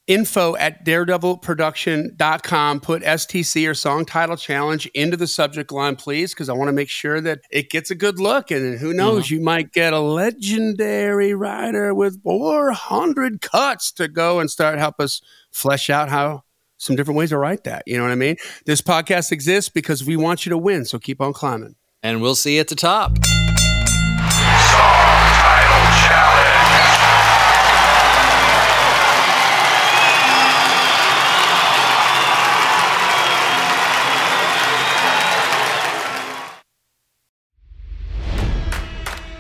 info 0.09 0.57
at 0.57 0.85
daredevilproduction.com. 0.85 2.81
Put 2.81 3.03
STC 3.03 3.71
or 3.71 3.75
song 3.75 4.05
title 4.05 4.37
challenge 4.37 4.87
into 4.87 5.17
the 5.17 5.29
subject 5.29 5.71
line, 5.71 5.95
please, 5.95 6.35
because 6.35 6.49
I 6.49 6.55
want 6.55 6.69
to 6.69 6.73
make 6.73 6.89
sure 6.89 7.21
that 7.21 7.43
it 7.51 7.71
gets 7.71 7.93
a 7.93 7.95
good 7.95 8.19
look. 8.19 8.51
And 8.51 8.79
who 8.79 8.93
knows, 8.93 9.27
mm-hmm. 9.27 9.35
you 9.37 9.41
might 9.43 9.73
get 9.73 9.93
a 9.93 10.01
legendary 10.01 11.35
writer 11.35 11.95
with 11.95 12.21
400 12.23 13.41
cuts 13.41 13.93
to 13.93 14.09
go 14.09 14.41
and 14.41 14.51
start 14.51 14.79
help 14.79 14.99
us 14.99 15.21
flesh 15.53 15.89
out 15.91 16.09
how 16.09 16.43
some 16.79 16.97
different 16.97 17.19
ways 17.19 17.31
to 17.31 17.39
write 17.39 17.65
that. 17.65 17.83
You 17.87 17.97
know 17.97 18.05
what 18.05 18.13
I 18.13 18.17
mean? 18.17 18.37
This 18.65 18.81
podcast 18.81 19.33
exists 19.33 19.69
because 19.69 20.05
we 20.05 20.17
want 20.17 20.47
you 20.47 20.51
to 20.51 20.59
win. 20.59 20.85
So 20.85 20.99
keep 20.99 21.21
on 21.21 21.33
climbing. 21.33 21.75
And 22.03 22.23
we'll 22.23 22.37
see 22.37 22.55
you 22.55 22.61
at 22.61 22.69
the 22.69 22.77
top. 22.77 23.19